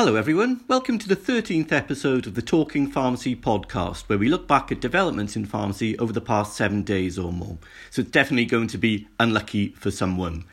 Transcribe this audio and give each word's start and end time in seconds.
Hello, 0.00 0.16
everyone. 0.16 0.64
Welcome 0.66 0.98
to 1.00 1.08
the 1.08 1.14
13th 1.14 1.72
episode 1.72 2.26
of 2.26 2.34
the 2.34 2.40
Talking 2.40 2.90
Pharmacy 2.90 3.36
podcast, 3.36 4.08
where 4.08 4.16
we 4.16 4.30
look 4.30 4.48
back 4.48 4.72
at 4.72 4.80
developments 4.80 5.36
in 5.36 5.44
pharmacy 5.44 5.98
over 5.98 6.10
the 6.10 6.22
past 6.22 6.56
seven 6.56 6.82
days 6.82 7.18
or 7.18 7.34
more. 7.34 7.58
So 7.90 8.00
it's 8.00 8.10
definitely 8.10 8.46
going 8.46 8.68
to 8.68 8.78
be 8.78 9.08
unlucky 9.18 9.72
for 9.72 9.90
someone. 9.90 10.44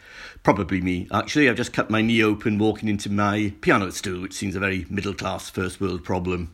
Probably 0.44 0.82
me, 0.82 1.08
actually. 1.14 1.48
I've 1.48 1.56
just 1.56 1.72
cut 1.72 1.90
my 1.90 2.02
knee 2.02 2.22
open 2.22 2.58
walking 2.58 2.90
into 2.90 3.10
my 3.10 3.54
piano 3.62 3.90
stool, 3.92 4.24
which 4.24 4.34
seems 4.34 4.58
a 4.58 4.60
very 4.60 4.86
middle 4.90 5.14
class 5.14 5.50
first 5.50 5.80
world 5.80 6.04
problem. 6.04 6.54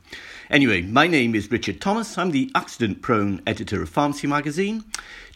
Anyway, 0.51 0.83
my 0.83 1.07
name 1.07 1.33
is 1.33 1.49
Richard 1.49 1.81
Thomas. 1.81 2.15
I'm 2.15 2.29
the 2.29 2.51
accident 2.53 3.01
prone 3.01 3.41
editor 3.47 3.81
of 3.81 3.89
Pharmacy 3.89 4.27
Magazine. 4.27 4.83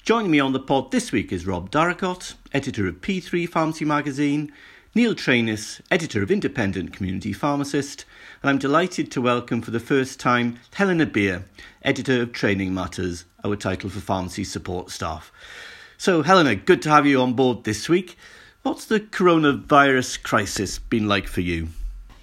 Joining 0.04 0.30
me 0.30 0.40
on 0.40 0.54
the 0.54 0.60
pod 0.60 0.92
this 0.92 1.12
week 1.12 1.32
is 1.32 1.48
Rob 1.48 1.72
Darracott, 1.72 2.36
editor 2.54 2.88
of 2.88 3.02
P3 3.02 3.50
Pharmacy 3.50 3.84
Magazine. 3.84 4.54
Neil 4.98 5.14
Trainis, 5.14 5.80
editor 5.92 6.24
of 6.24 6.32
Independent 6.32 6.92
Community 6.92 7.32
Pharmacist, 7.32 8.04
and 8.42 8.50
I'm 8.50 8.58
delighted 8.58 9.12
to 9.12 9.22
welcome 9.22 9.62
for 9.62 9.70
the 9.70 9.80
first 9.80 10.20
time 10.20 10.60
Helena 10.74 11.06
Beer, 11.06 11.46
editor 11.84 12.24
of 12.24 12.34
Training 12.34 12.74
Matters, 12.74 13.26
our 13.44 13.56
title 13.56 13.92
for 13.92 14.00
pharmacy 14.00 14.44
support 14.44 14.90
staff. 14.90 15.32
So, 16.00 16.24
Helena, 16.24 16.56
good 16.56 16.82
to 16.82 16.90
have 16.90 17.06
you 17.06 17.22
on 17.22 17.34
board 17.34 17.64
this 17.64 17.88
week. 17.88 18.18
What's 18.64 18.86
the 18.86 19.00
coronavirus 19.00 20.24
crisis 20.24 20.80
been 20.80 21.08
like 21.08 21.28
for 21.28 21.42
you? 21.42 21.68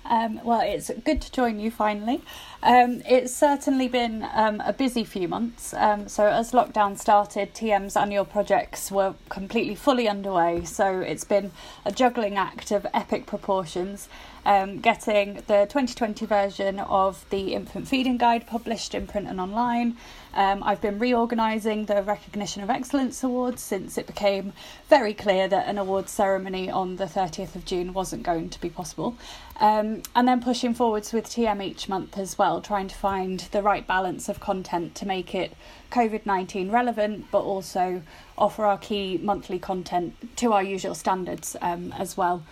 Um, 0.06 0.40
well, 0.44 0.60
it's 0.60 0.90
good 1.04 1.22
to 1.22 1.32
join 1.32 1.58
you 1.58 1.70
finally. 1.70 2.20
Um, 2.62 3.02
it's 3.06 3.34
certainly 3.34 3.88
been 3.88 4.26
um, 4.34 4.60
a 4.64 4.72
busy 4.72 5.04
few 5.04 5.28
months. 5.28 5.72
Um, 5.74 6.08
so, 6.08 6.26
as 6.26 6.52
lockdown 6.52 6.98
started, 6.98 7.54
TM's 7.54 7.96
annual 7.96 8.24
projects 8.24 8.90
were 8.90 9.14
completely 9.28 9.74
fully 9.74 10.08
underway. 10.08 10.64
So, 10.64 11.00
it's 11.00 11.24
been 11.24 11.52
a 11.84 11.92
juggling 11.92 12.36
act 12.36 12.70
of 12.70 12.86
epic 12.92 13.26
proportions. 13.26 14.08
Um, 14.46 14.80
getting 14.80 15.36
the 15.46 15.66
2020 15.70 16.26
version 16.26 16.78
of 16.78 17.24
the 17.30 17.54
Infant 17.54 17.88
Feeding 17.88 18.18
Guide 18.18 18.46
published 18.46 18.94
in 18.94 19.06
print 19.06 19.26
and 19.26 19.40
online, 19.40 19.96
um, 20.34 20.62
I've 20.62 20.80
been 20.80 20.98
reorganising 20.98 21.86
the 21.86 22.02
Recognition 22.02 22.62
of 22.62 22.70
Excellence 22.70 23.22
Awards 23.22 23.62
since 23.62 23.96
it 23.96 24.06
became 24.06 24.52
very 24.88 25.14
clear 25.14 25.48
that 25.48 25.68
an 25.68 25.78
awards 25.78 26.10
ceremony 26.10 26.70
on 26.70 26.96
the 26.96 27.04
30th 27.04 27.54
of 27.54 27.64
June 27.64 27.92
wasn't 27.92 28.22
going 28.22 28.50
to 28.50 28.60
be 28.60 28.68
possible. 28.68 29.16
Um, 29.60 30.02
and 30.16 30.26
then 30.26 30.42
pushing 30.42 30.74
forwards 30.74 31.12
with 31.12 31.26
TM 31.26 31.62
each 31.64 31.88
month 31.88 32.18
as 32.18 32.36
well, 32.36 32.60
trying 32.60 32.88
to 32.88 32.94
find 32.94 33.40
the 33.52 33.62
right 33.62 33.86
balance 33.86 34.28
of 34.28 34.40
content 34.40 34.94
to 34.96 35.06
make 35.06 35.34
it 35.34 35.56
COVID 35.90 36.26
19 36.26 36.70
relevant, 36.70 37.26
but 37.30 37.42
also 37.42 38.02
offer 38.36 38.64
our 38.64 38.78
key 38.78 39.18
monthly 39.22 39.58
content 39.58 40.36
to 40.36 40.52
our 40.52 40.62
usual 40.62 40.94
standards 40.94 41.56
um, 41.62 41.92
as 41.92 42.16
well. 42.16 42.42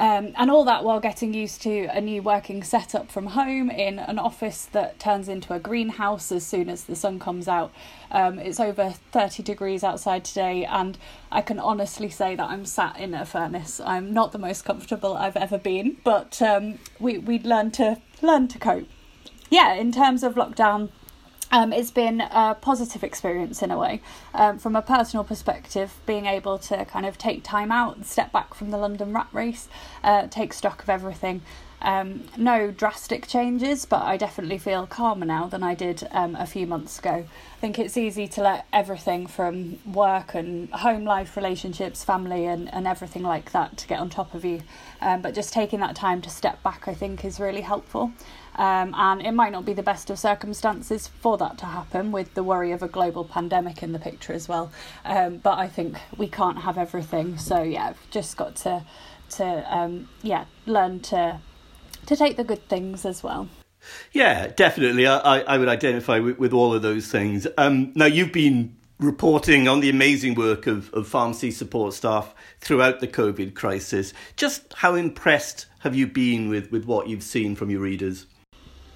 Um, 0.00 0.32
and 0.38 0.50
all 0.50 0.64
that 0.64 0.82
while 0.82 0.98
getting 0.98 1.34
used 1.34 1.60
to 1.60 1.84
a 1.92 2.00
new 2.00 2.22
working 2.22 2.64
setup 2.64 3.10
from 3.10 3.26
home 3.26 3.68
in 3.68 3.98
an 3.98 4.18
office 4.18 4.64
that 4.72 4.98
turns 4.98 5.28
into 5.28 5.52
a 5.52 5.58
greenhouse 5.58 6.32
as 6.32 6.46
soon 6.46 6.70
as 6.70 6.84
the 6.84 6.96
sun 6.96 7.18
comes 7.18 7.46
out. 7.46 7.70
Um, 8.10 8.38
it's 8.38 8.58
over 8.58 8.94
30 9.12 9.42
degrees 9.42 9.84
outside 9.84 10.24
today, 10.24 10.64
and 10.64 10.96
I 11.30 11.42
can 11.42 11.58
honestly 11.58 12.08
say 12.08 12.34
that 12.34 12.48
I'm 12.48 12.64
sat 12.64 12.98
in 12.98 13.12
a 13.12 13.26
furnace. 13.26 13.78
I'm 13.78 14.14
not 14.14 14.32
the 14.32 14.38
most 14.38 14.64
comfortable 14.64 15.14
I've 15.14 15.36
ever 15.36 15.58
been, 15.58 15.98
but 16.02 16.40
um, 16.40 16.78
we 16.98 17.18
we 17.18 17.38
learn 17.38 17.70
to 17.72 18.00
learn 18.22 18.48
to 18.48 18.58
cope. 18.58 18.88
Yeah, 19.50 19.74
in 19.74 19.92
terms 19.92 20.22
of 20.22 20.34
lockdown, 20.34 20.88
um, 21.50 21.72
it's 21.72 21.90
been 21.90 22.20
a 22.20 22.56
positive 22.60 23.02
experience 23.02 23.62
in 23.62 23.70
a 23.70 23.78
way. 23.78 24.00
Um, 24.34 24.58
from 24.58 24.76
a 24.76 24.82
personal 24.82 25.24
perspective, 25.24 25.94
being 26.06 26.26
able 26.26 26.58
to 26.58 26.84
kind 26.84 27.06
of 27.06 27.18
take 27.18 27.42
time 27.42 27.72
out, 27.72 28.06
step 28.06 28.32
back 28.32 28.54
from 28.54 28.70
the 28.70 28.78
London 28.78 29.12
rat 29.12 29.28
race, 29.32 29.68
uh, 30.04 30.26
take 30.28 30.52
stock 30.52 30.82
of 30.82 30.88
everything. 30.88 31.42
Um, 31.82 32.24
no 32.36 32.70
drastic 32.70 33.26
changes, 33.26 33.86
but 33.86 34.02
I 34.02 34.18
definitely 34.18 34.58
feel 34.58 34.86
calmer 34.86 35.24
now 35.24 35.46
than 35.46 35.62
I 35.62 35.74
did 35.74 36.06
um, 36.10 36.36
a 36.36 36.46
few 36.46 36.66
months 36.66 36.98
ago. 36.98 37.24
I 37.24 37.60
think 37.60 37.78
it's 37.78 37.96
easy 37.96 38.28
to 38.28 38.42
let 38.42 38.66
everything 38.72 39.26
from 39.26 39.78
work 39.90 40.34
and 40.34 40.70
home 40.70 41.04
life, 41.04 41.36
relationships, 41.36 42.04
family, 42.04 42.44
and, 42.44 42.72
and 42.74 42.86
everything 42.86 43.22
like 43.22 43.52
that 43.52 43.78
to 43.78 43.86
get 43.86 43.98
on 43.98 44.10
top 44.10 44.34
of 44.34 44.44
you. 44.44 44.60
Um, 45.00 45.22
but 45.22 45.34
just 45.34 45.54
taking 45.54 45.80
that 45.80 45.96
time 45.96 46.20
to 46.22 46.30
step 46.30 46.62
back, 46.62 46.86
I 46.86 46.92
think, 46.92 47.24
is 47.24 47.40
really 47.40 47.62
helpful. 47.62 48.12
Um, 48.56 48.94
and 48.96 49.22
it 49.22 49.32
might 49.32 49.52
not 49.52 49.64
be 49.64 49.72
the 49.72 49.82
best 49.82 50.10
of 50.10 50.18
circumstances 50.18 51.06
for 51.06 51.38
that 51.38 51.58
to 51.58 51.66
happen 51.66 52.12
with 52.12 52.34
the 52.34 52.42
worry 52.42 52.72
of 52.72 52.82
a 52.82 52.88
global 52.88 53.24
pandemic 53.24 53.82
in 53.82 53.92
the 53.92 53.98
picture 53.98 54.32
as 54.32 54.48
well. 54.48 54.70
Um, 55.04 55.38
but 55.38 55.58
I 55.58 55.68
think 55.68 55.98
we 56.16 56.28
can't 56.28 56.58
have 56.58 56.76
everything. 56.76 57.38
So 57.38 57.62
yeah, 57.62 57.88
I've 57.88 58.10
just 58.10 58.36
got 58.36 58.56
to 58.56 58.84
to 59.30 59.76
um, 59.76 60.08
yeah 60.22 60.46
learn 60.66 61.00
to 61.00 61.40
to 62.06 62.16
take 62.16 62.36
the 62.36 62.44
good 62.44 62.68
things 62.68 63.04
as 63.04 63.22
well. 63.22 63.48
Yeah, 64.12 64.48
definitely. 64.48 65.06
I, 65.06 65.40
I 65.40 65.58
would 65.58 65.68
identify 65.68 66.18
with, 66.18 66.38
with 66.38 66.52
all 66.52 66.74
of 66.74 66.82
those 66.82 67.08
things. 67.08 67.46
Um, 67.56 67.92
now, 67.94 68.06
you've 68.06 68.32
been 68.32 68.76
reporting 68.98 69.68
on 69.68 69.80
the 69.80 69.88
amazing 69.88 70.34
work 70.34 70.66
of, 70.66 70.92
of 70.92 71.08
pharmacy 71.08 71.50
support 71.50 71.94
staff 71.94 72.34
throughout 72.60 73.00
the 73.00 73.08
COVID 73.08 73.54
crisis. 73.54 74.12
Just 74.36 74.74
how 74.74 74.94
impressed 74.94 75.66
have 75.78 75.94
you 75.94 76.06
been 76.06 76.48
with, 76.50 76.70
with 76.70 76.84
what 76.84 77.08
you've 77.08 77.22
seen 77.22 77.56
from 77.56 77.70
your 77.70 77.80
readers? 77.80 78.26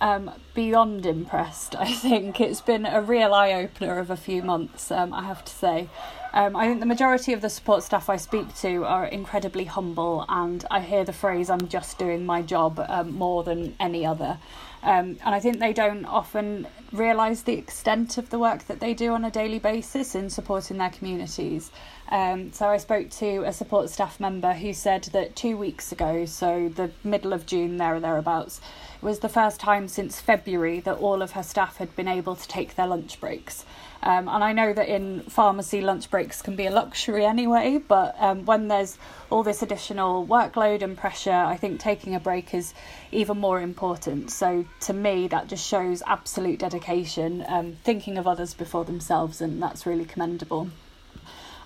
Um, 0.04 0.30
beyond 0.54 1.06
impressed. 1.06 1.74
I 1.74 1.90
think 1.90 2.38
it's 2.38 2.60
been 2.60 2.84
a 2.84 3.00
real 3.00 3.32
eye 3.32 3.54
opener 3.54 3.98
of 3.98 4.10
a 4.10 4.16
few 4.16 4.42
months, 4.42 4.90
um, 4.90 5.14
I 5.14 5.22
have 5.22 5.42
to 5.46 5.52
say. 5.52 5.88
Um, 6.34 6.54
I 6.54 6.66
think 6.66 6.80
the 6.80 6.86
majority 6.86 7.32
of 7.32 7.40
the 7.40 7.48
support 7.48 7.82
staff 7.82 8.10
I 8.10 8.16
speak 8.16 8.54
to 8.56 8.84
are 8.84 9.06
incredibly 9.06 9.64
humble, 9.64 10.26
and 10.28 10.62
I 10.70 10.80
hear 10.80 11.04
the 11.04 11.14
phrase, 11.14 11.48
I'm 11.48 11.68
just 11.68 11.96
doing 11.96 12.26
my 12.26 12.42
job 12.42 12.84
um, 12.86 13.14
more 13.14 13.44
than 13.44 13.76
any 13.80 14.04
other. 14.04 14.38
Um, 14.82 15.16
and 15.24 15.34
I 15.34 15.40
think 15.40 15.58
they 15.58 15.72
don't 15.72 16.04
often 16.04 16.66
realise 16.92 17.40
the 17.40 17.54
extent 17.54 18.18
of 18.18 18.28
the 18.28 18.38
work 18.38 18.64
that 18.64 18.80
they 18.80 18.92
do 18.92 19.12
on 19.12 19.24
a 19.24 19.30
daily 19.30 19.58
basis 19.58 20.14
in 20.14 20.28
supporting 20.28 20.76
their 20.76 20.90
communities. 20.90 21.70
Um, 22.10 22.52
so 22.52 22.68
I 22.68 22.76
spoke 22.76 23.08
to 23.10 23.44
a 23.44 23.52
support 23.52 23.88
staff 23.88 24.20
member 24.20 24.52
who 24.52 24.74
said 24.74 25.04
that 25.14 25.34
two 25.34 25.56
weeks 25.56 25.90
ago, 25.90 26.26
so 26.26 26.68
the 26.68 26.90
middle 27.02 27.32
of 27.32 27.46
June, 27.46 27.78
there 27.78 27.94
or 27.94 28.00
thereabouts, 28.00 28.60
was 29.04 29.20
the 29.20 29.28
first 29.28 29.60
time 29.60 29.86
since 29.86 30.20
February 30.20 30.80
that 30.80 30.96
all 30.96 31.20
of 31.22 31.32
her 31.32 31.42
staff 31.42 31.76
had 31.76 31.94
been 31.94 32.08
able 32.08 32.34
to 32.34 32.48
take 32.48 32.74
their 32.74 32.86
lunch 32.86 33.20
breaks. 33.20 33.64
Um, 34.02 34.28
and 34.28 34.42
I 34.42 34.52
know 34.52 34.72
that 34.72 34.88
in 34.88 35.20
pharmacy, 35.22 35.80
lunch 35.80 36.10
breaks 36.10 36.42
can 36.42 36.56
be 36.56 36.66
a 36.66 36.70
luxury 36.70 37.24
anyway, 37.24 37.78
but 37.86 38.16
um, 38.18 38.44
when 38.44 38.68
there's 38.68 38.98
all 39.30 39.42
this 39.42 39.62
additional 39.62 40.26
workload 40.26 40.82
and 40.82 40.96
pressure, 40.96 41.32
I 41.32 41.56
think 41.56 41.80
taking 41.80 42.14
a 42.14 42.20
break 42.20 42.52
is 42.54 42.74
even 43.12 43.38
more 43.38 43.60
important. 43.60 44.30
So 44.30 44.64
to 44.80 44.92
me, 44.92 45.28
that 45.28 45.48
just 45.48 45.66
shows 45.66 46.02
absolute 46.06 46.58
dedication, 46.58 47.44
um, 47.46 47.76
thinking 47.84 48.18
of 48.18 48.26
others 48.26 48.52
before 48.52 48.84
themselves, 48.84 49.40
and 49.40 49.62
that's 49.62 49.86
really 49.86 50.04
commendable. 50.04 50.70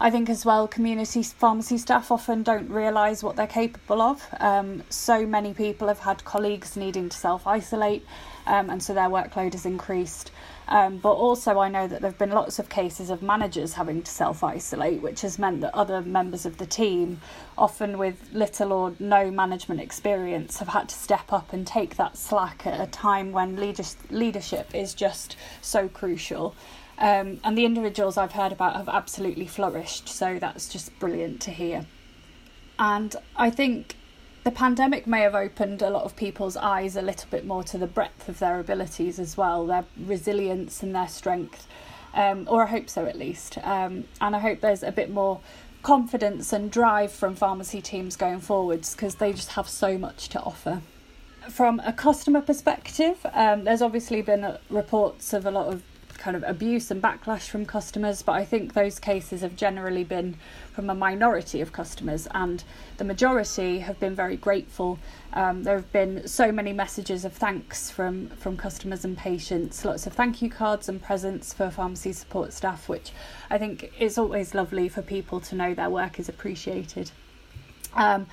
I 0.01 0.11
think 0.11 0.31
as 0.31 0.45
well, 0.45 0.69
community 0.69 1.25
pharmacy 1.25 1.77
staff 1.77 2.13
often 2.13 2.45
don't 2.45 2.71
realise 2.71 3.25
what 3.25 3.35
they're 3.35 3.49
capable 3.49 4.01
of. 4.01 4.25
Um, 4.39 4.85
so 4.91 5.27
many 5.27 5.53
people 5.53 5.89
have 5.89 5.99
had 5.99 6.25
colleagues 6.25 6.77
needing 6.77 7.09
to 7.09 7.17
self 7.17 7.49
isolate, 7.49 8.07
um, 8.47 8.71
and 8.71 8.81
so 8.81 8.95
their 8.95 9.09
workload 9.09 9.55
has 9.55 9.67
increased. 9.67 10.31
Um, 10.69 10.99
but 10.99 11.15
also, 11.15 11.59
I 11.59 11.69
know 11.69 11.89
that 11.89 12.01
there 12.01 12.11
have 12.11 12.19
been 12.19 12.31
lots 12.31 12.61
of 12.61 12.69
cases 12.69 13.11
of 13.11 13.23
managers 13.23 13.73
having 13.73 14.03
to 14.03 14.11
self 14.11 14.45
isolate, 14.45 15.03
which 15.03 15.23
has 15.23 15.37
meant 15.37 15.63
that 15.63 15.75
other 15.75 16.01
members 16.01 16.47
of 16.47 16.59
the 16.59 16.67
team, 16.67 17.21
often 17.57 17.99
with 17.99 18.31
little 18.33 18.73
or 18.73 18.95
no 19.01 19.33
management 19.33 19.81
experience, 19.81 20.59
have 20.59 20.69
had 20.69 20.91
to 20.91 20.95
step 20.95 21.33
up 21.33 21.53
and 21.53 21.67
take 21.67 21.97
that 21.97 22.17
slack 22.17 22.69
at 22.69 22.81
a 22.81 22.89
time 22.89 23.33
when 23.33 23.57
leadership 23.57 24.75
is 24.77 24.95
just 24.95 25.37
so 25.61 25.89
crucial. 25.89 26.55
Um, 27.01 27.41
and 27.45 27.57
the 27.57 27.65
individuals 27.65 28.17
I've 28.17 28.33
heard 28.33 28.53
about 28.53 28.75
have 28.77 28.89
absolutely 28.89 29.47
flourished, 29.47 30.09
so 30.09 30.39
that's 30.39 30.69
just 30.69 30.99
brilliant 30.99 31.41
to 31.43 31.50
hear. 31.50 31.87
And 32.79 33.15
I 33.37 33.50
think 33.50 33.97
the 34.45 34.50
pandemic 34.50 35.06
may 35.06 35.21
have 35.21 35.35
opened 35.35 35.83
a 35.83 35.91
lot 35.91 36.05
of 36.05 36.17
people's 36.17 36.56
eyes 36.56 36.97
a 36.97 37.03
little 37.03 37.29
bit 37.31 37.45
more 37.47 37.62
to 37.65 37.79
the 37.79 37.87
breadth 37.87 38.29
of 38.29 38.39
their 38.39 38.59
abilities 38.59 39.19
as 39.19 39.37
well, 39.37 39.67
their 39.67 39.85
resilience 39.97 40.83
and 40.83 40.95
their 40.95 41.09
strength, 41.09 41.67
um, 42.15 42.47
or 42.50 42.65
I 42.65 42.67
hope 42.67 42.89
so 42.89 43.06
at 43.06 43.17
least. 43.17 43.59
Um, 43.59 44.05
and 44.21 44.35
I 44.35 44.39
hope 44.41 44.61
there's 44.61 44.83
a 44.83 44.93
bit 44.93 45.11
more 45.11 45.41
confidence 45.83 46.53
and 46.53 46.71
drive 46.71 47.12
from 47.12 47.35
pharmacy 47.37 47.81
teams 47.81 48.17
going 48.17 48.41
forwards 48.41 48.94
because 48.94 49.17
they 49.17 49.33
just 49.33 49.51
have 49.51 49.69
so 49.69 49.99
much 49.99 50.29
to 50.31 50.41
offer. 50.41 50.83
From 51.49 51.81
a 51.85 51.93
customer 51.93 52.41
perspective, 52.41 53.25
um, 53.33 53.65
there's 53.65 53.83
obviously 53.83 54.21
been 54.23 54.59
reports 54.69 55.33
of 55.33 55.47
a 55.47 55.51
lot 55.51 55.73
of 55.73 55.83
kind 56.19 56.37
of 56.37 56.44
abuse 56.47 56.91
and 56.91 57.00
backlash 57.00 57.49
from 57.49 57.65
customers, 57.65 58.23
but 58.23 58.32
I 58.32 58.44
think 58.44 58.75
those 58.75 58.99
cases 58.99 59.41
have 59.41 59.56
generally 59.56 60.05
been 60.05 60.37
from 60.73 60.91
a 60.91 60.94
minority 60.94 61.61
of 61.61 61.73
customers, 61.73 62.29
and 62.32 62.62
the 62.99 63.05
majority 63.05 63.79
have 63.79 63.99
been 64.00 64.15
very 64.15 64.37
grateful. 64.37 64.99
Um, 65.32 65.62
there 65.62 65.76
have 65.76 65.93
been 65.93 66.26
so 66.26 66.53
many 66.53 66.73
messages 66.73 67.25
of 67.25 67.32
thanks 67.32 67.91
from, 67.91 68.29
from 68.31 68.56
customers 68.56 69.05
and 69.05 69.17
patients, 69.17 69.85
lots 69.85 70.06
of 70.06 70.12
thank 70.12 70.43
you 70.43 70.50
cards 70.50 70.88
and 70.88 71.00
presents 71.00 71.55
for 71.55 71.70
pharmacy 71.70 72.12
support 72.12 72.53
staff, 72.53 72.88
which 72.88 73.12
I 73.49 73.56
think 73.59 73.93
is 73.99 74.19
always 74.19 74.55
lovely 74.55 74.88
for 74.88 75.03
people 75.03 75.41
to 75.41 75.55
know 75.55 75.73
their 75.73 75.91
work 75.91 76.19
is 76.19 76.29
appreciated. 76.29 77.11
Um, 77.94 78.26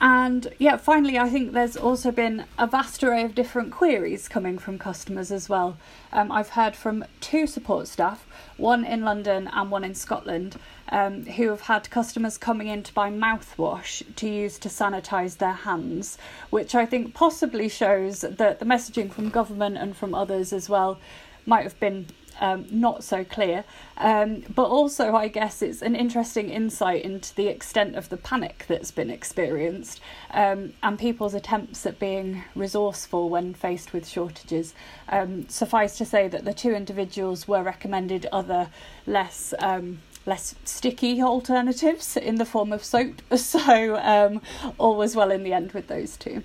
And 0.00 0.52
yeah, 0.58 0.76
finally, 0.76 1.18
I 1.18 1.28
think 1.28 1.52
there's 1.52 1.76
also 1.76 2.10
been 2.10 2.44
a 2.58 2.66
vast 2.66 3.02
array 3.02 3.22
of 3.22 3.34
different 3.34 3.72
queries 3.72 4.28
coming 4.28 4.58
from 4.58 4.78
customers 4.78 5.30
as 5.30 5.48
well. 5.48 5.76
Um, 6.12 6.30
I've 6.32 6.50
heard 6.50 6.76
from 6.76 7.04
two 7.20 7.46
support 7.46 7.88
staff, 7.88 8.26
one 8.56 8.84
in 8.84 9.02
London 9.02 9.48
and 9.52 9.70
one 9.70 9.84
in 9.84 9.94
Scotland, 9.94 10.56
um, 10.90 11.24
who 11.24 11.48
have 11.48 11.62
had 11.62 11.90
customers 11.90 12.36
coming 12.36 12.68
in 12.68 12.82
to 12.82 12.92
buy 12.92 13.10
mouthwash 13.10 14.02
to 14.16 14.28
use 14.28 14.58
to 14.60 14.68
sanitise 14.68 15.38
their 15.38 15.52
hands, 15.52 16.18
which 16.50 16.74
I 16.74 16.86
think 16.86 17.14
possibly 17.14 17.68
shows 17.68 18.20
that 18.20 18.58
the 18.58 18.66
messaging 18.66 19.12
from 19.12 19.30
government 19.30 19.76
and 19.76 19.96
from 19.96 20.14
others 20.14 20.52
as 20.52 20.68
well 20.68 20.98
might 21.46 21.64
have 21.64 21.78
been 21.78 22.06
um, 22.40 22.66
not 22.70 23.04
so 23.04 23.24
clear. 23.24 23.64
Um, 23.96 24.42
but 24.52 24.64
also, 24.64 25.14
I 25.14 25.28
guess 25.28 25.62
it's 25.62 25.82
an 25.82 25.94
interesting 25.94 26.50
insight 26.50 27.04
into 27.04 27.34
the 27.34 27.46
extent 27.46 27.94
of 27.94 28.08
the 28.08 28.16
panic 28.16 28.64
that's 28.66 28.90
been 28.90 29.10
experienced 29.10 30.00
um, 30.30 30.72
and 30.82 30.98
people's 30.98 31.34
attempts 31.34 31.86
at 31.86 31.98
being 31.98 32.42
resourceful 32.54 33.28
when 33.28 33.54
faced 33.54 33.92
with 33.92 34.08
shortages. 34.08 34.74
Um, 35.08 35.48
suffice 35.48 35.96
to 35.98 36.04
say 36.04 36.28
that 36.28 36.44
the 36.44 36.54
two 36.54 36.72
individuals 36.72 37.46
were 37.46 37.62
recommended 37.62 38.26
other 38.32 38.68
less 39.06 39.54
um, 39.58 40.00
less 40.26 40.54
sticky 40.64 41.20
alternatives 41.20 42.16
in 42.16 42.36
the 42.36 42.46
form 42.46 42.72
of 42.72 42.82
soap. 42.84 43.20
So 43.36 43.96
um, 43.96 44.40
all 44.78 44.96
was 44.96 45.14
well 45.14 45.30
in 45.30 45.44
the 45.44 45.52
end 45.52 45.72
with 45.72 45.86
those 45.86 46.16
two. 46.16 46.42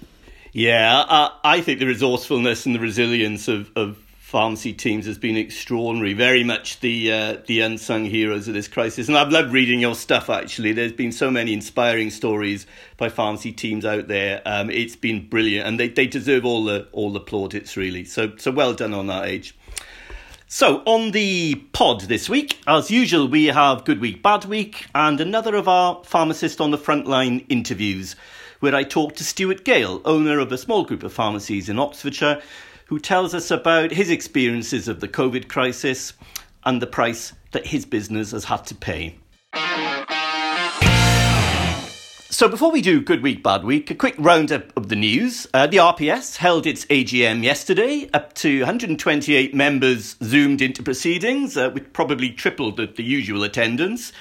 Yeah, 0.52 1.06
I, 1.08 1.32
I 1.44 1.62
think 1.62 1.80
the 1.80 1.86
resourcefulness 1.86 2.66
and 2.66 2.76
the 2.76 2.80
resilience 2.80 3.48
of, 3.48 3.72
of 3.76 3.98
pharmacy 4.30 4.72
teams 4.72 5.08
has 5.08 5.18
been 5.18 5.36
extraordinary. 5.36 6.14
Very 6.14 6.44
much 6.44 6.80
the 6.82 7.12
uh, 7.12 7.38
the 7.48 7.62
unsung 7.62 8.06
heroes 8.06 8.48
of 8.48 8.54
this 8.54 8.68
crisis, 8.68 9.08
and 9.08 9.18
I've 9.18 9.32
loved 9.32 9.52
reading 9.52 9.80
your 9.80 9.96
stuff. 9.96 10.30
Actually, 10.30 10.72
there's 10.72 10.94
been 10.94 11.12
so 11.12 11.32
many 11.32 11.52
inspiring 11.52 12.12
stories 12.12 12.68
by 12.96 13.10
pharmacy 13.10 13.52
teams 13.52 13.86
out 13.86 14.08
there. 14.08 14.44
Um, 14.46 14.70
it's 14.70 14.96
been 14.96 15.28
brilliant, 15.28 15.68
and 15.68 15.80
they, 15.80 15.90
they 15.90 16.06
deserve 16.06 16.46
all 16.46 16.64
the 16.64 16.88
all 16.92 17.12
the 17.12 17.20
plaudits 17.20 17.76
really. 17.76 18.06
So 18.06 18.36
so 18.38 18.52
well 18.52 18.76
done 18.76 18.94
on 18.94 19.08
that 19.08 19.26
age. 19.26 19.56
So, 20.52 20.82
on 20.86 21.12
the 21.12 21.56
pod 21.74 22.02
this 22.02 22.28
week, 22.28 22.60
as 22.66 22.90
usual, 22.90 23.28
we 23.28 23.46
have 23.46 23.86
Good 23.86 24.00
Week, 24.00 24.24
Bad 24.24 24.46
Week, 24.46 24.88
and 24.96 25.22
another 25.22 25.56
of 25.56 25.68
our 25.68 26.04
pharmacist 26.04 26.60
on 26.60 26.72
the 26.72 26.78
frontline 26.78 27.46
interviews, 27.50 28.16
where 28.60 28.74
I 28.74 28.84
talk 28.84 29.16
to 29.18 29.24
Stuart 29.24 29.64
Gale, 29.64 30.02
owner 30.06 30.40
of 30.40 30.52
a 30.52 30.58
small 30.58 30.86
group 30.86 31.04
of 31.04 31.14
pharmacies 31.14 31.70
in 31.70 31.78
Oxfordshire, 31.78 32.42
who 32.90 32.98
tells 32.98 33.36
us 33.36 33.52
about 33.52 33.92
his 33.92 34.10
experiences 34.10 34.88
of 34.88 35.00
the 35.00 35.08
COVID 35.08 35.48
crisis 35.48 36.14
and 36.66 36.82
the 36.82 36.88
price 36.88 37.34
that 37.52 37.68
his 37.68 37.86
business 37.86 38.32
has 38.32 38.46
had 38.46 38.66
to 38.66 38.74
pay. 38.74 39.16
So, 42.32 42.48
before 42.48 42.72
we 42.72 42.82
do 42.82 43.00
Good 43.00 43.22
Week, 43.22 43.44
Bad 43.44 43.64
Week, 43.64 43.92
a 43.92 43.96
quick 43.96 44.16
roundup 44.18 44.76
of 44.76 44.90
the 44.90 44.96
news. 44.96 45.46
Uh, 45.54 45.68
the 45.68 45.78
RPS 45.78 46.38
held 46.38 46.66
its 46.66 46.86
AGM 46.86 47.44
yesterday. 47.44 48.10
Up 48.12 48.34
to 48.36 48.60
128 48.60 49.54
members 49.54 50.16
zoomed 50.24 50.60
into 50.60 50.82
proceedings, 50.82 51.58
uh, 51.58 51.70
which 51.70 51.94
probably 51.94 52.32
tripled 52.32 52.78
the, 52.78 52.88
the 52.88 53.04
usual 53.04 53.44
attendance. 53.44 54.14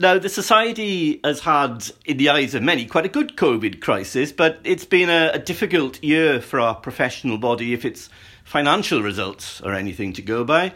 Now, 0.00 0.16
the 0.16 0.30
society 0.30 1.20
has 1.22 1.40
had, 1.40 1.84
in 2.06 2.16
the 2.16 2.30
eyes 2.30 2.54
of 2.54 2.62
many, 2.62 2.86
quite 2.86 3.04
a 3.04 3.10
good 3.10 3.36
COVID 3.36 3.82
crisis, 3.82 4.32
but 4.32 4.58
it's 4.64 4.86
been 4.86 5.10
a, 5.10 5.32
a 5.34 5.38
difficult 5.38 6.02
year 6.02 6.40
for 6.40 6.58
our 6.58 6.74
professional 6.74 7.36
body 7.36 7.74
if 7.74 7.84
its 7.84 8.08
financial 8.42 9.02
results 9.02 9.60
are 9.60 9.74
anything 9.74 10.14
to 10.14 10.22
go 10.22 10.42
by. 10.42 10.72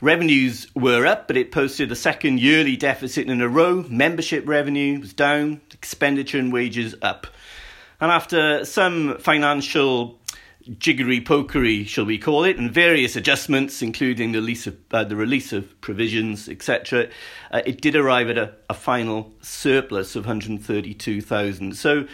Revenues 0.00 0.66
were 0.74 1.06
up, 1.06 1.28
but 1.28 1.36
it 1.36 1.52
posted 1.52 1.92
a 1.92 1.94
second 1.94 2.40
yearly 2.40 2.76
deficit 2.76 3.30
in 3.30 3.40
a 3.40 3.48
row. 3.48 3.84
Membership 3.88 4.48
revenue 4.48 4.98
was 4.98 5.12
down, 5.12 5.60
expenditure 5.72 6.40
and 6.40 6.52
wages 6.52 6.92
up. 7.02 7.28
And 8.00 8.10
after 8.10 8.64
some 8.64 9.16
financial 9.18 10.18
jiggery 10.78 11.20
pokery, 11.20 11.86
shall 11.86 12.04
we 12.04 12.18
call 12.18 12.44
it, 12.44 12.58
and 12.58 12.70
various 12.70 13.16
adjustments, 13.16 13.82
including 13.82 14.32
the 14.32 14.38
release 14.38 14.66
of, 14.66 14.76
uh, 14.90 15.04
the 15.04 15.16
release 15.16 15.52
of 15.52 15.80
provisions, 15.80 16.48
etc., 16.48 17.08
uh, 17.52 17.62
it 17.64 17.80
did 17.80 17.94
arrive 17.94 18.28
at 18.28 18.38
a, 18.38 18.54
a 18.68 18.74
final 18.74 19.32
surplus 19.40 20.16
of 20.16 20.24
132,000. 20.24 21.76
So, 21.76 22.06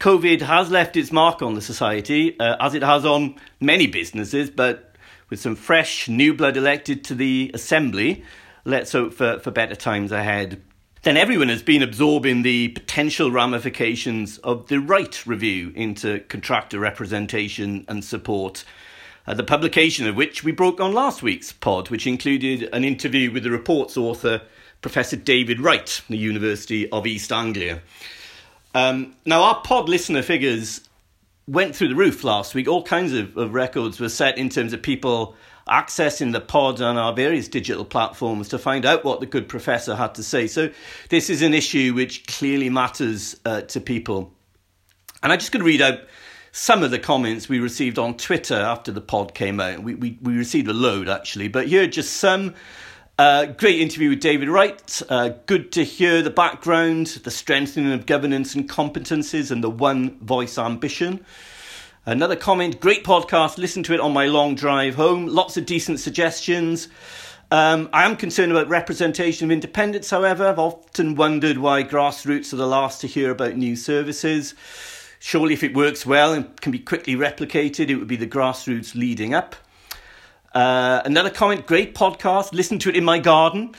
COVID 0.00 0.42
has 0.42 0.70
left 0.70 0.96
its 0.96 1.10
mark 1.10 1.40
on 1.40 1.54
the 1.54 1.62
society, 1.62 2.38
uh, 2.38 2.56
as 2.60 2.74
it 2.74 2.82
has 2.82 3.06
on 3.06 3.36
many 3.60 3.86
businesses, 3.86 4.50
but 4.50 4.94
with 5.30 5.40
some 5.40 5.56
fresh 5.56 6.08
new 6.08 6.34
blood 6.34 6.56
elected 6.56 7.02
to 7.04 7.14
the 7.14 7.50
Assembly, 7.54 8.22
let's 8.64 8.92
hope 8.92 9.14
for, 9.14 9.38
for 9.38 9.50
better 9.50 9.74
times 9.74 10.12
ahead 10.12 10.62
then 11.06 11.16
everyone 11.16 11.50
has 11.50 11.62
been 11.62 11.84
absorbing 11.84 12.42
the 12.42 12.66
potential 12.66 13.30
ramifications 13.30 14.38
of 14.38 14.66
the 14.66 14.80
Wright 14.80 15.24
review 15.24 15.72
into 15.76 16.18
contractor 16.28 16.80
representation 16.80 17.84
and 17.86 18.04
support. 18.04 18.64
Uh, 19.24 19.32
the 19.32 19.44
publication 19.44 20.08
of 20.08 20.16
which 20.16 20.42
we 20.42 20.50
broke 20.50 20.80
on 20.80 20.92
last 20.92 21.22
week's 21.22 21.52
pod, 21.52 21.90
which 21.90 22.08
included 22.08 22.68
an 22.72 22.82
interview 22.82 23.30
with 23.30 23.44
the 23.44 23.52
report's 23.52 23.96
author, 23.96 24.42
Professor 24.82 25.14
David 25.14 25.60
Wright, 25.60 26.02
the 26.08 26.16
University 26.16 26.90
of 26.90 27.06
East 27.06 27.30
Anglia. 27.30 27.82
Um, 28.74 29.14
now, 29.24 29.44
our 29.44 29.60
pod 29.62 29.88
listener 29.88 30.22
figures 30.22 30.80
went 31.46 31.76
through 31.76 31.90
the 31.90 31.94
roof 31.94 32.24
last 32.24 32.52
week. 32.52 32.66
All 32.66 32.82
kinds 32.82 33.12
of, 33.12 33.36
of 33.36 33.54
records 33.54 34.00
were 34.00 34.08
set 34.08 34.38
in 34.38 34.48
terms 34.48 34.72
of 34.72 34.82
people 34.82 35.36
accessing 35.68 36.32
the 36.32 36.40
pod 36.40 36.80
on 36.80 36.96
our 36.96 37.12
various 37.12 37.48
digital 37.48 37.84
platforms 37.84 38.48
to 38.48 38.58
find 38.58 38.84
out 38.86 39.04
what 39.04 39.20
the 39.20 39.26
good 39.26 39.48
professor 39.48 39.96
had 39.96 40.14
to 40.14 40.22
say. 40.22 40.46
So, 40.46 40.70
this 41.08 41.28
is 41.28 41.42
an 41.42 41.54
issue 41.54 41.94
which 41.94 42.26
clearly 42.26 42.70
matters 42.70 43.38
uh, 43.44 43.62
to 43.62 43.80
people. 43.80 44.32
And 45.22 45.32
I'm 45.32 45.38
just 45.38 45.52
going 45.52 45.60
to 45.60 45.66
read 45.66 45.82
out 45.82 46.00
some 46.52 46.82
of 46.82 46.90
the 46.90 46.98
comments 46.98 47.48
we 47.48 47.58
received 47.58 47.98
on 47.98 48.16
Twitter 48.16 48.54
after 48.54 48.92
the 48.92 49.00
pod 49.00 49.34
came 49.34 49.60
out. 49.60 49.82
We, 49.82 49.94
we, 49.94 50.18
we 50.22 50.36
received 50.36 50.68
a 50.68 50.72
load 50.72 51.08
actually, 51.08 51.48
but 51.48 51.68
here 51.68 51.82
are 51.82 51.88
just 51.88 52.14
some. 52.14 52.54
Uh, 53.18 53.46
great 53.46 53.80
interview 53.80 54.10
with 54.10 54.20
David 54.20 54.50
Wright. 54.50 55.02
Uh, 55.08 55.30
good 55.46 55.72
to 55.72 55.84
hear 55.84 56.20
the 56.20 56.30
background, 56.30 57.06
the 57.06 57.30
strengthening 57.30 57.92
of 57.92 58.04
governance 58.04 58.54
and 58.54 58.68
competences, 58.68 59.50
and 59.50 59.64
the 59.64 59.70
one 59.70 60.18
voice 60.18 60.58
ambition. 60.58 61.24
Another 62.08 62.36
comment, 62.36 62.78
great 62.78 63.02
podcast. 63.02 63.58
Listen 63.58 63.82
to 63.82 63.92
it 63.92 63.98
on 63.98 64.12
my 64.12 64.26
long 64.26 64.54
drive 64.54 64.94
home. 64.94 65.26
Lots 65.26 65.56
of 65.56 65.66
decent 65.66 65.98
suggestions. 65.98 66.86
Um, 67.50 67.88
I 67.92 68.04
am 68.04 68.14
concerned 68.14 68.52
about 68.52 68.68
representation 68.68 69.44
of 69.44 69.50
independents, 69.50 70.08
however. 70.08 70.46
I've 70.46 70.60
often 70.60 71.16
wondered 71.16 71.58
why 71.58 71.82
grassroots 71.82 72.52
are 72.52 72.56
the 72.58 72.66
last 72.68 73.00
to 73.00 73.08
hear 73.08 73.32
about 73.32 73.56
new 73.56 73.74
services. 73.74 74.54
Surely, 75.18 75.52
if 75.52 75.64
it 75.64 75.74
works 75.74 76.06
well 76.06 76.32
and 76.32 76.60
can 76.60 76.70
be 76.70 76.78
quickly 76.78 77.16
replicated, 77.16 77.88
it 77.88 77.96
would 77.96 78.06
be 78.06 78.14
the 78.14 78.28
grassroots 78.28 78.94
leading 78.94 79.34
up. 79.34 79.56
Uh, 80.54 81.02
another 81.04 81.30
comment, 81.30 81.66
great 81.66 81.92
podcast. 81.96 82.52
Listen 82.52 82.78
to 82.78 82.88
it 82.88 82.96
in 82.96 83.04
my 83.04 83.18
garden. 83.18 83.74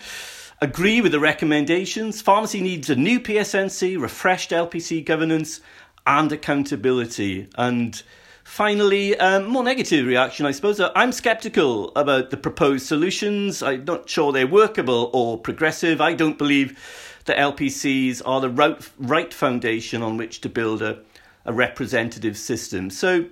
Agree 0.60 1.00
with 1.00 1.14
the 1.14 1.20
recommendations. 1.22 2.22
Pharmacy 2.22 2.60
needs 2.60 2.90
a 2.90 2.96
new 2.98 3.22
PSNC, 3.22 3.98
refreshed 3.98 4.52
LPC 4.52 5.06
governance, 5.06 5.62
and 6.06 6.32
accountability. 6.32 7.48
And 7.56 8.02
finally, 8.48 9.16
um, 9.20 9.46
more 9.46 9.64
negative 9.64 10.08
reaction, 10.08 10.46
I 10.46 10.52
suppose. 10.52 10.80
I'm 10.80 11.12
skeptical 11.12 11.92
about 11.96 12.30
the 12.30 12.38
proposed 12.38 12.86
solutions. 12.88 13.62
I'm 13.62 13.84
not 13.84 14.10
sure 14.10 14.32
they're 14.32 14.48
workable 14.48 15.12
or 15.14 15.38
progressive. 15.38 16.00
I 16.00 16.14
don't 16.14 16.38
believe 16.38 16.80
the 17.26 17.34
LPCs 17.34 18.22
are 18.26 18.40
the 18.40 18.50
right, 18.50 18.90
right 18.98 19.34
foundation 19.34 20.02
on 20.02 20.16
which 20.16 20.42
to 20.42 20.50
build 20.50 20.82
a, 20.82 21.00
a 21.46 21.52
representative 21.52 22.38
system. 22.38 22.90
So, 22.90 23.26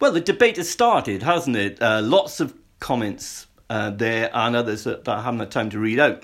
well, 0.00 0.12
the 0.12 0.20
debate 0.20 0.56
has 0.56 0.70
started, 0.70 1.24
hasn't 1.24 1.56
it? 1.56 1.82
Uh, 1.82 2.00
lots 2.00 2.38
of 2.38 2.54
comments 2.78 3.48
uh, 3.68 3.90
there 3.90 4.30
and 4.32 4.54
others 4.54 4.84
that, 4.84 5.04
that 5.04 5.18
I 5.18 5.22
haven't 5.22 5.40
had 5.40 5.50
time 5.50 5.70
to 5.70 5.80
read 5.80 5.98
out. 5.98 6.22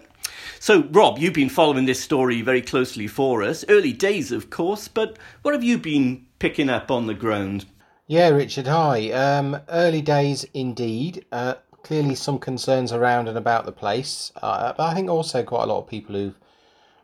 So, 0.60 0.84
Rob, 0.92 1.18
you've 1.18 1.34
been 1.34 1.50
following 1.50 1.84
this 1.84 2.00
story 2.00 2.42
very 2.42 2.62
closely 2.62 3.08
for 3.08 3.42
us. 3.42 3.64
Early 3.68 3.92
days, 3.92 4.30
of 4.30 4.50
course, 4.50 4.86
but 4.88 5.18
what 5.42 5.52
have 5.52 5.64
you 5.64 5.78
been 5.78 6.24
picking 6.38 6.70
up 6.70 6.92
on 6.92 7.08
the 7.08 7.14
ground? 7.14 7.66
Yeah, 8.08 8.28
Richard, 8.28 8.68
hi. 8.68 9.10
Um, 9.10 9.60
early 9.68 10.00
days 10.00 10.44
indeed. 10.54 11.24
Uh, 11.32 11.54
clearly, 11.82 12.14
some 12.14 12.38
concerns 12.38 12.92
around 12.92 13.26
and 13.26 13.36
about 13.36 13.66
the 13.66 13.72
place. 13.72 14.30
Uh, 14.40 14.72
but 14.74 14.84
I 14.84 14.94
think 14.94 15.10
also 15.10 15.42
quite 15.42 15.64
a 15.64 15.66
lot 15.66 15.80
of 15.80 15.88
people 15.88 16.14
who've 16.14 16.38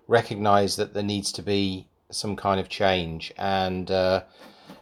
recognised 0.06 0.78
that 0.78 0.94
there 0.94 1.02
needs 1.02 1.32
to 1.32 1.42
be 1.42 1.88
some 2.10 2.36
kind 2.36 2.60
of 2.60 2.68
change. 2.68 3.32
And, 3.36 3.90
uh, 3.90 4.22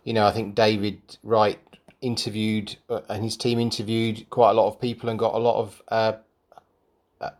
you 0.04 0.12
know, 0.12 0.26
I 0.26 0.32
think 0.32 0.54
David 0.54 1.00
Wright 1.22 1.58
interviewed 2.02 2.76
uh, 2.90 3.00
and 3.08 3.24
his 3.24 3.36
team 3.38 3.58
interviewed 3.58 4.28
quite 4.28 4.50
a 4.50 4.54
lot 4.54 4.68
of 4.68 4.80
people 4.80 5.08
and 5.08 5.18
got 5.18 5.34
a 5.34 5.38
lot 5.38 5.56
of 5.56 5.82
uh, 5.88 6.12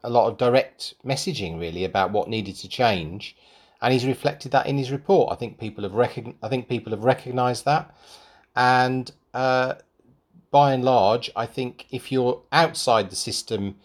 a 0.03 0.11
lot 0.11 0.29
of 0.29 0.39
direct 0.39 0.95
messaging 1.05 1.59
really 1.61 1.85
about 1.85 2.13
what 2.13 2.29
needed 2.29 2.57
to 2.57 2.69
change, 2.69 3.37
and 3.83 3.93
he's 3.93 4.07
reflected 4.07 4.53
that 4.53 4.67
in 4.67 4.79
his 4.79 4.91
report. 4.91 5.33
I 5.33 5.37
think 5.37 5.59
people 5.59 5.85
have 5.85 5.95
I 6.43 6.49
think 6.49 6.69
people 6.69 6.93
have 6.93 7.05
recognised 7.05 7.65
that, 7.65 7.95
and 8.55 9.11
uh, 9.35 9.75
by 10.51 10.73
and 10.73 10.85
large, 10.85 11.31
I 11.37 11.47
think 11.47 11.87
if 11.91 12.11
you're 12.11 12.43
outside 12.53 13.11
the 13.11 13.17
system, 13.17 13.77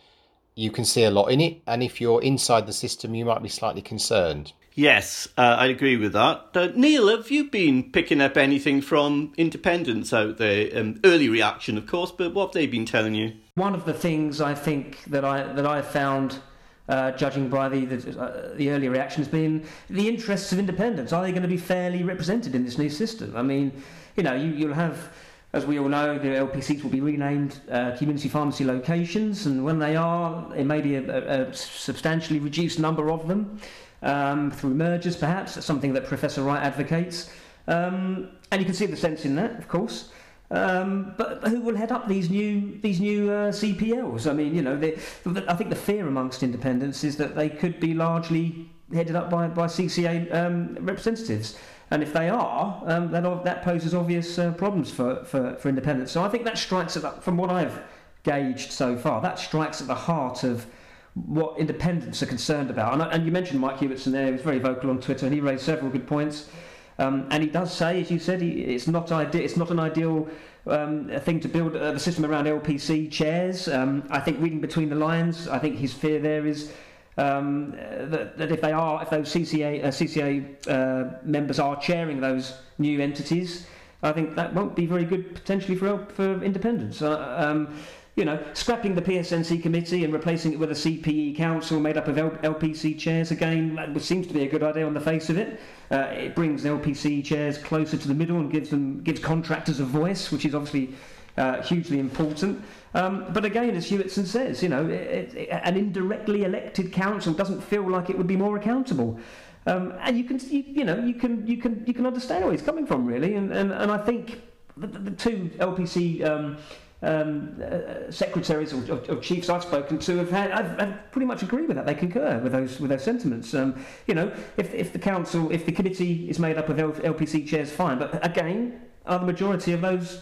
you 0.56 0.72
can 0.72 0.86
see 0.86 1.04
a 1.04 1.12
lot 1.12 1.28
in 1.28 1.42
it, 1.42 1.62
and 1.68 1.84
if 1.84 2.00
you're 2.00 2.22
inside 2.22 2.66
the 2.66 2.74
system, 2.74 3.14
you 3.14 3.26
might 3.26 3.44
be 3.44 3.50
slightly 3.50 3.82
concerned. 3.82 4.54
Yes, 4.78 5.30
uh, 5.38 5.56
I 5.58 5.68
agree 5.68 5.96
with 5.96 6.12
that. 6.14 6.50
Uh, 6.54 6.68
Neil, 6.76 7.08
have 7.08 7.32
you 7.32 7.50
been 7.50 7.92
picking 7.92 8.20
up 8.20 8.36
anything 8.36 8.82
from 8.82 9.34
independents 9.38 10.12
out 10.12 10.38
there? 10.38 10.70
Um, 10.78 11.00
early 11.06 11.30
reaction, 11.30 11.78
of 11.78 11.88
course, 11.88 12.12
but 12.12 12.34
what 12.34 12.48
have 12.48 12.54
they 12.54 12.68
been 12.68 12.86
telling 12.86 13.16
you? 13.16 13.34
One 13.56 13.74
of 13.74 13.86
the 13.86 13.94
things 13.94 14.42
I 14.42 14.54
think 14.54 15.06
that 15.06 15.24
I 15.24 15.44
that 15.54 15.66
I 15.66 15.82
found, 15.82 16.40
uh, 16.90 17.12
judging 17.12 17.50
by 17.50 17.70
the 17.70 17.86
the, 17.86 18.20
uh, 18.20 18.56
the 18.56 18.70
early 18.70 18.90
reaction, 18.90 19.24
has 19.24 19.32
been 19.32 19.66
the 19.90 20.08
interests 20.08 20.52
of 20.52 20.60
independents. 20.60 21.14
Are 21.14 21.24
they 21.24 21.32
going 21.32 21.44
to 21.44 21.48
be 21.48 21.58
fairly 21.58 22.04
represented 22.04 22.56
in 22.56 22.64
this 22.64 22.78
new 22.78 22.90
system? 22.90 23.36
I 23.36 23.42
mean, 23.42 23.72
you 24.16 24.24
know, 24.24 24.34
you, 24.34 24.52
you'll 24.52 24.74
have 24.74 25.12
as 25.56 25.66
we 25.66 25.80
all 25.80 25.88
know, 25.88 26.20
the 26.20 26.28
LPCs 26.28 26.84
will 26.84 26.90
be 26.90 27.00
renamed 27.00 27.62
uh, 27.72 27.96
community 27.96 28.28
pharmacy 28.28 28.66
locations, 28.66 29.46
and 29.46 29.64
when 29.64 29.80
they 29.80 29.96
are, 29.96 30.54
it 30.54 30.66
may 30.66 30.82
be 30.82 30.96
a, 30.96 31.02
a, 31.02 31.42
a 31.44 31.54
substantially 31.54 32.40
reduced 32.40 32.78
number 32.78 33.10
of 33.10 33.26
them 33.30 33.58
um, 34.02 34.52
through 34.52 34.74
mergers, 34.74 35.16
perhaps. 35.16 35.56
That's 35.56 35.66
something 35.66 35.94
that 35.94 36.08
Professor 36.08 36.44
Wright 36.44 36.62
advocates. 36.62 37.32
Um, 37.70 38.32
and 38.52 38.60
you 38.60 38.66
can 38.66 38.76
see 38.76 38.86
the 38.86 38.98
sense 38.98 39.24
in 39.24 39.36
that, 39.36 39.58
of 39.58 39.70
course. 39.70 40.12
Um, 40.52 41.14
but 41.18 41.48
who 41.48 41.62
will 41.62 41.76
head 41.76 41.92
up 41.92 42.08
these 42.08 42.30
new 42.30 42.80
these 42.82 43.00
new 43.00 43.32
uh, 43.32 43.52
CPLs? 43.52 44.30
I 44.30 44.34
mean, 44.34 44.56
you 44.56 44.62
know, 44.62 44.76
I 44.76 45.56
think 45.56 45.70
the 45.70 45.76
fear 45.76 46.08
amongst 46.08 46.44
independents 46.44 47.04
is 47.04 47.18
that 47.18 47.36
they 47.36 47.50
could 47.50 47.80
be 47.80 47.94
largely 47.94 48.70
headed 48.94 49.16
up 49.16 49.30
by, 49.30 49.48
by 49.48 49.66
CCA 49.66 50.34
um, 50.34 50.78
representatives. 50.80 51.58
And 51.92 52.02
if 52.02 52.14
they 52.14 52.30
are, 52.30 52.82
um, 52.86 53.12
that, 53.12 53.44
that 53.44 53.64
poses 53.64 53.94
obvious 53.94 54.40
uh, 54.40 54.52
problems 54.52 54.92
for, 54.92 55.24
for, 55.24 55.56
for 55.56 55.70
independents. 55.70 56.12
So 56.12 56.24
I 56.24 56.30
think 56.30 56.44
that 56.46 56.58
strikes 56.58 56.96
at, 56.96 57.04
the, 57.04 57.12
from 57.22 57.38
what 57.38 57.50
I've 57.50 57.80
gauged 58.24 58.72
so 58.72 58.98
far, 58.98 59.22
that 59.22 59.38
strikes 59.38 59.82
at 59.82 59.88
the 59.88 59.96
heart 59.96 60.44
of 60.44 60.66
what 61.14 61.58
independents 61.60 62.22
are 62.24 62.26
concerned 62.26 62.70
about. 62.70 62.94
And, 62.94 63.02
and 63.04 63.26
you 63.26 63.32
mentioned 63.32 63.60
Mike 63.60 63.78
Hewitson 63.78 64.12
there, 64.12 64.26
he 64.26 64.32
was 64.32 64.42
very 64.42 64.60
vocal 64.60 64.90
on 64.90 65.00
Twitter, 65.00 65.26
and 65.26 65.34
he 65.34 65.42
raised 65.42 65.64
several 65.64 65.92
good 65.92 66.08
points. 66.08 66.50
Um, 66.98 67.28
and 67.30 67.44
he 67.44 67.50
does 67.50 67.74
say, 67.74 68.02
as 68.02 68.10
you 68.10 68.20
said, 68.20 68.42
he, 68.42 68.62
it's 68.62 68.88
not 68.88 69.12
ide- 69.12 69.36
it's 69.36 69.58
not 69.58 69.70
an 69.70 69.80
ideal 69.80 70.30
um, 70.68 71.10
thing 71.22 71.40
to 71.42 71.48
build 71.48 71.76
uh, 71.76 71.92
the 71.92 72.00
system 72.00 72.26
around 72.26 72.46
LPC 72.46 73.12
chairs. 73.12 73.68
Um, 73.68 74.04
I 74.10 74.20
think 74.20 74.40
reading 74.40 74.62
between 74.62 74.90
the 74.90 74.96
lines, 74.96 75.48
I 75.48 75.60
think 75.60 75.78
his 75.78 75.94
fear 75.94 76.20
there 76.20 76.46
is 76.46 76.72
um, 77.18 77.72
that, 77.72 78.38
that, 78.38 78.52
if 78.52 78.62
they 78.62 78.72
are, 78.72 79.02
if 79.02 79.10
those 79.10 79.34
CCA 79.34 79.84
uh, 79.84 79.88
CCA 79.88 80.68
uh, 80.68 81.18
members 81.24 81.60
are 81.60 81.80
chairing 81.80 82.20
those 82.20 82.58
new 82.78 83.00
entities, 83.02 83.68
I 84.04 84.12
think 84.12 84.36
that 84.36 84.54
won't 84.54 84.76
be 84.76 84.86
very 84.86 85.06
good 85.06 85.36
potentially 85.36 85.76
for 85.76 86.06
for 86.14 86.44
independents. 86.44 87.02
Uh, 87.02 87.36
um, 87.38 87.76
you 88.16 88.24
know, 88.24 88.42
scrapping 88.54 88.96
the 88.96 89.02
PSNC 89.02 89.62
committee 89.62 90.06
and 90.06 90.14
replacing 90.14 90.54
it 90.54 90.60
with 90.60 90.72
a 90.72 90.74
CPE 90.74 91.36
council 91.36 91.82
made 91.82 91.98
up 91.98 92.08
of 92.08 92.16
LPC 92.16 92.98
chairs 92.98 93.32
again 93.32 93.78
seems 94.00 94.26
to 94.28 94.34
be 94.34 94.44
a 94.44 94.48
good 94.48 94.64
idea 94.64 94.88
on 94.88 94.94
the 94.94 95.02
face 95.02 95.30
of 95.30 95.38
it. 95.38 95.60
Uh, 95.92 96.08
it 96.12 96.34
brings 96.34 96.64
LPC 96.64 97.24
chairs 97.26 97.58
closer 97.58 97.98
to 97.98 98.08
the 98.08 98.14
middle 98.14 98.38
and 98.38 98.50
gives 98.50 98.70
them 98.70 99.02
gives 99.04 99.20
contractors 99.20 99.82
a 99.82 99.86
voice, 99.86 100.32
which 100.32 100.46
is 100.46 100.56
obviously 100.56 100.96
uh, 101.38 101.62
hugely 101.62 102.00
important. 102.00 102.64
Um, 102.94 103.26
but 103.34 103.44
again, 103.44 103.76
as 103.76 103.86
Hewitson 103.86 104.26
says, 104.26 104.64
you 104.64 104.70
know, 104.70 104.88
it, 104.88 105.34
it, 105.36 105.50
an 105.50 105.76
indirectly 105.76 106.46
elected 106.46 106.94
council 106.94 107.34
doesn't 107.34 107.62
feel 107.62 107.90
like 107.90 108.10
it 108.10 108.18
would 108.18 108.28
be 108.28 108.38
more 108.38 108.56
accountable. 108.56 109.20
Um, 109.68 109.94
and 110.00 110.18
you 110.18 110.24
can, 110.24 110.40
you, 110.50 110.64
you, 110.66 110.86
know, 110.86 110.98
you 111.00 111.16
can, 111.16 111.46
you 111.46 111.58
can, 111.58 111.84
you 111.86 111.94
can 111.94 112.06
understand 112.06 112.46
where 112.46 112.54
he's 112.54 112.62
coming 112.62 112.86
from, 112.86 113.06
really. 113.06 113.36
And, 113.36 113.52
and, 113.52 113.74
and 113.74 113.92
I 113.92 113.98
think 113.98 114.42
the, 114.78 114.88
the 114.88 115.12
two 115.12 115.52
LPC 115.58 116.24
um, 116.24 116.58
um, 117.02 117.62
uh, 117.64 118.12
secretaries 118.12 118.74
or, 118.74 119.16
chiefs 119.18 119.50
I've 119.50 119.64
spoken 119.64 120.00
to 120.00 120.18
have 120.18 120.32
had, 120.32 120.52
I've, 120.52 120.80
I've, 120.80 121.12
pretty 121.12 121.28
much 121.28 121.44
agree 121.44 121.66
with 121.66 121.76
that. 121.76 121.86
They 121.86 121.96
concur 121.96 122.40
with 122.40 122.52
those 122.52 122.80
with 122.80 122.90
those 122.90 123.04
sentiments. 123.04 123.54
Um, 123.54 123.76
you 124.08 124.16
know, 124.16 124.32
if, 124.58 124.74
if 124.74 124.94
the 124.94 125.00
council, 125.00 125.52
if 125.52 125.66
the 125.66 125.72
committee 125.72 126.30
is 126.30 126.40
made 126.40 126.58
up 126.58 126.70
of 126.70 126.78
LPC 126.78 127.48
chairs, 127.48 127.72
fine. 127.72 128.00
But 128.00 128.26
again, 128.26 128.82
are 129.06 129.20
the 129.20 129.26
majority 129.26 129.74
of 129.74 129.82
those 129.82 130.22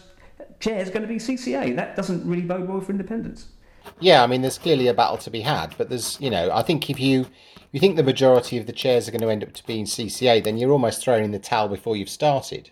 chairs 0.60 0.90
going 0.90 1.02
to 1.02 1.08
be 1.08 1.16
CCA? 1.16 1.76
That 1.76 1.96
doesn't 1.96 2.26
really 2.26 2.42
bode 2.42 2.68
well 2.68 2.80
for 2.80 2.92
independence. 2.92 3.46
Yeah, 4.00 4.22
I 4.22 4.26
mean, 4.26 4.42
there's 4.42 4.58
clearly 4.58 4.88
a 4.88 4.94
battle 4.94 5.18
to 5.18 5.30
be 5.30 5.42
had, 5.42 5.74
but 5.76 5.90
there's, 5.90 6.18
you 6.20 6.30
know, 6.30 6.50
I 6.52 6.62
think 6.62 6.88
if 6.88 6.98
you 6.98 7.26
you 7.72 7.80
think 7.80 7.96
the 7.96 8.02
majority 8.02 8.56
of 8.56 8.66
the 8.66 8.72
chairs 8.72 9.08
are 9.08 9.10
going 9.10 9.20
to 9.20 9.30
end 9.30 9.42
up 9.42 9.52
to 9.54 9.66
being 9.66 9.84
CCA, 9.84 10.42
then 10.44 10.58
you're 10.58 10.70
almost 10.70 11.02
throwing 11.02 11.24
in 11.24 11.32
the 11.32 11.40
towel 11.40 11.68
before 11.68 11.96
you've 11.96 12.08
started. 12.08 12.70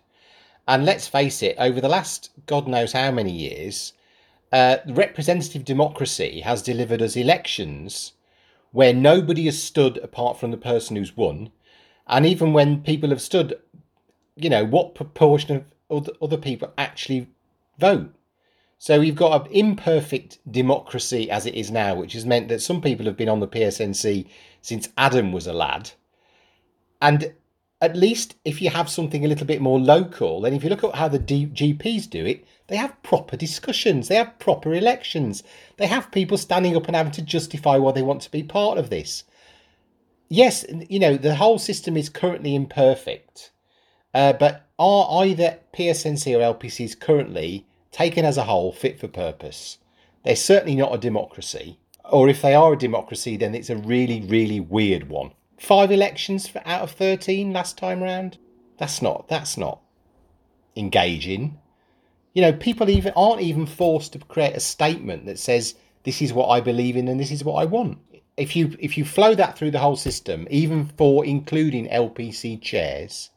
And 0.66 0.85
let's 0.85 1.09
face 1.09 1.42
it, 1.42 1.57
over 1.59 1.81
the 1.81 1.88
last 1.88 2.31
God 2.47 2.69
knows 2.69 2.92
how 2.92 3.11
many 3.11 3.33
years, 3.33 3.92
uh, 4.52 4.76
representative 4.87 5.64
democracy 5.64 6.40
has 6.40 6.62
delivered 6.62 7.02
us 7.02 7.16
elections 7.16 8.12
where 8.71 8.95
nobody 8.95 9.47
has 9.47 9.62
stood 9.62 9.99
apart 9.99 10.38
from 10.38 10.50
the 10.50 10.57
person 10.57 10.97
who's 10.97 11.16
won. 11.16 11.50
And 12.07 12.26
even 12.26 12.52
when 12.52 12.83
people 12.83 13.11
have 13.11 13.23
stood, 13.23 13.59
you 14.37 14.50
know, 14.50 14.64
what 14.64 14.95
proportion 14.95 15.66
of 15.90 16.09
other, 16.21 16.38
people 16.38 16.73
actually 16.78 17.28
vote? 17.78 18.12
So 18.78 18.99
we've 18.99 19.14
got 19.14 19.47
an 19.47 19.52
imperfect 19.52 20.38
democracy 20.50 21.31
as 21.31 21.47
it 21.47 21.54
is 21.54 21.71
now, 21.71 21.95
which 21.95 22.14
has 22.14 22.26
meant 22.26 22.49
that 22.49 22.62
some 22.62 22.81
people 22.81 23.07
have 23.07 23.16
been 23.16 23.28
on 23.28 23.40
the 23.40 23.49
PSNC 23.49 24.26
since 24.61 24.88
Adam 24.97 25.33
was 25.33 25.47
a 25.47 25.52
lad. 25.52 25.92
And 27.00 27.35
at 27.83 27.97
least 27.97 28.37
if 28.45 28.62
you 28.62 28.71
have 28.71 28.89
something 28.89 29.25
a 29.25 29.29
little 29.29 29.47
bit 29.47 29.61
more 29.61 29.81
local, 29.81 30.41
then 30.41 30.55
if 30.55 30.62
you 30.62 30.71
look 30.71 30.85
at 30.85 30.95
how 30.95 31.09
the 31.09 31.19
D- 31.19 31.49
GPs 31.49 32.09
do 32.09 32.25
it, 32.25 32.47
they 32.69 32.77
have 32.77 33.03
proper 33.03 33.37
discussions, 33.37 34.07
they 34.07 34.15
have 34.15 34.39
proper 34.39 34.73
elections, 34.73 35.43
they 35.79 35.89
have 35.89 36.12
people 36.12 36.39
standing 36.39 36.77
up 36.77 36.87
and 36.87 36.95
having 36.95 37.11
to 37.12 37.23
justify 37.23 37.77
why 37.77 37.91
they 37.91 38.01
want 38.01 38.23
to 38.23 38.31
be 38.31 38.45
part 38.45 38.79
of 38.79 38.89
this. 38.89 39.25
Yes, 40.29 40.65
you 40.89 41.01
know, 41.01 41.17
the 41.17 41.35
whole 41.35 41.59
system 41.59 41.97
is 41.97 42.09
currently 42.09 42.55
imperfect, 42.55 43.51
uh, 44.15 44.33
but 44.33 44.69
are 44.79 45.25
either 45.25 45.59
PSNC 45.77 46.37
or 46.37 46.55
LPCs 46.55 46.99
currently, 46.99 47.67
taken 47.91 48.25
as 48.25 48.39
a 48.39 48.45
whole, 48.45 48.73
fit 48.73 49.01
for 49.01 49.09
purpose? 49.09 49.79
They're 50.25 50.37
certainly 50.37 50.77
not 50.77 50.95
a 50.95 50.99
democracy, 50.99 51.79
or 52.05 52.29
if 52.29 52.43
they 52.43 52.55
are 52.55 52.75
a 52.75 52.79
democracy, 52.79 53.37
then 53.37 53.57
it's 53.57 53.71
a 53.71 53.77
really, 53.77 54.21
really 54.21 54.61
weird 54.61 55.09
one. 55.09 55.33
Five 55.62 55.92
elections 55.92 56.49
for, 56.49 56.61
out 56.66 56.83
of 56.83 56.90
13 56.90 57.52
last 57.52 57.78
time 57.78 58.02
round? 58.02 58.37
That's 58.78 59.00
not, 59.00 59.28
that's 59.28 59.57
not 59.57 59.81
engaging. 60.75 61.57
You 62.33 62.42
know, 62.42 62.52
people 62.52 62.90
even 62.90 63.12
aren't 63.14 63.42
even 63.42 63.66
forced 63.66 64.12
to 64.14 64.19
create 64.19 64.57
a 64.57 64.61
statement 64.61 65.25
that 65.26 65.38
says 65.38 65.76
this 66.02 66.21
is 66.21 66.33
what 66.33 66.49
I 66.49 66.61
believe 66.61 66.97
in 66.97 67.07
and 67.07 67.21
this 67.21 67.31
is 67.31 67.45
what 67.45 67.62
I 67.62 67.64
want. 67.66 67.99
If 68.37 68.57
you 68.57 68.76
if 68.81 68.99
you 68.99 69.04
flow 69.04 69.37
that 69.37 69.57
through 69.57 69.71
the 69.71 69.78
whole 69.78 69.95
system, 69.95 70.49
even 70.50 70.87
for 70.99 71.25
including 71.25 71.87
LPC 71.87 72.61
chairs, 72.61 73.31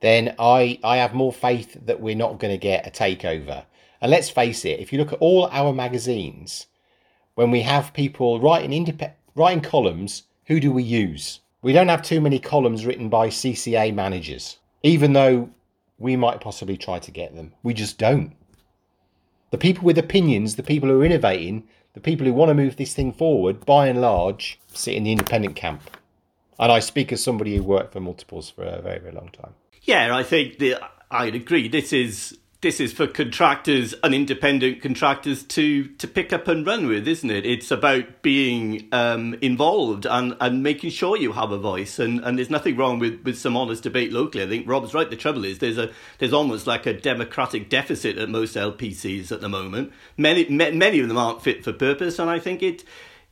then 0.00 0.34
I 0.38 0.78
I 0.84 0.98
have 0.98 1.14
more 1.14 1.32
faith 1.32 1.78
that 1.86 2.02
we're 2.02 2.14
not 2.14 2.40
going 2.40 2.52
to 2.52 2.58
get 2.58 2.86
a 2.86 2.90
takeover. 2.90 3.64
And 4.02 4.10
let's 4.10 4.28
face 4.28 4.66
it, 4.66 4.80
if 4.80 4.92
you 4.92 4.98
look 4.98 5.14
at 5.14 5.20
all 5.20 5.48
our 5.50 5.72
magazines, 5.72 6.66
when 7.36 7.50
we 7.50 7.62
have 7.62 7.94
people 7.94 8.38
writing 8.38 8.74
independent 8.74 9.16
writing 9.34 9.62
columns, 9.62 10.24
who 10.48 10.60
do 10.60 10.72
we 10.72 10.82
use? 10.82 11.40
We 11.62 11.72
don't 11.72 11.88
have 11.88 12.02
too 12.02 12.20
many 12.20 12.38
columns 12.38 12.84
written 12.84 13.08
by 13.08 13.28
CCA 13.28 13.94
managers, 13.94 14.58
even 14.82 15.12
though 15.12 15.50
we 15.98 16.16
might 16.16 16.40
possibly 16.40 16.76
try 16.76 16.98
to 16.98 17.10
get 17.10 17.36
them. 17.36 17.52
We 17.62 17.74
just 17.74 17.98
don't. 17.98 18.34
The 19.50 19.58
people 19.58 19.84
with 19.84 19.98
opinions, 19.98 20.56
the 20.56 20.62
people 20.62 20.88
who 20.88 21.00
are 21.00 21.04
innovating, 21.04 21.68
the 21.94 22.00
people 22.00 22.26
who 22.26 22.32
want 22.32 22.48
to 22.48 22.54
move 22.54 22.76
this 22.76 22.94
thing 22.94 23.12
forward, 23.12 23.66
by 23.66 23.88
and 23.88 24.00
large, 24.00 24.58
sit 24.72 24.94
in 24.94 25.04
the 25.04 25.12
independent 25.12 25.56
camp. 25.56 25.82
And 26.58 26.72
I 26.72 26.80
speak 26.80 27.12
as 27.12 27.22
somebody 27.22 27.56
who 27.56 27.62
worked 27.62 27.92
for 27.92 28.00
multiples 28.00 28.50
for 28.50 28.62
a 28.64 28.80
very, 28.80 28.98
very 28.98 29.12
long 29.12 29.30
time. 29.30 29.54
Yeah, 29.82 30.14
I 30.14 30.22
think 30.22 30.58
the, 30.58 30.76
I'd 31.10 31.34
agree. 31.34 31.68
This 31.68 31.92
is 31.92 32.38
this 32.60 32.80
is 32.80 32.92
for 32.92 33.06
contractors 33.06 33.94
and 34.02 34.12
independent 34.12 34.82
contractors 34.82 35.44
to 35.44 35.86
to 35.86 36.08
pick 36.08 36.32
up 36.32 36.48
and 36.48 36.66
run 36.66 36.88
with, 36.88 37.06
isn't 37.06 37.30
it? 37.30 37.46
It's 37.46 37.70
about 37.70 38.22
being 38.22 38.88
um, 38.90 39.34
involved 39.40 40.06
and, 40.06 40.36
and 40.40 40.60
making 40.60 40.90
sure 40.90 41.16
you 41.16 41.32
have 41.32 41.52
a 41.52 41.58
voice. 41.58 42.00
And, 42.00 42.18
and 42.20 42.36
there's 42.36 42.50
nothing 42.50 42.76
wrong 42.76 42.98
with, 42.98 43.22
with 43.22 43.38
some 43.38 43.56
honest 43.56 43.84
debate 43.84 44.12
locally. 44.12 44.42
I 44.42 44.48
think 44.48 44.68
Rob's 44.68 44.92
right. 44.92 45.08
The 45.08 45.16
trouble 45.16 45.44
is 45.44 45.60
there's 45.60 45.78
a 45.78 45.92
there's 46.18 46.32
almost 46.32 46.66
like 46.66 46.84
a 46.86 46.92
democratic 46.92 47.68
deficit 47.68 48.18
at 48.18 48.28
most 48.28 48.56
LPCs 48.56 49.30
at 49.30 49.40
the 49.40 49.48
moment. 49.48 49.92
Many 50.16 50.48
many 50.48 50.98
of 50.98 51.06
them 51.06 51.16
aren't 51.16 51.42
fit 51.42 51.62
for 51.62 51.72
purpose, 51.72 52.18
and 52.18 52.28
I 52.28 52.40
think 52.40 52.62
it 52.62 52.82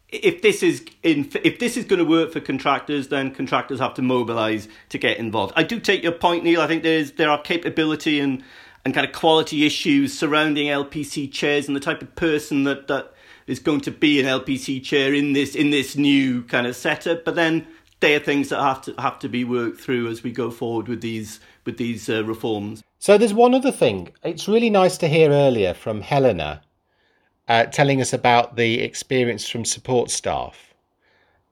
if 0.08 0.40
this 0.40 0.62
is 0.62 0.84
in 1.02 1.28
if 1.42 1.58
this 1.58 1.76
is 1.76 1.84
going 1.84 1.98
to 1.98 2.04
work 2.04 2.32
for 2.32 2.38
contractors, 2.38 3.08
then 3.08 3.34
contractors 3.34 3.80
have 3.80 3.94
to 3.94 4.02
mobilise 4.02 4.68
to 4.90 4.98
get 4.98 5.16
involved. 5.16 5.52
I 5.56 5.64
do 5.64 5.80
take 5.80 6.04
your 6.04 6.12
point, 6.12 6.44
Neil. 6.44 6.60
I 6.60 6.68
think 6.68 6.84
there's 6.84 7.12
there 7.12 7.28
are 7.28 7.42
capability 7.42 8.20
and 8.20 8.44
and 8.86 8.94
kind 8.94 9.04
of 9.04 9.12
quality 9.12 9.66
issues 9.66 10.16
surrounding 10.16 10.68
LPC 10.68 11.32
chairs 11.32 11.66
and 11.66 11.74
the 11.74 11.80
type 11.80 12.02
of 12.02 12.14
person 12.14 12.62
that, 12.62 12.86
that 12.86 13.12
is 13.48 13.58
going 13.58 13.80
to 13.80 13.90
be 13.90 14.20
an 14.20 14.26
LPC 14.26 14.80
chair 14.80 15.12
in 15.12 15.32
this 15.32 15.56
in 15.56 15.70
this 15.70 15.96
new 15.96 16.44
kind 16.44 16.68
of 16.68 16.76
setup. 16.76 17.24
But 17.24 17.34
then 17.34 17.66
there 17.98 18.16
are 18.16 18.22
things 18.22 18.50
that 18.50 18.62
have 18.62 18.82
to 18.82 18.94
have 19.00 19.18
to 19.18 19.28
be 19.28 19.42
worked 19.42 19.80
through 19.80 20.08
as 20.08 20.22
we 20.22 20.30
go 20.30 20.52
forward 20.52 20.86
with 20.86 21.00
these 21.00 21.40
with 21.64 21.78
these 21.78 22.08
uh, 22.08 22.22
reforms. 22.22 22.84
So 23.00 23.18
there's 23.18 23.34
one 23.34 23.54
other 23.54 23.72
thing. 23.72 24.12
It's 24.22 24.46
really 24.46 24.70
nice 24.70 24.96
to 24.98 25.08
hear 25.08 25.32
earlier 25.32 25.74
from 25.74 26.00
Helena 26.00 26.62
uh, 27.48 27.64
telling 27.64 28.00
us 28.00 28.12
about 28.12 28.54
the 28.54 28.82
experience 28.82 29.48
from 29.48 29.64
support 29.64 30.12
staff, 30.12 30.74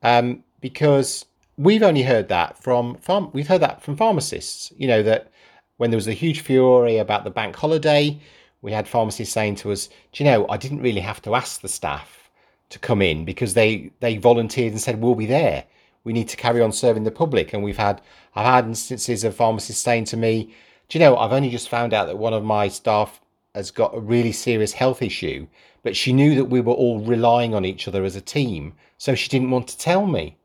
um, 0.04 0.44
because 0.60 1.24
we've 1.56 1.82
only 1.82 2.04
heard 2.04 2.28
that 2.28 2.62
from 2.62 2.94
farm. 2.98 3.30
We've 3.32 3.48
heard 3.48 3.62
that 3.62 3.82
from 3.82 3.96
pharmacists. 3.96 4.72
You 4.76 4.86
know 4.86 5.02
that 5.02 5.32
when 5.76 5.90
there 5.90 5.98
was 5.98 6.08
a 6.08 6.12
huge 6.12 6.40
fury 6.40 6.98
about 6.98 7.24
the 7.24 7.30
bank 7.30 7.56
holiday, 7.56 8.18
we 8.62 8.72
had 8.72 8.88
pharmacists 8.88 9.34
saying 9.34 9.56
to 9.56 9.72
us, 9.72 9.88
"Do 10.12 10.24
you 10.24 10.30
know? 10.30 10.46
I 10.48 10.56
didn't 10.56 10.82
really 10.82 11.00
have 11.00 11.20
to 11.22 11.34
ask 11.34 11.60
the 11.60 11.68
staff 11.68 12.30
to 12.70 12.78
come 12.78 13.02
in 13.02 13.24
because 13.24 13.54
they 13.54 13.90
they 14.00 14.16
volunteered 14.16 14.72
and 14.72 14.80
said 14.80 15.00
we'll 15.00 15.14
be 15.14 15.26
there. 15.26 15.64
We 16.04 16.12
need 16.12 16.28
to 16.28 16.36
carry 16.36 16.60
on 16.60 16.72
serving 16.72 17.04
the 17.04 17.10
public." 17.10 17.52
And 17.52 17.62
we've 17.62 17.76
had 17.76 18.00
I've 18.34 18.46
had 18.46 18.66
instances 18.66 19.24
of 19.24 19.36
pharmacists 19.36 19.82
saying 19.82 20.04
to 20.06 20.16
me, 20.16 20.54
"Do 20.88 20.98
you 20.98 21.04
know? 21.04 21.16
I've 21.16 21.32
only 21.32 21.50
just 21.50 21.68
found 21.68 21.92
out 21.92 22.06
that 22.06 22.18
one 22.18 22.32
of 22.32 22.44
my 22.44 22.68
staff 22.68 23.20
has 23.54 23.70
got 23.70 23.96
a 23.96 24.00
really 24.00 24.32
serious 24.32 24.72
health 24.72 25.02
issue." 25.02 25.46
But 25.82 25.96
she 25.96 26.14
knew 26.14 26.34
that 26.36 26.46
we 26.46 26.62
were 26.62 26.72
all 26.72 27.00
relying 27.00 27.54
on 27.54 27.66
each 27.66 27.86
other 27.86 28.04
as 28.04 28.16
a 28.16 28.20
team, 28.22 28.72
so 28.96 29.14
she 29.14 29.28
didn't 29.28 29.50
want 29.50 29.68
to 29.68 29.78
tell 29.78 30.06
me. 30.06 30.36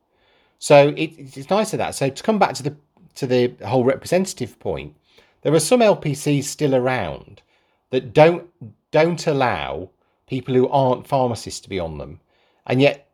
So 0.60 0.90
it, 0.90 1.14
it's 1.18 1.50
nice 1.50 1.72
of 1.74 1.78
that. 1.78 1.96
So 1.96 2.10
to 2.10 2.24
come 2.24 2.40
back 2.40 2.54
to 2.56 2.64
the 2.64 2.76
to 3.16 3.26
the 3.26 3.54
whole 3.66 3.86
representative 3.86 4.60
point, 4.60 4.96
there 5.42 5.54
are 5.54 5.60
some 5.60 5.80
LPCs 5.80 6.44
still 6.44 6.76
around 6.76 7.42
that 7.92 8.14
don't 8.14 8.48
don't 8.92 9.28
allow 9.28 9.90
people 10.28 10.54
who 10.54 10.68
aren't 10.70 11.08
pharmacists 11.08 11.60
to 11.62 11.70
be 11.70 11.80
on 11.80 11.98
them, 11.98 12.20
and 12.66 12.82
yet 12.82 13.10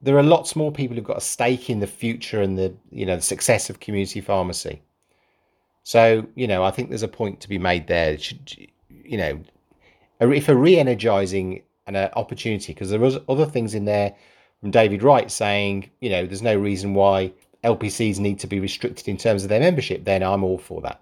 there 0.00 0.16
are 0.16 0.22
lots 0.22 0.54
more 0.54 0.72
people 0.72 0.96
who've 0.96 1.04
got 1.04 1.18
a 1.18 1.22
stake 1.22 1.68
in 1.68 1.80
the 1.80 1.86
future 1.86 2.40
and 2.40 2.58
the 2.58 2.74
you 2.90 3.06
know 3.06 3.16
the 3.16 3.22
success 3.22 3.70
of 3.70 3.80
community 3.80 4.20
pharmacy. 4.20 4.82
So 5.82 6.26
you 6.34 6.46
know, 6.46 6.62
I 6.62 6.70
think 6.70 6.88
there's 6.88 7.02
a 7.02 7.08
point 7.08 7.40
to 7.40 7.48
be 7.48 7.58
made 7.58 7.86
there. 7.86 8.18
You 8.88 9.16
know, 9.16 9.40
if 10.20 10.48
a 10.48 10.56
re-energizing 10.56 11.62
and 11.86 11.96
an 11.96 12.04
uh, 12.04 12.10
opportunity, 12.16 12.74
because 12.74 12.90
there 12.90 13.00
was 13.00 13.18
other 13.28 13.46
things 13.46 13.74
in 13.74 13.86
there 13.86 14.14
from 14.60 14.70
David 14.70 15.02
Wright 15.02 15.30
saying, 15.30 15.90
you 16.00 16.10
know, 16.10 16.26
there's 16.26 16.42
no 16.42 16.56
reason 16.56 16.92
why 16.92 17.32
LPCs 17.64 18.18
need 18.18 18.38
to 18.40 18.46
be 18.46 18.60
restricted 18.60 19.08
in 19.08 19.16
terms 19.16 19.42
of 19.42 19.48
their 19.48 19.60
membership, 19.60 20.04
then 20.04 20.22
I'm 20.22 20.44
all 20.44 20.58
for 20.58 20.80
that. 20.82 21.00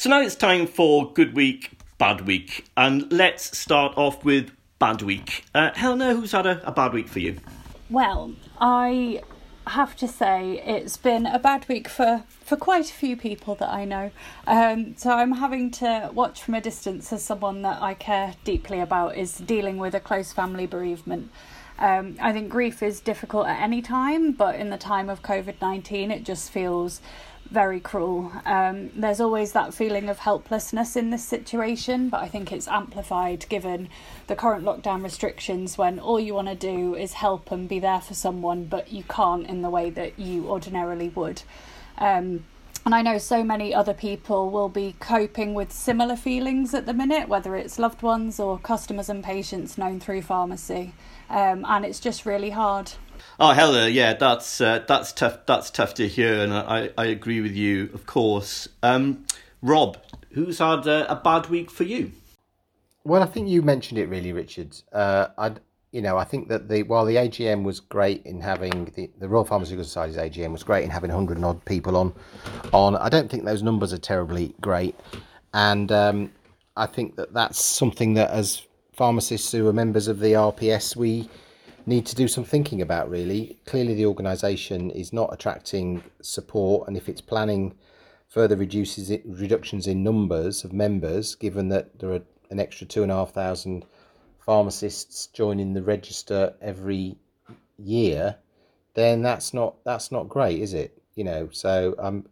So 0.00 0.08
now 0.08 0.22
it's 0.22 0.34
time 0.34 0.66
for 0.66 1.12
Good 1.12 1.34
Week, 1.34 1.72
Bad 1.98 2.26
Week. 2.26 2.64
And 2.74 3.12
let's 3.12 3.58
start 3.58 3.98
off 3.98 4.24
with 4.24 4.50
Bad 4.78 5.02
Week. 5.02 5.44
Uh, 5.54 5.72
Helena, 5.74 6.14
who's 6.14 6.32
had 6.32 6.46
a, 6.46 6.66
a 6.66 6.72
bad 6.72 6.94
week 6.94 7.06
for 7.06 7.18
you? 7.18 7.36
Well, 7.90 8.32
I 8.58 9.22
have 9.66 9.94
to 9.96 10.08
say 10.08 10.62
it's 10.64 10.96
been 10.96 11.26
a 11.26 11.38
bad 11.38 11.68
week 11.68 11.86
for, 11.86 12.24
for 12.40 12.56
quite 12.56 12.88
a 12.88 12.94
few 12.94 13.14
people 13.14 13.56
that 13.56 13.68
I 13.68 13.84
know. 13.84 14.10
Um, 14.46 14.96
so 14.96 15.10
I'm 15.10 15.32
having 15.32 15.70
to 15.72 16.08
watch 16.14 16.42
from 16.42 16.54
a 16.54 16.62
distance 16.62 17.12
as 17.12 17.22
someone 17.22 17.60
that 17.60 17.82
I 17.82 17.92
care 17.92 18.36
deeply 18.42 18.80
about 18.80 19.18
is 19.18 19.36
dealing 19.36 19.76
with 19.76 19.94
a 19.94 20.00
close 20.00 20.32
family 20.32 20.64
bereavement. 20.64 21.30
Um, 21.78 22.16
I 22.22 22.32
think 22.32 22.48
grief 22.48 22.82
is 22.82 23.00
difficult 23.00 23.48
at 23.48 23.60
any 23.60 23.82
time, 23.82 24.32
but 24.32 24.54
in 24.54 24.70
the 24.70 24.78
time 24.78 25.10
of 25.10 25.20
COVID 25.20 25.60
19, 25.60 26.10
it 26.10 26.24
just 26.24 26.50
feels 26.50 27.02
very 27.50 27.80
cruel. 27.80 28.32
Um, 28.46 28.90
there's 28.94 29.20
always 29.20 29.52
that 29.52 29.74
feeling 29.74 30.08
of 30.08 30.20
helplessness 30.20 30.94
in 30.94 31.10
this 31.10 31.24
situation, 31.24 32.08
but 32.08 32.20
I 32.22 32.28
think 32.28 32.52
it's 32.52 32.68
amplified 32.68 33.44
given 33.48 33.88
the 34.28 34.36
current 34.36 34.64
lockdown 34.64 35.02
restrictions 35.02 35.76
when 35.76 35.98
all 35.98 36.20
you 36.20 36.34
want 36.34 36.48
to 36.48 36.54
do 36.54 36.94
is 36.94 37.14
help 37.14 37.50
and 37.50 37.68
be 37.68 37.80
there 37.80 38.00
for 38.00 38.14
someone, 38.14 38.64
but 38.64 38.92
you 38.92 39.02
can't 39.02 39.46
in 39.46 39.62
the 39.62 39.70
way 39.70 39.90
that 39.90 40.18
you 40.18 40.48
ordinarily 40.48 41.08
would. 41.08 41.42
Um, 41.98 42.44
and 42.86 42.94
I 42.94 43.02
know 43.02 43.18
so 43.18 43.44
many 43.44 43.74
other 43.74 43.92
people 43.92 44.50
will 44.50 44.70
be 44.70 44.94
coping 45.00 45.52
with 45.52 45.70
similar 45.70 46.16
feelings 46.16 46.72
at 46.72 46.86
the 46.86 46.94
minute, 46.94 47.28
whether 47.28 47.54
it's 47.56 47.78
loved 47.78 48.00
ones 48.00 48.40
or 48.40 48.58
customers 48.58 49.10
and 49.10 49.22
patients 49.22 49.76
known 49.76 50.00
through 50.00 50.22
pharmacy. 50.22 50.94
Um, 51.28 51.66
and 51.68 51.84
it's 51.84 52.00
just 52.00 52.24
really 52.24 52.50
hard. 52.50 52.92
Oh, 53.38 53.52
Hella, 53.52 53.88
yeah, 53.88 54.14
that's 54.14 54.60
uh, 54.60 54.84
that's 54.86 55.12
tough. 55.12 55.46
That's 55.46 55.70
tough 55.70 55.94
to 55.94 56.08
hear, 56.08 56.40
and 56.40 56.52
I, 56.52 56.90
I 56.96 57.06
agree 57.06 57.40
with 57.40 57.52
you, 57.52 57.90
of 57.94 58.06
course. 58.06 58.68
Um, 58.82 59.26
Rob, 59.62 59.98
who's 60.32 60.58
had 60.58 60.86
a, 60.86 61.10
a 61.10 61.16
bad 61.16 61.48
week 61.48 61.70
for 61.70 61.84
you? 61.84 62.12
Well, 63.04 63.22
I 63.22 63.26
think 63.26 63.48
you 63.48 63.62
mentioned 63.62 63.98
it 63.98 64.08
really, 64.08 64.32
Richard. 64.32 64.76
Uh, 64.92 65.28
I, 65.38 65.52
you 65.92 66.02
know, 66.02 66.16
I 66.16 66.24
think 66.24 66.48
that 66.48 66.68
the 66.68 66.82
while 66.82 67.04
the 67.04 67.16
AGM 67.16 67.62
was 67.64 67.80
great 67.80 68.24
in 68.24 68.40
having 68.40 68.92
the, 68.94 69.10
the 69.18 69.28
Royal 69.28 69.44
Pharmaceutical 69.44 69.84
Society's 69.84 70.16
AGM 70.16 70.52
was 70.52 70.62
great 70.62 70.84
in 70.84 70.90
having 70.90 71.10
hundred 71.10 71.42
odd 71.42 71.64
people 71.64 71.96
on, 71.96 72.14
on. 72.72 72.96
I 72.96 73.08
don't 73.08 73.30
think 73.30 73.44
those 73.44 73.62
numbers 73.62 73.92
are 73.92 73.98
terribly 73.98 74.54
great, 74.60 74.94
and 75.54 75.90
um, 75.90 76.32
I 76.76 76.86
think 76.86 77.16
that 77.16 77.32
that's 77.32 77.64
something 77.64 78.14
that 78.14 78.30
as 78.30 78.62
pharmacists 78.92 79.50
who 79.52 79.66
are 79.66 79.72
members 79.72 80.08
of 80.08 80.20
the 80.20 80.32
RPS 80.32 80.94
we 80.94 81.28
need 81.86 82.06
to 82.06 82.14
do 82.14 82.28
some 82.28 82.44
thinking 82.44 82.82
about 82.82 83.10
really. 83.10 83.58
Clearly, 83.66 83.94
the 83.94 84.06
organisation 84.06 84.90
is 84.90 85.12
not 85.12 85.32
attracting 85.32 86.02
support, 86.22 86.88
and 86.88 86.96
if 86.96 87.08
it's 87.08 87.20
planning 87.20 87.74
further 88.28 88.56
reduces 88.56 89.10
it, 89.10 89.22
reductions 89.26 89.86
in 89.86 90.02
numbers 90.02 90.64
of 90.64 90.72
members, 90.72 91.34
given 91.34 91.68
that 91.68 91.98
there 91.98 92.12
are 92.12 92.22
an 92.50 92.60
extra 92.60 92.86
two 92.86 93.02
and 93.02 93.10
a 93.10 93.14
half 93.14 93.32
thousand 93.32 93.84
pharmacists 94.38 95.26
joining 95.28 95.74
the 95.74 95.82
register 95.82 96.54
every 96.60 97.16
year, 97.78 98.36
then 98.94 99.22
that's 99.22 99.52
not 99.54 99.76
that's 99.84 100.12
not 100.12 100.28
great, 100.28 100.60
is 100.60 100.74
it? 100.74 101.02
You 101.14 101.24
know, 101.24 101.48
so 101.52 101.94
um, 101.98 102.26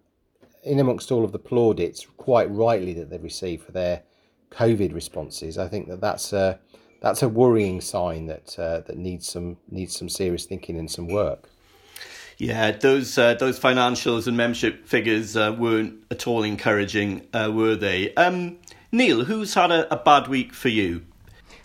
in 0.62 0.78
amongst 0.80 1.11
all 1.11 1.24
of 1.24 1.32
the 1.32 1.38
plaudits, 1.38 2.06
quite 2.16 2.50
rightly 2.50 2.92
that 2.94 3.11
they've 3.11 3.22
received 3.22 3.64
for 3.64 3.72
their 3.72 4.02
COVID 4.50 4.94
responses, 4.94 5.58
I 5.58 5.68
think 5.68 5.88
that 5.88 6.00
that's 6.00 6.32
a 6.32 6.58
that's 7.00 7.22
a 7.22 7.28
worrying 7.28 7.80
sign 7.80 8.26
that 8.26 8.58
uh, 8.58 8.80
that 8.80 8.96
needs 8.96 9.28
some 9.28 9.56
needs 9.70 9.96
some 9.96 10.08
serious 10.08 10.44
thinking 10.44 10.78
and 10.78 10.90
some 10.90 11.08
work. 11.08 11.48
Yeah, 12.38 12.70
those 12.70 13.18
uh, 13.18 13.34
those 13.34 13.58
financials 13.58 14.26
and 14.26 14.37
membership 14.37 14.87
figures 14.87 15.37
uh, 15.37 15.54
weren't 15.58 16.04
at 16.11 16.26
all 16.26 16.44
encouraging, 16.44 17.26
uh, 17.32 17.50
were 17.52 17.74
they? 17.74 18.14
Um, 18.14 18.58
Neil, 18.92 19.24
who's 19.24 19.54
had 19.54 19.70
a, 19.70 19.92
a, 19.92 19.96
bad 19.96 20.28
week 20.28 20.54
for 20.54 20.68
you? 20.68 21.02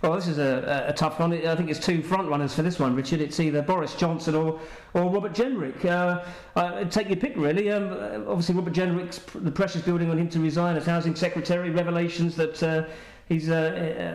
Well, 0.01 0.15
this 0.15 0.27
is 0.27 0.37
a, 0.37 0.85
a, 0.89 0.91
tough 0.91 1.19
one. 1.19 1.31
I 1.31 1.55
think 1.55 1.69
it's 1.69 1.79
two 1.79 2.03
front 2.03 2.27
runners 2.27 2.53
for 2.53 2.61
this 2.61 2.77
one, 2.77 2.93
Richard. 2.93 3.21
It's 3.21 3.39
either 3.39 3.61
Boris 3.61 3.95
Johnson 3.95 4.35
or, 4.35 4.59
or 4.93 5.09
Robert 5.09 5.31
Jenrick. 5.31 5.85
Uh, 5.85 6.25
uh, 6.57 6.83
take 6.85 7.07
your 7.07 7.15
pick, 7.15 7.37
really. 7.37 7.71
Um, 7.71 8.25
obviously, 8.27 8.55
Robert 8.55 8.73
Jenrick's 8.73 9.19
the 9.35 9.51
pressure's 9.51 9.83
building 9.83 10.09
on 10.09 10.17
him 10.17 10.27
to 10.29 10.41
resign 10.41 10.75
as 10.75 10.85
housing 10.85 11.15
secretary. 11.15 11.69
Revelations 11.69 12.35
that 12.35 12.89
He's 13.33 13.49
uh, 13.49 13.55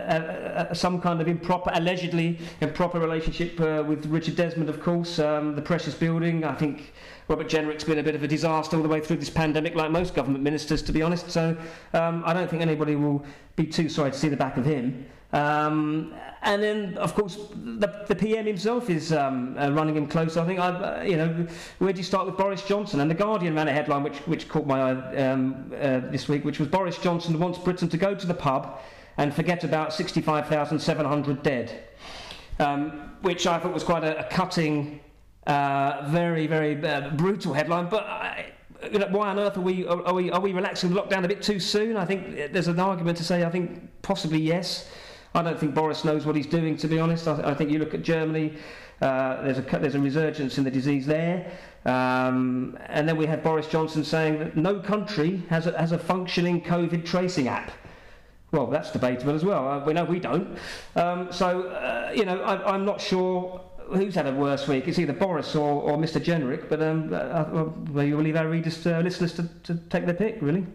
uh, 0.09 0.71
uh, 0.71 0.73
some 0.73 1.01
kind 1.01 1.19
of 1.19 1.27
improper, 1.27 1.71
allegedly 1.73 2.39
improper 2.61 3.01
relationship 3.01 3.59
with 3.59 4.05
Richard 4.05 4.37
Desmond, 4.37 4.69
of 4.69 4.81
course. 4.81 5.19
Um, 5.19 5.57
the 5.57 5.61
Precious 5.61 5.93
Building, 5.93 6.45
I 6.45 6.55
think 6.55 6.93
Robert 7.27 7.49
Jenrick's 7.49 7.83
been 7.83 7.99
a 7.99 8.03
bit 8.03 8.15
of 8.15 8.23
a 8.23 8.29
disaster 8.29 8.77
all 8.77 8.83
the 8.83 8.87
way 8.87 9.01
through 9.01 9.17
this 9.17 9.29
pandemic, 9.29 9.75
like 9.75 9.91
most 9.91 10.15
government 10.15 10.41
ministers, 10.41 10.81
to 10.83 10.93
be 10.93 11.01
honest. 11.01 11.29
So 11.29 11.57
um, 11.93 12.23
I 12.25 12.31
don't 12.31 12.49
think 12.49 12.61
anybody 12.61 12.95
will 12.95 13.25
be 13.57 13.65
too 13.65 13.89
sorry 13.89 14.11
to 14.11 14.17
see 14.17 14.29
the 14.29 14.37
back 14.37 14.55
of 14.55 14.63
him. 14.63 15.05
Um, 15.33 16.15
and 16.41 16.63
then, 16.63 16.97
of 16.97 17.13
course, 17.13 17.37
the, 17.53 18.05
the 18.07 18.15
PM 18.15 18.45
himself 18.45 18.89
is 18.89 19.11
um, 19.11 19.57
uh, 19.59 19.69
running 19.69 19.97
him 19.97 20.07
close. 20.07 20.37
I 20.37 20.45
think, 20.45 20.61
I, 20.61 20.69
uh, 20.69 21.03
you 21.03 21.17
know, 21.17 21.45
where 21.79 21.91
do 21.91 21.97
you 21.97 22.05
start 22.05 22.25
with 22.25 22.37
Boris 22.37 22.63
Johnson? 22.63 23.01
And 23.01 23.11
the 23.11 23.15
Guardian 23.15 23.53
ran 23.53 23.67
a 23.67 23.73
headline 23.73 24.03
which, 24.03 24.19
which 24.19 24.47
caught 24.47 24.65
my 24.65 24.79
eye 24.79 25.17
um, 25.17 25.73
uh, 25.75 25.99
this 26.09 26.29
week, 26.29 26.45
which 26.45 26.57
was 26.57 26.69
Boris 26.69 26.97
Johnson 26.97 27.37
wants 27.37 27.59
Britain 27.59 27.89
to 27.89 27.97
go 27.97 28.15
to 28.15 28.25
the 28.25 28.33
pub 28.33 28.79
and 29.19 29.33
forget 29.33 29.65
about 29.65 29.93
65,700 29.93 31.43
dead, 31.43 31.83
um, 32.59 33.11
which 33.21 33.45
I 33.45 33.59
thought 33.59 33.73
was 33.73 33.83
quite 33.83 34.05
a, 34.05 34.25
a 34.25 34.29
cutting, 34.29 35.01
uh, 35.45 36.07
very, 36.07 36.47
very 36.47 36.81
uh, 36.81 37.09
brutal 37.09 37.53
headline. 37.53 37.89
But 37.89 38.05
I, 38.05 38.53
you 38.89 38.97
know, 38.97 39.07
why 39.09 39.27
on 39.27 39.37
earth 39.37 39.57
are 39.57 39.61
we, 39.61 39.85
are, 39.85 40.13
we, 40.13 40.31
are 40.31 40.39
we 40.39 40.53
relaxing 40.53 40.91
lockdown 40.91 41.25
a 41.25 41.27
bit 41.27 41.41
too 41.41 41.59
soon? 41.59 41.97
I 41.97 42.05
think 42.05 42.53
there's 42.53 42.69
an 42.69 42.79
argument 42.79 43.17
to 43.17 43.25
say, 43.25 43.43
I 43.43 43.49
think 43.49 43.89
possibly 44.03 44.39
yes. 44.39 44.89
I 45.35 45.41
don't 45.41 45.59
think 45.59 45.75
Boris 45.75 46.05
knows 46.05 46.25
what 46.25 46.37
he's 46.37 46.47
doing, 46.47 46.77
to 46.77 46.87
be 46.87 46.97
honest. 46.97 47.27
I, 47.27 47.51
I 47.51 47.53
think 47.53 47.71
you 47.71 47.79
look 47.79 47.93
at 47.93 48.03
Germany, 48.03 48.55
uh, 49.01 49.41
there's, 49.41 49.57
a, 49.57 49.61
there's 49.63 49.95
a 49.95 49.99
resurgence 49.99 50.57
in 50.57 50.63
the 50.63 50.71
disease 50.71 51.05
there. 51.05 51.51
Um, 51.83 52.79
and 52.85 53.05
then 53.05 53.17
we 53.17 53.25
had 53.25 53.43
Boris 53.43 53.67
Johnson 53.67 54.05
saying 54.05 54.39
that 54.39 54.55
no 54.55 54.79
country 54.79 55.43
has 55.49 55.67
a, 55.67 55.77
has 55.77 55.91
a 55.91 55.99
functioning 55.99 56.61
COVID 56.61 57.05
tracing 57.05 57.49
app. 57.49 57.73
Well, 58.51 58.67
that's 58.67 58.91
debatable 58.91 59.35
as 59.35 59.45
well. 59.45 59.67
Uh, 59.67 59.85
we 59.85 59.93
know 59.93 60.05
we 60.05 60.19
don't. 60.19 60.57
Um, 60.95 61.31
so, 61.31 61.63
uh, 61.63 62.11
you 62.15 62.25
know, 62.25 62.41
I, 62.41 62.73
am 62.73 62.83
not 62.83 62.99
sure 62.99 63.61
who's 63.89 64.15
had 64.15 64.27
a 64.27 64.33
worse 64.33 64.67
week. 64.67 64.87
It's 64.87 64.97
either 64.97 65.13
Boris 65.13 65.55
or, 65.55 65.81
or 65.81 65.97
Mr. 65.97 66.23
Jenrick, 66.23 66.67
but 66.67 66.81
um, 66.81 67.13
uh, 67.13 67.65
well, 67.91 68.05
you 68.05 68.17
will 68.17 68.23
leave 68.23 68.35
our 68.35 68.47
readers, 68.47 68.85
uh, 68.85 68.99
listeners 68.99 69.33
to, 69.33 69.49
to 69.63 69.75
take 69.89 70.05
their 70.05 70.15
pick, 70.15 70.41
really. 70.41 70.65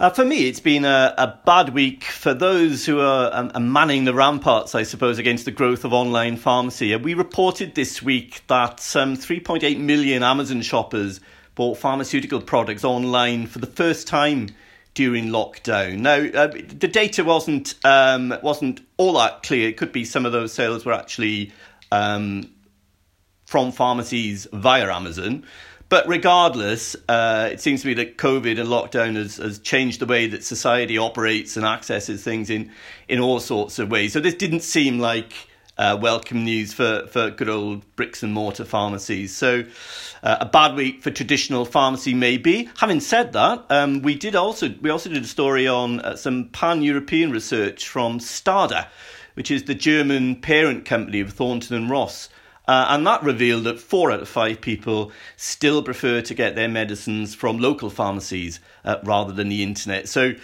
Uh, 0.00 0.10
for 0.10 0.24
me, 0.24 0.48
it's 0.48 0.60
been 0.60 0.84
a, 0.84 1.12
a, 1.18 1.40
bad 1.44 1.70
week 1.70 2.04
for 2.04 2.32
those 2.32 2.86
who 2.86 3.00
are 3.00 3.30
um, 3.32 3.72
manning 3.72 4.04
the 4.04 4.14
ramparts, 4.14 4.76
I 4.76 4.84
suppose, 4.84 5.18
against 5.18 5.44
the 5.44 5.50
growth 5.50 5.84
of 5.84 5.92
online 5.92 6.36
pharmacy. 6.36 6.94
Uh, 6.94 7.00
we 7.00 7.14
reported 7.14 7.74
this 7.74 8.00
week 8.00 8.42
that 8.46 8.78
some 8.78 9.16
3.8 9.16 9.76
million 9.80 10.22
Amazon 10.22 10.62
shoppers 10.62 11.18
bought 11.56 11.78
pharmaceutical 11.78 12.40
products 12.40 12.84
online 12.84 13.48
for 13.48 13.58
the 13.58 13.66
first 13.66 14.06
time 14.06 14.50
during 14.98 15.26
lockdown. 15.26 16.00
Now, 16.00 16.16
uh, 16.16 16.48
the 16.48 16.88
data 16.88 17.22
wasn't 17.22 17.76
um, 17.84 18.36
wasn't 18.42 18.80
all 18.96 19.12
that 19.12 19.44
clear. 19.44 19.68
It 19.68 19.76
could 19.76 19.92
be 19.92 20.04
some 20.04 20.26
of 20.26 20.32
those 20.32 20.52
sales 20.52 20.84
were 20.84 20.92
actually 20.92 21.52
um, 21.92 22.50
from 23.46 23.70
pharmacies 23.70 24.48
via 24.52 24.92
Amazon. 24.92 25.44
But 25.88 26.08
regardless, 26.08 26.96
uh, 27.08 27.48
it 27.52 27.60
seems 27.60 27.82
to 27.82 27.86
me 27.86 27.94
that 27.94 28.18
COVID 28.18 28.58
and 28.58 28.68
lockdown 28.68 29.14
has, 29.14 29.36
has 29.36 29.60
changed 29.60 30.00
the 30.00 30.06
way 30.06 30.26
that 30.26 30.42
society 30.42 30.98
operates 30.98 31.56
and 31.56 31.64
accesses 31.64 32.24
things 32.24 32.50
in, 32.50 32.72
in 33.06 33.20
all 33.20 33.38
sorts 33.38 33.78
of 33.78 33.92
ways. 33.92 34.12
So 34.12 34.18
this 34.18 34.34
didn't 34.34 34.64
seem 34.64 34.98
like 34.98 35.47
uh, 35.78 35.96
welcome 36.00 36.44
news 36.44 36.72
for, 36.72 37.06
for 37.06 37.30
good 37.30 37.48
old 37.48 37.84
bricks 37.96 38.22
and 38.22 38.32
mortar 38.32 38.64
pharmacies. 38.64 39.34
So 39.34 39.64
uh, 40.22 40.38
a 40.40 40.46
bad 40.46 40.74
week 40.74 41.02
for 41.02 41.10
traditional 41.10 41.64
pharmacy, 41.64 42.14
maybe. 42.14 42.68
Having 42.78 43.00
said 43.00 43.32
that, 43.34 43.64
um, 43.70 44.02
we 44.02 44.16
did 44.16 44.34
also 44.34 44.74
we 44.80 44.90
also 44.90 45.08
did 45.08 45.22
a 45.22 45.28
story 45.28 45.68
on 45.68 46.00
uh, 46.00 46.16
some 46.16 46.48
pan 46.48 46.82
European 46.82 47.30
research 47.30 47.86
from 47.86 48.18
Stada, 48.18 48.88
which 49.34 49.50
is 49.50 49.64
the 49.64 49.74
German 49.74 50.36
parent 50.36 50.84
company 50.84 51.20
of 51.20 51.32
Thornton 51.32 51.76
and 51.76 51.88
Ross. 51.88 52.28
Uh, 52.66 52.86
and 52.90 53.06
that 53.06 53.22
revealed 53.22 53.64
that 53.64 53.80
four 53.80 54.10
out 54.10 54.20
of 54.20 54.28
five 54.28 54.60
people 54.60 55.10
still 55.36 55.82
prefer 55.82 56.20
to 56.20 56.34
get 56.34 56.54
their 56.54 56.68
medicines 56.68 57.34
from 57.34 57.58
local 57.58 57.88
pharmacies 57.88 58.60
uh, 58.84 58.96
rather 59.04 59.32
than 59.32 59.48
the 59.48 59.62
internet. 59.62 60.06
So 60.06 60.34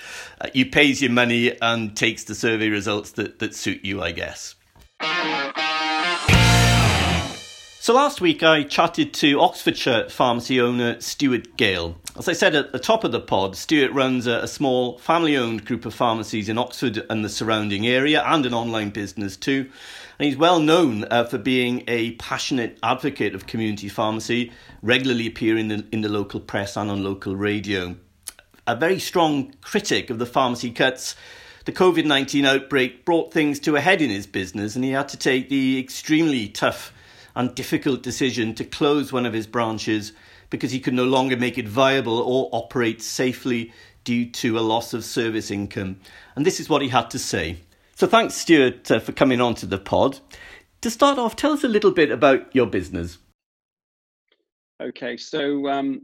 uh, 0.41 0.47
you 0.55 0.65
pays 0.65 1.03
your 1.03 1.11
money 1.11 1.55
and 1.61 1.95
takes 1.95 2.25
the 2.25 2.35
survey 2.35 2.71
results 2.71 3.11
that, 3.13 3.41
that 3.41 3.55
suit 3.55 3.85
you, 3.85 4.01
I 4.01 4.13
guess. 4.13 4.55
So 7.85 7.93
last 7.93 8.23
week 8.23 8.43
I 8.43 8.63
chatted 8.63 9.13
to 9.13 9.39
Oxfordshire 9.41 10.09
pharmacy 10.09 10.59
owner 10.59 10.99
Stuart 11.03 11.59
Gale. 11.59 11.99
As 12.17 12.31
I 12.31 12.33
said 12.33 12.55
at 12.55 12.73
the 12.73 12.79
top 12.79 13.05
of 13.05 13.13
the 13.13 13.21
pod, 13.21 13.57
Stuart 13.57 13.93
runs 13.93 14.27
a, 14.27 14.39
a 14.39 14.49
small 14.49 14.97
family 14.97 15.37
owned 15.37 15.67
group 15.67 15.85
of 15.85 15.93
pharmacies 15.93 16.49
in 16.49 16.57
Oxford 16.57 17.05
and 17.11 17.23
the 17.23 17.29
surrounding 17.29 17.87
area 17.87 18.23
and 18.23 18.47
an 18.47 18.55
online 18.55 18.89
business 18.89 19.37
too. 19.37 19.69
And 20.19 20.27
he's 20.27 20.39
well 20.39 20.61
known 20.61 21.05
uh, 21.11 21.25
for 21.25 21.37
being 21.37 21.85
a 21.87 22.13
passionate 22.13 22.79
advocate 22.83 23.35
of 23.35 23.47
community 23.47 23.91
pharmacy, 23.91 24.51
regularly 24.81 25.27
appearing 25.27 25.71
in 25.71 25.87
in 25.93 26.01
the 26.01 26.09
local 26.09 26.41
press 26.41 26.79
and 26.79 26.91
on 26.91 27.05
local 27.05 27.37
radio. 27.37 27.97
A 28.67 28.75
very 28.75 28.99
strong 28.99 29.53
critic 29.61 30.09
of 30.09 30.19
the 30.19 30.25
pharmacy 30.25 30.71
cuts 30.71 31.17
the 31.65 31.73
COVID 31.73 32.05
19 32.05 32.45
outbreak 32.45 33.05
brought 33.05 33.33
things 33.33 33.59
to 33.61 33.77
a 33.77 33.81
head 33.81 34.03
in 34.03 34.11
his 34.11 34.27
business, 34.27 34.75
and 34.75 34.85
he 34.85 34.91
had 34.91 35.09
to 35.09 35.17
take 35.17 35.49
the 35.49 35.79
extremely 35.79 36.49
tough 36.49 36.93
and 37.35 37.55
difficult 37.55 38.03
decision 38.03 38.55
to 38.55 38.65
close 38.65 39.13
one 39.13 39.27
of 39.27 39.33
his 39.33 39.47
branches 39.47 40.13
because 40.51 40.71
he 40.71 40.81
could 40.81 40.95
no 40.95 41.05
longer 41.05 41.37
make 41.37 41.59
it 41.59 41.67
viable 41.67 42.19
or 42.19 42.49
operate 42.53 43.03
safely 43.03 43.73
due 44.05 44.31
to 44.31 44.59
a 44.59 44.61
loss 44.61 44.95
of 44.95 45.05
service 45.05 45.51
income. 45.51 45.99
And 46.37 46.47
this 46.47 46.61
is 46.61 46.69
what 46.69 46.83
he 46.83 46.89
had 46.89 47.11
to 47.11 47.19
say. 47.19 47.59
So 47.97 48.07
thanks, 48.07 48.35
Stuart, 48.35 48.91
uh, 48.91 49.01
for 49.01 49.13
coming 49.13 49.41
on 49.41 49.55
to 49.57 49.67
the 49.67 49.79
pod. 49.79 50.21
To 50.83 50.91
start 50.91 51.19
off, 51.19 51.35
tell 51.35 51.53
us 51.53 51.65
a 51.65 51.69
little 51.69 51.91
bit 51.91 52.11
about 52.11 52.55
your 52.55 52.67
business. 52.67 53.19
Okay, 54.81 55.17
so 55.17 55.69
um, 55.69 56.03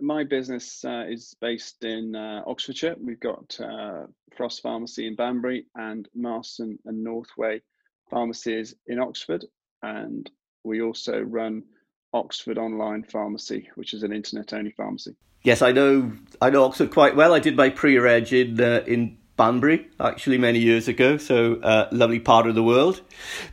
my 0.00 0.24
business 0.24 0.84
uh, 0.84 1.04
is 1.08 1.34
based 1.40 1.84
in 1.84 2.14
uh, 2.16 2.42
Oxfordshire. 2.46 2.96
We've 3.00 3.20
got 3.20 3.58
uh, 3.60 4.06
Frost 4.36 4.62
Pharmacy 4.62 5.06
in 5.06 5.14
Banbury 5.14 5.66
and 5.74 6.08
Marston 6.14 6.78
and 6.84 7.04
Northway 7.04 7.60
pharmacies 8.10 8.74
in 8.86 8.98
Oxford. 8.98 9.44
And 9.82 10.30
we 10.64 10.82
also 10.82 11.20
run 11.20 11.62
Oxford 12.12 12.58
Online 12.58 13.02
Pharmacy, 13.02 13.70
which 13.76 13.94
is 13.94 14.02
an 14.02 14.12
internet-only 14.12 14.72
pharmacy. 14.72 15.16
Yes, 15.42 15.62
I 15.62 15.72
know. 15.72 16.12
I 16.42 16.50
know 16.50 16.64
Oxford 16.64 16.90
quite 16.90 17.16
well. 17.16 17.32
I 17.32 17.38
did 17.38 17.56
my 17.56 17.70
pre-reg 17.70 18.32
in 18.32 18.60
uh, 18.60 18.84
in 18.86 19.16
Banbury 19.36 19.88
actually 19.98 20.36
many 20.36 20.58
years 20.58 20.86
ago. 20.86 21.16
So 21.16 21.54
uh, 21.62 21.88
lovely 21.92 22.20
part 22.20 22.46
of 22.46 22.54
the 22.54 22.62
world. 22.62 23.00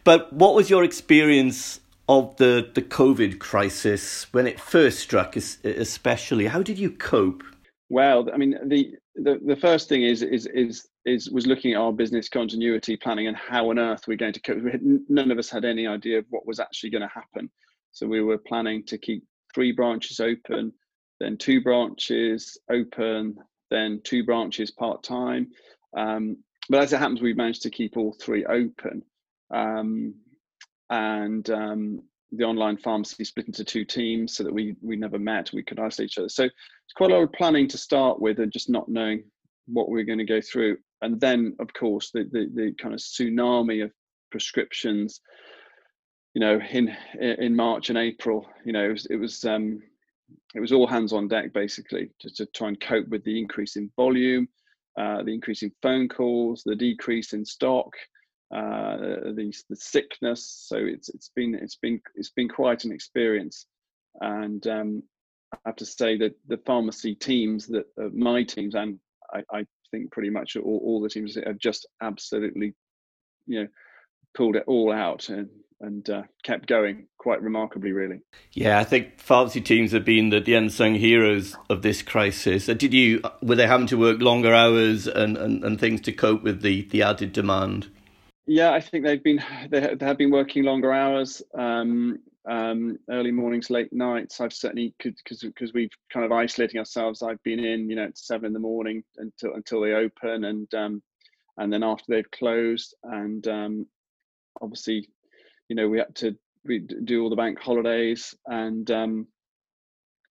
But 0.03 0.33
what 0.33 0.53
was 0.53 0.69
your 0.69 0.83
experience 0.83 1.79
of 2.07 2.35
the 2.37 2.69
the 2.73 2.81
COVID 2.81 3.39
crisis 3.39 4.31
when 4.33 4.47
it 4.47 4.59
first 4.59 4.99
struck, 4.99 5.35
especially? 5.35 6.47
How 6.47 6.61
did 6.61 6.79
you 6.79 6.91
cope? 6.91 7.43
Well, 7.89 8.29
I 8.33 8.37
mean, 8.37 8.55
the 8.65 8.95
the, 9.15 9.39
the 9.45 9.55
first 9.55 9.89
thing 9.89 10.03
is 10.03 10.21
is 10.21 10.45
is 10.47 10.87
is 11.05 11.29
was 11.29 11.47
looking 11.47 11.73
at 11.73 11.79
our 11.79 11.93
business 11.93 12.29
continuity 12.29 12.97
planning 12.97 13.27
and 13.27 13.37
how 13.37 13.69
on 13.69 13.79
earth 13.79 14.07
we're 14.07 14.17
going 14.17 14.33
to 14.33 14.41
cope. 14.41 14.63
Had, 14.71 14.81
none 15.09 15.31
of 15.31 15.37
us 15.37 15.49
had 15.49 15.65
any 15.65 15.87
idea 15.87 16.19
of 16.19 16.25
what 16.29 16.45
was 16.45 16.59
actually 16.59 16.89
going 16.89 17.01
to 17.01 17.07
happen. 17.07 17.49
So 17.91 18.07
we 18.07 18.21
were 18.21 18.37
planning 18.37 18.83
to 18.87 18.97
keep 18.97 19.23
three 19.53 19.71
branches 19.71 20.19
open, 20.19 20.73
then 21.19 21.37
two 21.37 21.61
branches 21.61 22.57
open, 22.69 23.37
then 23.71 24.01
two 24.03 24.23
branches 24.23 24.71
part 24.71 25.01
time. 25.03 25.47
Um, 25.97 26.37
but 26.69 26.81
as 26.81 26.93
it 26.93 26.99
happens, 26.99 27.21
we've 27.21 27.37
managed 27.37 27.63
to 27.63 27.69
keep 27.69 27.97
all 27.97 28.15
three 28.21 28.45
open. 28.45 29.01
Um, 29.53 30.15
and 30.89 31.49
um, 31.49 32.01
the 32.31 32.43
online 32.43 32.77
pharmacy 32.77 33.23
split 33.23 33.47
into 33.47 33.63
two 33.63 33.85
teams 33.85 34.35
so 34.35 34.43
that 34.43 34.53
we 34.53 34.75
we 34.81 34.95
never 34.95 35.19
met. 35.19 35.51
We 35.53 35.63
could 35.63 35.79
isolate 35.79 36.11
each 36.11 36.17
other. 36.17 36.29
So 36.29 36.43
it's 36.43 36.93
quite 36.95 37.11
a 37.11 37.15
lot 37.15 37.23
of 37.23 37.33
planning 37.33 37.67
to 37.69 37.77
start 37.77 38.19
with, 38.19 38.39
and 38.39 38.51
just 38.51 38.69
not 38.69 38.89
knowing 38.89 39.23
what 39.67 39.89
we 39.89 40.01
are 40.01 40.05
going 40.05 40.19
to 40.19 40.25
go 40.25 40.41
through. 40.41 40.77
And 41.01 41.19
then, 41.19 41.55
of 41.59 41.73
course, 41.73 42.11
the 42.11 42.23
the, 42.23 42.49
the 42.53 42.73
kind 42.81 42.93
of 42.93 42.99
tsunami 42.99 43.83
of 43.83 43.91
prescriptions. 44.31 45.21
You 46.33 46.41
know, 46.41 46.59
in 46.71 46.95
in 47.19 47.55
March 47.55 47.89
and 47.89 47.97
April, 47.97 48.45
you 48.63 48.73
know, 48.73 48.85
it 48.85 48.91
was 48.91 49.05
it 49.07 49.15
was, 49.15 49.43
um, 49.43 49.81
it 50.53 50.59
was 50.59 50.71
all 50.71 50.85
hands 50.85 51.11
on 51.11 51.27
deck 51.27 51.51
basically 51.51 52.11
to, 52.19 52.29
to 52.35 52.45
try 52.47 52.67
and 52.67 52.79
cope 52.79 53.07
with 53.07 53.23
the 53.23 53.39
increase 53.39 53.75
in 53.75 53.89
volume, 53.95 54.47
uh, 54.99 55.23
the 55.23 55.33
increase 55.33 55.63
in 55.63 55.71
phone 55.81 56.07
calls, 56.07 56.61
the 56.63 56.75
decrease 56.75 57.33
in 57.33 57.43
stock, 57.43 57.91
uh, 58.53 58.97
the 58.97 59.53
the 59.69 59.75
sickness. 59.75 60.65
So 60.67 60.77
it's 60.77 61.09
it's 61.09 61.31
been 61.35 61.55
it's 61.55 61.75
been 61.75 62.01
it's 62.15 62.31
been 62.31 62.49
quite 62.49 62.85
an 62.85 62.91
experience, 62.91 63.65
and 64.19 64.65
um, 64.67 65.03
I 65.53 65.57
have 65.65 65.75
to 65.77 65.85
say 65.85 66.17
that 66.17 66.35
the 66.47 66.57
pharmacy 66.65 67.15
teams 67.15 67.67
that 67.67 67.85
uh, 68.01 68.09
my 68.13 68.43
teams 68.43 68.75
and 68.75 68.99
I, 69.33 69.43
I, 69.51 69.65
think 69.89 70.11
pretty 70.11 70.29
much 70.29 70.57
all, 70.57 70.81
all 70.83 71.01
the 71.01 71.07
teams 71.07 71.37
have 71.41 71.57
just 71.57 71.87
absolutely, 72.01 72.73
you 73.45 73.61
know, 73.61 73.67
pulled 74.35 74.57
it 74.57 74.65
all 74.67 74.91
out 74.91 75.29
and 75.29 75.47
and 75.79 76.09
uh, 76.09 76.23
kept 76.43 76.67
going 76.67 77.07
quite 77.17 77.41
remarkably, 77.41 77.91
really. 77.91 78.21
Yeah, 78.51 78.79
I 78.79 78.83
think 78.83 79.19
pharmacy 79.19 79.61
teams 79.61 79.91
have 79.91 80.03
been 80.03 80.29
the, 80.29 80.39
the 80.39 80.55
unsung 80.55 80.95
heroes 80.95 81.55
of 81.69 81.83
this 81.83 82.01
crisis. 82.01 82.67
Uh, 82.67 82.73
did 82.73 82.93
you 82.93 83.21
were 83.41 83.55
they 83.55 83.67
having 83.67 83.87
to 83.87 83.97
work 83.97 84.19
longer 84.19 84.53
hours 84.53 85.07
and, 85.07 85.37
and, 85.37 85.63
and 85.63 85.79
things 85.79 86.01
to 86.01 86.11
cope 86.11 86.43
with 86.43 86.61
the, 86.61 86.83
the 86.89 87.03
added 87.03 87.31
demand? 87.31 87.89
Yeah, 88.47 88.71
I 88.71 88.79
think 88.79 89.03
they've 89.03 89.23
been 89.23 89.43
they 89.69 89.95
have 90.01 90.17
been 90.17 90.31
working 90.31 90.63
longer 90.63 90.93
hours, 90.93 91.41
um, 91.57 92.19
um, 92.49 92.97
early 93.09 93.31
mornings, 93.31 93.69
late 93.69 93.91
nights. 93.93 94.41
I've 94.41 94.53
certainly 94.53 94.95
because 94.97 95.41
because 95.41 95.73
we've 95.73 95.91
kind 96.11 96.25
of 96.25 96.31
isolating 96.31 96.79
ourselves. 96.79 97.21
I've 97.21 97.43
been 97.43 97.59
in, 97.59 97.89
you 97.89 97.97
know, 97.97 98.05
at 98.05 98.17
seven 98.17 98.47
in 98.47 98.53
the 98.53 98.59
morning 98.59 99.03
until 99.17 99.53
until 99.55 99.81
they 99.81 99.93
open, 99.93 100.45
and 100.45 100.73
um, 100.73 101.03
and 101.57 101.71
then 101.73 101.83
after 101.83 102.05
they've 102.09 102.31
closed, 102.31 102.95
and 103.03 103.47
um, 103.47 103.85
obviously 104.61 105.09
you 105.69 105.75
know 105.75 105.87
we 105.87 105.99
had 105.99 106.15
to 106.15 106.35
we 106.65 106.79
do 106.79 107.23
all 107.23 107.29
the 107.29 107.35
bank 107.35 107.59
holidays 107.59 108.35
and 108.47 108.91
um, 108.91 109.27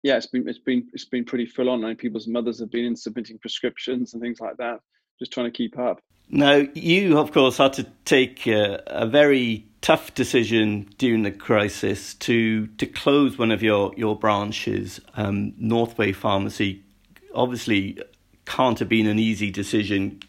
yeah 0.02 0.16
it's 0.16 0.26
been 0.26 0.48
it's 0.48 0.58
been 0.58 0.86
it's 0.92 1.06
been 1.06 1.24
pretty 1.24 1.46
full 1.46 1.70
on 1.70 1.84
I 1.84 1.88
mean, 1.88 1.96
people's 1.96 2.28
mothers 2.28 2.60
have 2.60 2.70
been 2.70 2.84
in 2.84 2.96
submitting 2.96 3.38
prescriptions 3.38 4.14
and 4.14 4.22
things 4.22 4.40
like 4.40 4.56
that 4.58 4.80
just 5.18 5.32
trying 5.32 5.46
to 5.50 5.56
keep 5.56 5.78
up 5.78 6.00
now 6.28 6.64
you 6.74 7.18
of 7.18 7.32
course 7.32 7.58
had 7.58 7.72
to 7.74 7.86
take 8.04 8.46
a, 8.46 8.82
a 8.86 9.06
very 9.06 9.64
tough 9.80 10.14
decision 10.14 10.88
during 10.98 11.22
the 11.22 11.30
crisis 11.30 12.14
to 12.14 12.66
to 12.78 12.86
close 12.86 13.38
one 13.38 13.50
of 13.50 13.62
your 13.62 13.92
your 13.96 14.18
branches. 14.18 15.00
Um, 15.14 15.54
northway 15.58 16.12
pharmacy 16.12 16.82
obviously 17.34 17.98
can't 18.46 18.78
have 18.78 18.88
been 18.88 19.06
an 19.06 19.18
easy 19.18 19.50
decision. 19.50 20.20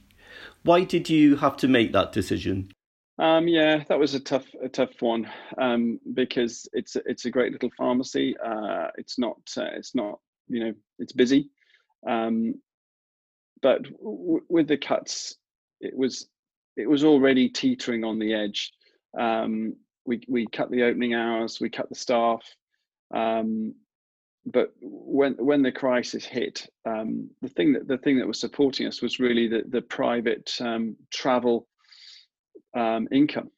Why 0.64 0.84
did 0.84 1.10
you 1.10 1.38
have 1.38 1.56
to 1.58 1.68
make 1.68 1.94
that 1.94 2.12
decision? 2.12 2.70
Um, 3.20 3.48
yeah, 3.48 3.84
that 3.88 3.98
was 3.98 4.14
a 4.14 4.20
tough, 4.20 4.46
a 4.62 4.70
tough 4.70 5.02
one. 5.02 5.30
Um, 5.58 6.00
because 6.14 6.68
it's 6.74 6.96
it's 7.06 7.26
a 7.26 7.32
great 7.32 7.52
little 7.52 7.72
pharmacy. 7.78 8.36
Uh, 8.38 8.88
it's 8.98 9.18
not, 9.18 9.40
uh, 9.58 9.70
it's 9.74 9.96
not, 9.96 10.20
you 10.48 10.64
know, 10.64 10.74
it's 11.00 11.14
busy, 11.14 11.50
um, 12.08 12.56
but 13.62 13.84
w- 13.84 14.46
with 14.50 14.68
the 14.68 14.78
cuts, 14.78 15.36
it 15.82 15.96
was 15.96 16.28
it 16.76 16.90
was 16.90 17.04
already 17.04 17.50
teetering 17.50 18.04
on 18.04 18.20
the 18.20 18.34
edge. 18.34 18.72
Um, 19.18 19.76
we 20.06 20.22
we 20.28 20.48
cut 20.48 20.72
the 20.72 20.84
opening 20.84 21.14
hours, 21.14 21.60
we 21.60 21.70
cut 21.70 21.90
the 21.90 21.96
staff, 21.96 22.44
um, 23.14 23.74
but 24.46 24.74
when 24.82 25.34
when 25.34 25.62
the 25.62 25.72
crisis 25.72 26.26
hit, 26.26 26.70
um, 26.86 27.30
the 27.42 27.50
thing 27.50 27.74
that 27.74 27.88
the 27.88 27.98
thing 27.98 28.18
that 28.20 28.28
was 28.28 28.40
supporting 28.40 28.88
us 28.88 29.02
was 29.02 29.20
really 29.20 29.48
the 29.48 29.64
the 29.68 29.82
private 29.82 30.58
travel 31.12 31.68
um, 32.76 33.08
income, 33.12 33.52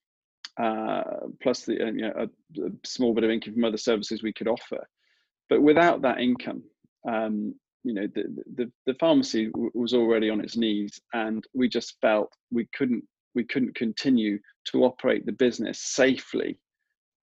uh, 0.57 1.03
plus 1.41 1.65
the 1.65 1.73
you 1.73 1.91
know, 1.91 2.13
a, 2.15 2.23
a, 2.65 2.71
small 2.83 3.13
bit 3.13 3.23
of 3.23 3.29
income 3.29 3.53
from 3.53 3.65
other 3.65 3.77
services 3.77 4.23
we 4.23 4.33
could 4.33 4.47
offer. 4.47 4.87
But 5.47 5.61
without 5.61 6.01
that 6.03 6.19
income, 6.19 6.63
um, 7.07 7.55
you 7.83 7.93
know, 7.93 8.07
the, 8.13 8.23
the, 8.55 8.71
the 8.85 8.93
pharmacy 8.95 9.47
w- 9.47 9.71
was 9.73 9.93
already 9.93 10.29
on 10.29 10.41
its 10.41 10.57
knees, 10.57 10.99
and 11.13 11.43
we 11.53 11.69
just 11.69 11.95
felt 12.01 12.31
we 12.51 12.67
couldn't 12.73 13.03
we 13.35 13.43
couldn't 13.43 13.75
continue 13.75 14.39
to 14.65 14.83
operate 14.83 15.25
the 15.25 15.31
business 15.31 15.79
safely 15.79 16.59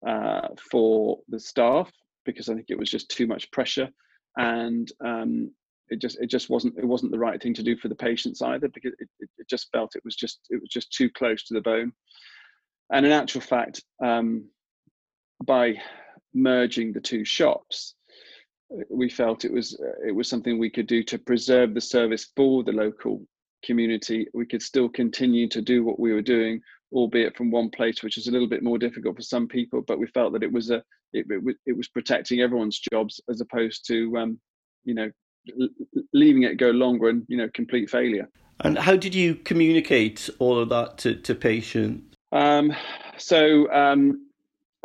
uh, 0.06 0.48
for 0.70 1.18
the 1.28 1.40
staff 1.40 1.90
because 2.24 2.48
I 2.48 2.54
think 2.54 2.66
it 2.68 2.78
was 2.78 2.90
just 2.90 3.10
too 3.10 3.26
much 3.26 3.50
pressure, 3.50 3.88
and 4.36 4.90
um, 5.04 5.50
it 5.88 6.00
just 6.00 6.18
it 6.20 6.28
just 6.28 6.48
wasn't 6.48 6.78
it 6.78 6.84
wasn't 6.84 7.12
the 7.12 7.18
right 7.18 7.42
thing 7.42 7.54
to 7.54 7.62
do 7.62 7.76
for 7.76 7.88
the 7.88 7.94
patients 7.94 8.42
either 8.42 8.68
because 8.68 8.92
it, 8.98 9.08
it, 9.20 9.48
just 9.48 9.68
felt 9.72 9.94
it 9.94 10.04
was 10.04 10.16
just 10.16 10.40
it 10.50 10.60
was 10.60 10.70
just 10.70 10.92
too 10.92 11.10
close 11.10 11.44
to 11.44 11.54
the 11.54 11.60
bone. 11.60 11.92
And 12.92 13.04
in 13.04 13.12
actual 13.12 13.40
fact, 13.40 13.82
um, 14.04 14.48
by 15.44 15.74
merging 16.34 16.92
the 16.92 17.00
two 17.00 17.24
shops, 17.24 17.95
we 18.90 19.08
felt 19.08 19.44
it 19.44 19.52
was 19.52 19.78
it 20.06 20.14
was 20.14 20.28
something 20.28 20.58
we 20.58 20.70
could 20.70 20.86
do 20.86 21.02
to 21.04 21.18
preserve 21.18 21.74
the 21.74 21.80
service 21.80 22.30
for 22.36 22.64
the 22.64 22.72
local 22.72 23.22
community. 23.64 24.26
We 24.34 24.46
could 24.46 24.62
still 24.62 24.88
continue 24.88 25.48
to 25.48 25.62
do 25.62 25.84
what 25.84 26.00
we 26.00 26.12
were 26.12 26.22
doing, 26.22 26.60
albeit 26.92 27.36
from 27.36 27.50
one 27.50 27.70
place, 27.70 28.02
which 28.02 28.18
is 28.18 28.26
a 28.26 28.30
little 28.30 28.48
bit 28.48 28.62
more 28.62 28.78
difficult 28.78 29.16
for 29.16 29.22
some 29.22 29.46
people. 29.46 29.82
But 29.86 29.98
we 29.98 30.06
felt 30.08 30.32
that 30.32 30.42
it 30.42 30.52
was 30.52 30.70
a 30.70 30.82
it, 31.12 31.26
it, 31.28 31.56
it 31.66 31.76
was 31.76 31.88
protecting 31.88 32.40
everyone's 32.40 32.80
jobs 32.92 33.20
as 33.30 33.40
opposed 33.40 33.86
to 33.88 34.16
um, 34.16 34.38
you 34.84 34.94
know 34.94 35.10
leaving 36.12 36.42
it 36.42 36.56
go 36.56 36.70
longer 36.70 37.08
and 37.08 37.22
you 37.28 37.36
know 37.36 37.48
complete 37.54 37.88
failure. 37.88 38.28
And 38.60 38.78
how 38.78 38.96
did 38.96 39.14
you 39.14 39.34
communicate 39.34 40.30
all 40.38 40.58
of 40.58 40.70
that 40.70 40.98
to, 40.98 41.14
to 41.14 41.34
patients? 41.34 42.16
Um, 42.32 42.72
so 43.18 43.70
um, 43.70 44.25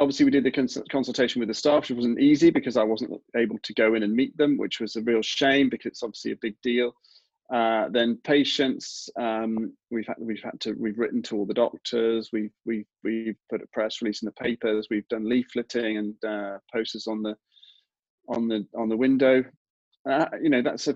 obviously 0.02 0.26
we 0.26 0.32
did 0.32 0.44
the 0.44 0.52
cons- 0.52 0.82
consultation 0.92 1.40
with 1.40 1.48
the 1.48 1.54
staff, 1.54 1.82
which 1.82 1.92
wasn't 1.92 2.20
easy 2.20 2.50
because 2.50 2.76
I 2.76 2.84
wasn't 2.84 3.22
able 3.38 3.60
to 3.62 3.74
go 3.76 3.94
in 3.94 4.04
and 4.04 4.14
meet 4.14 4.36
them, 4.36 4.58
which 4.58 4.80
was 4.80 4.96
a 4.96 5.02
real 5.02 5.22
shame 5.22 5.70
because 5.70 5.92
it's 5.92 6.04
obviously 6.04 6.32
a 6.32 6.38
big 6.42 6.56
deal. 6.64 6.94
Uh, 7.54 7.88
then 7.90 8.18
patients, 8.24 9.10
um, 9.20 9.74
we've 9.92 10.08
had 10.08 10.16
we've 10.20 10.42
had 10.42 10.60
to 10.62 10.74
we've 10.80 10.98
written 10.98 11.22
to 11.22 11.38
all 11.38 11.46
the 11.46 11.54
doctors. 11.54 12.30
We've 12.34 12.54
we've 12.66 12.88
we've 13.04 13.36
put 13.50 13.62
a 13.62 13.68
press 13.74 14.02
release 14.02 14.22
in 14.22 14.26
the 14.26 14.44
papers. 14.44 14.88
We've 14.90 15.08
done 15.10 15.26
leafleting 15.26 16.00
and 16.00 16.16
uh, 16.26 16.58
posters 16.74 17.08
on 17.08 17.22
the 17.22 17.36
on 18.28 18.48
the 18.48 18.66
on 18.76 18.90
the 18.90 18.98
window. 18.98 19.44
Uh, 20.10 20.26
you 20.42 20.50
know 20.50 20.62
that's 20.62 20.88
a 20.88 20.96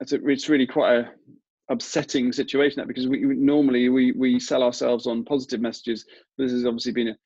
that's 0.00 0.12
a, 0.12 0.28
it's 0.28 0.48
really 0.48 0.66
quite 0.66 0.96
a 0.96 1.10
upsetting 1.68 2.32
situation 2.32 2.80
that 2.80 2.88
because 2.88 3.08
we 3.08 3.20
normally 3.20 3.88
we 3.88 4.12
we 4.12 4.38
sell 4.40 4.62
ourselves 4.62 5.06
on 5.06 5.24
positive 5.24 5.60
messages. 5.60 6.04
This 6.36 6.52
has 6.52 6.66
obviously 6.66 6.92
been 6.92 7.08
a, 7.08 7.16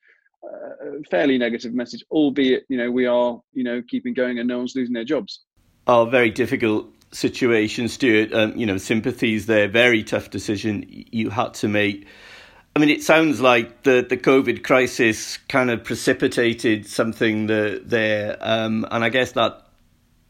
a 0.43 1.03
fairly 1.09 1.37
negative 1.37 1.73
message, 1.73 2.03
albeit 2.11 2.65
you 2.69 2.77
know 2.77 2.91
we 2.91 3.05
are 3.05 3.41
you 3.53 3.63
know 3.63 3.81
keeping 3.87 4.13
going 4.13 4.39
and 4.39 4.47
no 4.47 4.57
one's 4.57 4.75
losing 4.75 4.93
their 4.93 5.05
jobs. 5.05 5.41
Oh, 5.87 6.05
very 6.05 6.29
difficult 6.29 6.87
situation, 7.11 7.87
Stuart. 7.87 8.33
Um, 8.33 8.55
you 8.55 8.65
know, 8.65 8.77
sympathies 8.77 9.45
there. 9.45 9.67
Very 9.67 10.03
tough 10.03 10.29
decision 10.29 10.85
you 10.87 11.29
had 11.29 11.53
to 11.55 11.67
make. 11.67 12.07
I 12.75 12.79
mean, 12.79 12.89
it 12.89 13.03
sounds 13.03 13.41
like 13.41 13.83
the, 13.83 14.05
the 14.07 14.15
COVID 14.15 14.63
crisis 14.63 15.37
kind 15.49 15.69
of 15.69 15.83
precipitated 15.83 16.85
something 16.87 17.47
there, 17.47 18.37
um, 18.39 18.87
and 18.89 19.03
I 19.03 19.09
guess 19.09 19.33
that 19.33 19.67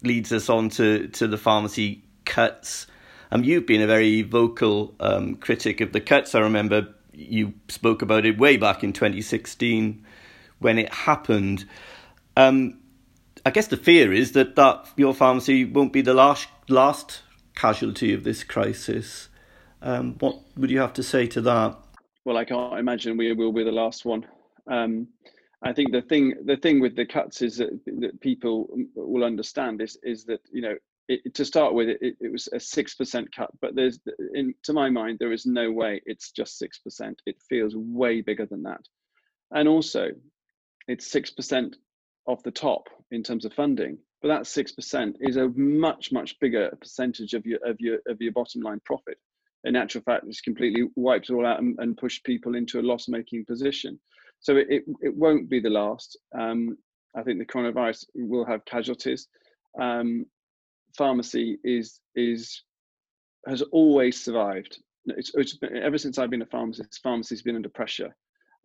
leads 0.02 0.32
us 0.32 0.50
on 0.50 0.70
to, 0.70 1.08
to 1.10 1.28
the 1.28 1.38
pharmacy 1.38 2.04
cuts. 2.26 2.88
Um, 3.32 3.44
you've 3.44 3.68
been 3.68 3.82
a 3.82 3.88
very 3.88 4.24
vocal 4.24 4.96
um, 5.00 5.36
critic 5.36 5.82
of 5.82 5.94
the 5.94 6.02
cuts. 6.02 6.34
I 6.34 6.40
remember 6.40 6.88
you 7.14 7.54
spoke 7.68 8.02
about 8.02 8.26
it 8.26 8.38
way 8.38 8.58
back 8.58 8.84
in 8.84 8.94
2016 8.94 10.06
when 10.60 10.78
it 10.78 10.94
happened. 10.94 11.66
Um, 12.38 12.80
I 13.46 13.50
guess 13.50 13.68
the 13.68 13.78
fear 13.78 14.14
is 14.14 14.34
that, 14.34 14.56
that 14.56 14.86
your 14.96 15.14
pharmacy 15.14 15.66
won't 15.66 15.94
be 15.94 16.02
the 16.02 16.14
last 16.14 16.48
last 16.70 17.22
casualty 17.56 18.14
of 18.14 18.24
this 18.24 18.44
crisis. 18.44 19.30
Um, 19.82 20.16
what 20.20 20.40
would 20.56 20.70
you 20.70 20.80
have 20.80 20.94
to 20.94 21.04
say 21.04 21.28
to 21.28 21.42
that? 21.42 21.78
Well, 22.24 22.38
I 22.38 22.46
can't 22.46 22.78
imagine 22.78 23.18
we 23.18 23.34
will 23.34 23.52
be 23.52 23.64
the 23.64 23.72
last 23.72 24.06
one. 24.06 24.26
Um, 24.68 25.08
I 25.64 25.74
think 25.74 25.92
the 25.92 26.02
thing 26.02 26.36
the 26.46 26.58
thing 26.58 26.80
with 26.80 26.96
the 26.96 27.06
cuts 27.06 27.42
is 27.42 27.58
that, 27.58 27.80
that 27.86 28.22
people 28.22 28.70
will 28.96 29.24
understand 29.24 29.82
is 29.82 29.98
is 30.04 30.24
that 30.26 30.42
you 30.52 30.62
know 30.62 30.76
it, 31.26 31.34
to 31.36 31.46
start 31.46 31.74
with 31.74 31.90
it, 31.90 32.00
it 32.02 32.32
was 32.32 32.48
a 32.54 32.60
six 32.60 32.96
percent 32.96 33.34
cut, 33.36 33.52
but 33.62 33.76
there's 33.76 34.00
in 34.34 34.54
to 34.64 34.74
my 34.74 34.90
mind 34.90 35.18
there 35.20 35.32
is 35.32 35.46
no 35.46 35.72
way 35.72 36.02
it's 36.06 36.32
just 36.32 36.58
six 36.58 36.80
percent. 36.80 37.22
It 37.26 37.38
feels 37.50 37.76
way 37.76 38.22
bigger 38.22 38.46
than 38.46 38.64
that, 38.64 38.82
and 39.52 39.68
also 39.68 40.10
it's 40.88 41.12
six 41.12 41.32
percent 41.32 41.76
off 42.26 42.44
the 42.44 42.52
top 42.52 42.88
in 43.12 43.24
terms 43.24 43.46
of 43.46 43.54
funding 43.54 43.98
but 44.22 44.28
that 44.28 44.48
six 44.48 44.72
percent 44.72 45.18
is 45.20 45.38
a 45.38 45.50
much 45.50 46.12
much 46.12 46.40
bigger 46.40 46.70
percentage 46.80 47.34
of 47.34 47.46
your 47.46 47.60
of 47.66 47.78
your 47.80 48.00
of 48.08 48.22
your 48.22 48.32
bottom 48.32 48.62
line 48.62 48.80
profit. 48.86 49.18
In 49.64 49.76
actual 49.76 50.02
fact 50.02 50.26
it's 50.28 50.42
completely 50.42 50.88
wiped 50.96 51.30
all 51.30 51.46
out 51.46 51.60
and, 51.60 51.78
and 51.80 51.98
pushed 51.98 52.24
people 52.24 52.56
into 52.56 52.80
a 52.80 52.84
loss 52.84 53.08
making 53.08 53.46
position. 53.46 54.00
So 54.40 54.58
it, 54.58 54.68
it, 54.70 54.84
it, 55.02 55.16
won't 55.16 55.50
be 55.50 55.60
the 55.60 55.70
last. 55.70 56.18
Um, 56.38 56.78
i 57.16 57.22
think 57.22 57.38
the 57.40 57.46
coronavirus 57.46 58.06
will 58.16 58.46
have 58.46 58.66
casualties. 58.66 59.28
Um, 59.80 60.26
pharmacy 60.98 61.58
is 61.64 62.00
is 62.16 62.64
has 63.48 63.62
always 63.72 64.22
survived 64.22 64.78
it's, 65.06 65.32
it's 65.34 65.58
been, 65.58 65.78
ever 65.78 65.98
since 65.98 66.18
i've 66.18 66.30
been 66.30 66.42
a 66.42 66.46
pharmacist 66.46 67.00
pharmacy's 67.02 67.42
been 67.42 67.56
under 67.56 67.70
pressure 67.70 68.16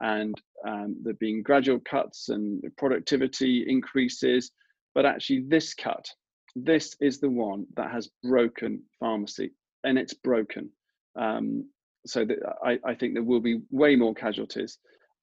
and 0.01 0.41
um, 0.67 0.97
there 1.03 1.13
have 1.13 1.19
been 1.19 1.43
gradual 1.43 1.81
cuts 1.81 2.29
and 2.29 2.63
productivity 2.77 3.65
increases. 3.67 4.51
But 4.95 5.07
actually, 5.07 5.45
this 5.49 5.75
cut, 5.75 6.07
this 6.55 6.97
is 7.01 7.21
the 7.21 7.31
one 7.31 7.67
that 7.77 7.91
has 7.91 8.09
broken 8.23 8.83
pharmacy, 8.99 9.53
and 9.85 9.99
it's 9.99 10.15
broken. 10.15 10.71
Um, 11.19 11.69
so 12.07 12.25
that 12.25 12.39
I, 12.63 12.79
I, 12.85 12.95
think 12.95 13.15
there 13.15 13.23
will 13.23 13.41
be 13.41 13.63
way 13.71 13.97
more 13.97 14.15
casualties, 14.15 14.79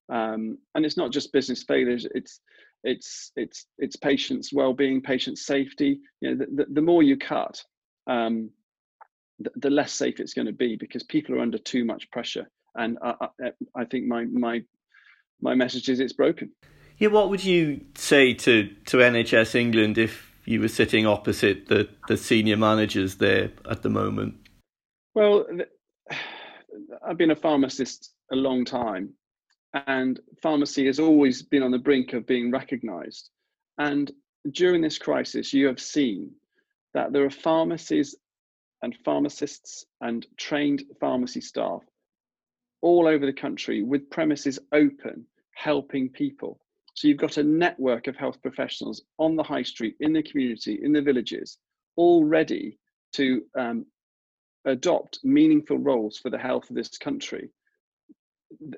um, 0.10 0.58
and 0.76 0.86
it's 0.86 0.98
not 0.98 1.12
just 1.12 1.32
business 1.32 1.64
failures. 1.64 2.06
It's 2.14 2.42
it's 2.84 3.32
it's 3.36 3.66
it's 3.78 3.96
patients' 3.96 4.52
well-being, 4.54 5.02
patient 5.02 5.38
safety. 5.38 6.00
You 6.22 6.36
know, 6.36 6.46
the, 6.46 6.64
the, 6.64 6.74
the 6.74 6.82
more 6.82 7.04
you 7.04 7.18
cut, 7.18 7.64
um, 8.08 8.50
the, 9.40 9.52
the, 9.56 9.70
less 9.70 9.94
safe 9.94 10.20
it's 10.20 10.34
going 10.34 10.48
to 10.48 10.54
be 10.54 10.76
because 10.76 11.04
people 11.04 11.36
are 11.36 11.40
under 11.40 11.58
too 11.58 11.86
much 11.86 12.10
pressure 12.12 12.48
and 12.76 12.98
I, 13.02 13.14
I, 13.22 13.52
I 13.76 13.86
think 13.86 14.08
my 14.08 14.26
my 14.26 14.64
my 15.42 15.56
message 15.56 15.90
is 15.90 16.00
it's 16.00 16.14
broken. 16.14 16.52
Yeah, 16.98 17.10
what 17.10 17.30
would 17.30 17.44
you 17.44 17.82
say 17.96 18.34
to 18.34 18.70
to 18.86 18.98
NHS 18.98 19.56
England 19.56 19.98
if 19.98 20.32
you 20.46 20.60
were 20.60 20.68
sitting 20.68 21.06
opposite 21.06 21.68
the 21.68 21.90
the 22.08 22.18
senior 22.18 22.58
managers 22.58 23.16
there 23.16 23.52
at 23.70 23.82
the 23.82 23.90
moment? 23.90 24.36
Well, 25.14 25.46
I've 27.08 27.18
been 27.18 27.32
a 27.32 27.36
pharmacist 27.36 28.14
a 28.32 28.36
long 28.36 28.66
time, 28.66 29.14
and 29.74 30.20
pharmacy 30.42 30.86
has 30.86 31.00
always 31.00 31.42
been 31.42 31.64
on 31.64 31.72
the 31.72 31.78
brink 31.78 32.14
of 32.14 32.28
being 32.28 32.52
recognised. 32.52 33.30
And 33.78 34.12
during 34.52 34.82
this 34.82 34.98
crisis, 34.98 35.54
you 35.54 35.68
have 35.68 35.80
seen 35.80 36.32
that 36.94 37.12
there 37.12 37.26
are 37.26 37.32
pharmacies 37.32 38.16
and 38.82 38.96
pharmacists 39.04 39.86
and 40.02 40.28
trained 40.38 40.84
pharmacy 41.00 41.42
staff 41.42 41.82
all 42.82 43.08
over 43.08 43.26
the 43.26 43.34
country 43.34 43.82
with 43.82 44.10
premises 44.10 44.60
open, 44.74 45.26
helping 45.56 46.10
people. 46.10 46.60
So 46.94 47.08
you've 47.08 47.18
got 47.18 47.38
a 47.38 47.44
network 47.44 48.08
of 48.08 48.16
health 48.16 48.42
professionals 48.42 49.02
on 49.18 49.36
the 49.36 49.44
high 49.44 49.64
street, 49.64 49.96
in 50.02 50.14
the 50.14 50.22
community, 50.22 50.80
in 50.84 50.92
the 50.92 51.02
villages, 51.02 51.58
all 51.96 52.26
ready 52.26 52.78
to 53.14 53.44
um, 53.58 53.86
adopt 54.66 55.20
meaningful 55.24 55.78
roles 55.78 56.18
for 56.18 56.30
the 56.30 56.38
health 56.38 56.70
of 56.70 56.76
this 56.76 56.98
country. 56.98 57.50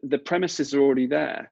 The 0.03 0.17
premises 0.17 0.73
are 0.73 0.81
already 0.81 1.07
there. 1.07 1.51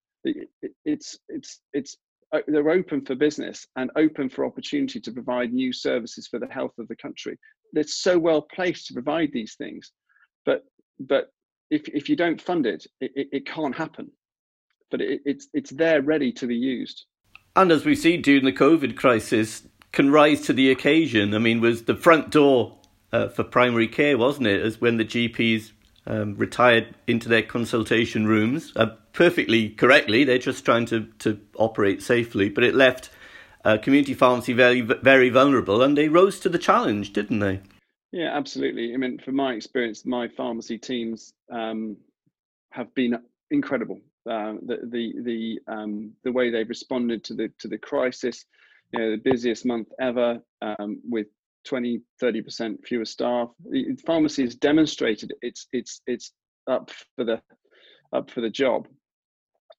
It's 0.86 1.18
it's 1.30 1.60
it's 1.74 1.98
uh, 2.34 2.40
they're 2.48 2.70
open 2.70 3.06
for 3.06 3.16
business 3.16 3.68
and 3.76 3.92
open 3.96 4.30
for 4.30 4.46
opportunity 4.46 5.00
to 5.00 5.12
provide 5.12 5.54
new 5.54 5.72
services 5.72 6.28
for 6.28 6.40
the 6.40 6.48
health 6.48 6.74
of 6.80 6.88
the 6.88 6.96
country. 6.96 7.38
They're 7.74 7.84
so 7.84 8.18
well 8.18 8.42
placed 8.42 8.88
to 8.88 8.94
provide 8.94 9.32
these 9.34 9.56
things, 9.56 9.92
but 10.46 10.64
but 11.00 11.32
if 11.70 11.88
if 11.90 12.10
you 12.10 12.16
don't 12.16 12.42
fund 12.42 12.66
it, 12.66 12.86
it, 13.02 13.12
it, 13.16 13.28
it 13.32 13.46
can't 13.46 13.76
happen. 13.76 14.12
But 14.90 15.02
it, 15.02 15.22
it's 15.26 15.48
it's 15.54 15.72
there 15.72 16.02
ready 16.02 16.32
to 16.34 16.48
be 16.48 16.56
used. 16.56 17.06
And 17.56 17.72
as 17.72 17.86
we 17.86 17.96
see 17.96 18.18
during 18.18 18.46
the 18.46 18.54
COVID 18.54 18.96
crisis, 18.96 19.68
can 19.92 20.12
rise 20.12 20.42
to 20.42 20.54
the 20.54 20.72
occasion. 20.72 21.36
I 21.36 21.38
mean, 21.38 21.62
was 21.62 21.84
the 21.84 21.96
front 21.96 22.32
door 22.32 22.78
uh, 23.12 23.28
for 23.28 23.44
primary 23.44 23.88
care, 23.88 24.18
wasn't 24.18 24.48
it? 24.48 24.62
As 24.62 24.82
when 24.82 24.98
the 24.98 25.06
GPs 25.06 25.72
um, 26.06 26.36
retired 26.36 26.96
into 27.08 27.30
their 27.30 27.44
consultation 27.44 28.28
rooms, 28.28 28.74
uh, 28.76 28.88
perfectly 29.14 29.70
correctly. 29.70 30.24
They're 30.24 30.38
just 30.38 30.66
trying 30.66 30.86
to, 30.88 31.08
to 31.20 31.40
operate 31.56 32.02
safely, 32.02 32.50
but 32.50 32.64
it 32.64 32.76
left 32.76 33.10
uh, 33.66 33.78
community 33.78 34.14
pharmacy 34.14 34.54
very 34.54 34.82
very 34.82 35.30
vulnerable, 35.30 35.82
and 35.82 35.98
they 35.98 36.10
rose 36.10 36.40
to 36.42 36.50
the 36.50 36.58
challenge, 36.58 37.14
didn't 37.14 37.40
they? 37.40 37.62
Yeah, 38.12 38.36
absolutely. 38.36 38.94
I 38.94 38.98
mean, 38.98 39.20
from 39.20 39.36
my 39.36 39.54
experience, 39.54 40.06
my 40.06 40.28
pharmacy 40.28 40.78
teams 40.78 41.34
um, 41.52 41.98
have 42.72 42.94
been 42.94 43.18
incredible. 43.50 44.00
Uh, 44.30 44.54
the 44.62 44.80
the 44.84 45.14
the 45.22 45.60
um, 45.68 46.12
the 46.24 46.32
way 46.32 46.50
they've 46.50 46.70
responded 46.70 47.24
to 47.26 47.34
the 47.34 47.50
to 47.60 47.68
the 47.68 47.78
crisis, 47.78 48.46
you 48.92 49.00
know, 49.00 49.12
the 49.12 49.18
busiest 49.18 49.66
month 49.66 49.88
ever 50.00 50.42
um, 50.62 51.02
with 51.10 51.28
20 51.66 52.02
30 52.20 52.42
percent 52.42 52.80
fewer 52.86 53.06
staff. 53.06 53.50
Pharmacy 54.06 54.44
has 54.44 54.56
demonstrated 54.56 55.34
it's 55.42 55.68
it's 55.72 56.02
it's 56.08 56.32
up 56.70 56.92
for 57.16 57.24
the 57.24 57.42
up 58.14 58.30
for 58.30 58.42
the 58.42 58.50
job. 58.50 58.88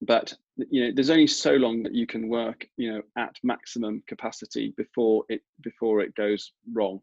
but 0.02 0.34
you 0.70 0.84
know 0.84 0.92
there's 0.94 1.10
only 1.10 1.26
so 1.26 1.52
long 1.54 1.82
that 1.82 1.94
you 1.94 2.06
can 2.06 2.28
work 2.28 2.66
you 2.76 2.92
know 2.92 3.02
at 3.16 3.34
maximum 3.42 4.02
capacity 4.06 4.72
before 4.76 5.24
it 5.28 5.42
before 5.62 6.00
it 6.00 6.14
goes 6.14 6.52
wrong. 6.72 7.00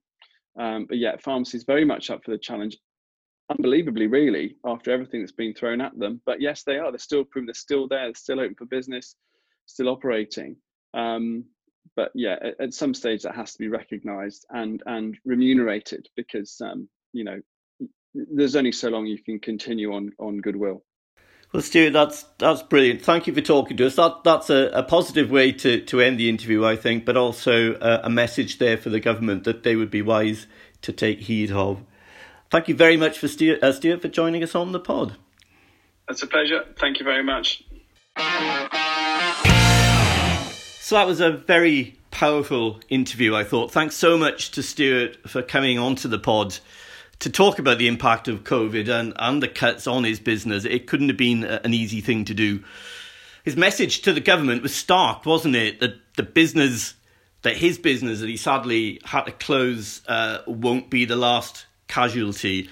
Um, 0.60 0.86
but 0.88 0.98
yeah 0.98 1.16
pharmacy 1.18 1.58
is 1.58 1.64
very 1.64 1.86
much 1.86 2.10
up 2.10 2.24
for 2.24 2.32
the 2.32 2.38
challenge 2.38 2.78
unbelievably 3.50 4.08
really 4.08 4.56
after 4.66 4.92
everything 4.92 5.22
that's 5.22 5.32
been 5.32 5.54
thrown 5.54 5.82
at 5.82 5.98
them. 5.98 6.22
But 6.26 6.42
yes 6.42 6.64
they 6.64 6.78
are. 6.78 6.92
They're 6.92 7.00
still 7.00 7.26
they're 7.34 7.54
still 7.54 7.88
there. 7.88 8.06
They're 8.06 8.16
still 8.16 8.40
open 8.40 8.56
for 8.56 8.66
business 8.66 9.16
still 9.72 9.90
operating. 9.90 10.56
Um, 10.94 11.46
but 11.96 12.12
yeah 12.16 12.36
at, 12.42 12.60
at, 12.60 12.74
some 12.74 12.94
stage 12.94 13.24
that 13.24 13.36
has 13.36 13.54
to 13.54 13.60
be 13.60 13.68
recognized 13.68 14.46
and 14.50 14.82
and 14.86 15.18
remunerated 15.26 16.08
because 16.16 16.60
um, 16.62 16.88
you 17.14 17.24
know 17.24 17.40
there's 18.14 18.56
only 18.56 18.72
so 18.72 18.90
long 18.90 19.06
you 19.06 19.22
can 19.22 19.40
continue 19.40 19.94
on 19.94 20.12
on 20.20 20.38
goodwill 20.38 20.84
well, 21.54 21.62
Stuart, 21.62 21.92
that's 21.92 22.24
that's 22.38 22.62
brilliant. 22.62 23.02
Thank 23.02 23.28
you 23.28 23.34
for 23.34 23.42
talking 23.42 23.76
to 23.76 23.86
us. 23.86 23.96
That 23.96 24.24
that's 24.24 24.50
a, 24.50 24.70
a 24.74 24.84
positive 24.84 25.30
way 25.30 25.52
to, 25.52 25.82
to 25.82 26.00
end 26.00 26.18
the 26.18 26.30
interview, 26.30 26.64
I 26.64 26.78
think, 26.78 27.04
but 27.04 27.18
also 27.18 27.74
a, 27.74 28.06
a 28.06 28.10
message 28.10 28.58
there 28.58 28.78
for 28.78 28.90
the 28.90 29.02
government 29.02 29.44
that 29.44 29.64
they 29.64 29.76
would 29.76 29.92
be 29.92 30.02
wise 30.02 30.48
to 30.84 30.94
take 30.94 31.22
heed 31.22 31.52
of. 31.52 31.84
Thank 32.50 32.70
you 32.70 32.76
very 32.76 32.96
much 32.96 33.18
for 33.20 33.28
Stuart, 33.28 33.62
uh, 33.62 33.74
Stuart 33.74 34.02
for 34.02 34.08
joining 34.08 34.44
us 34.44 34.56
on 34.56 34.72
the 34.72 34.80
pod. 34.80 35.18
It's 36.10 36.24
a 36.24 36.28
pleasure. 36.28 36.64
Thank 36.78 37.00
you 37.00 37.06
very 37.06 37.24
much. 37.24 37.64
So 40.92 40.98
that 40.98 41.08
was 41.08 41.22
a 41.22 41.32
very 41.32 41.98
powerful 42.12 42.82
interview, 42.90 43.34
I 43.34 43.46
thought. 43.46 43.72
Thanks 43.72 43.96
so 43.96 44.18
much 44.18 44.52
to 44.52 44.62
Stuart 44.62 45.26
for 45.26 45.42
coming 45.42 45.80
onto 45.80 46.10
the 46.10 46.20
pod 46.20 46.58
to 47.20 47.30
talk 47.30 47.60
about 47.60 47.78
the 47.78 47.88
impact 47.88 48.28
of 48.28 48.44
COVID 48.44 48.90
and, 48.90 49.14
and 49.18 49.42
the 49.42 49.48
cuts 49.48 49.88
on 49.88 50.04
his 50.04 50.20
business, 50.20 50.66
it 50.66 50.88
couldn't 50.88 51.08
have 51.08 51.16
been 51.16 51.46
an 51.46 51.74
easy 51.74 52.02
thing 52.02 52.26
to 52.26 52.34
do. 52.34 52.62
His 53.46 53.56
message 53.56 54.02
to 54.02 54.12
the 54.12 54.20
government 54.20 54.64
was 54.64 54.76
stark, 54.76 55.26
wasn't 55.26 55.56
it? 55.56 55.80
That 55.80 55.94
the 56.18 56.24
business, 56.24 56.96
that 57.44 57.56
his 57.56 57.78
business 57.78 58.20
that 58.20 58.28
he 58.28 58.36
sadly 58.36 59.00
had 59.06 59.28
to 59.28 59.32
close, 59.32 60.02
uh, 60.10 60.40
won't 60.46 60.90
be 60.90 61.06
the 61.06 61.16
last 61.16 61.68
casualty. 61.88 62.70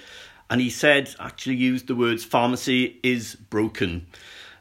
And 0.50 0.60
he 0.60 0.70
said, 0.70 1.16
actually 1.22 1.56
used 1.56 1.88
the 1.88 1.96
words, 1.96 2.26
pharmacy 2.26 3.00
is 3.02 3.36
broken. 3.36 4.08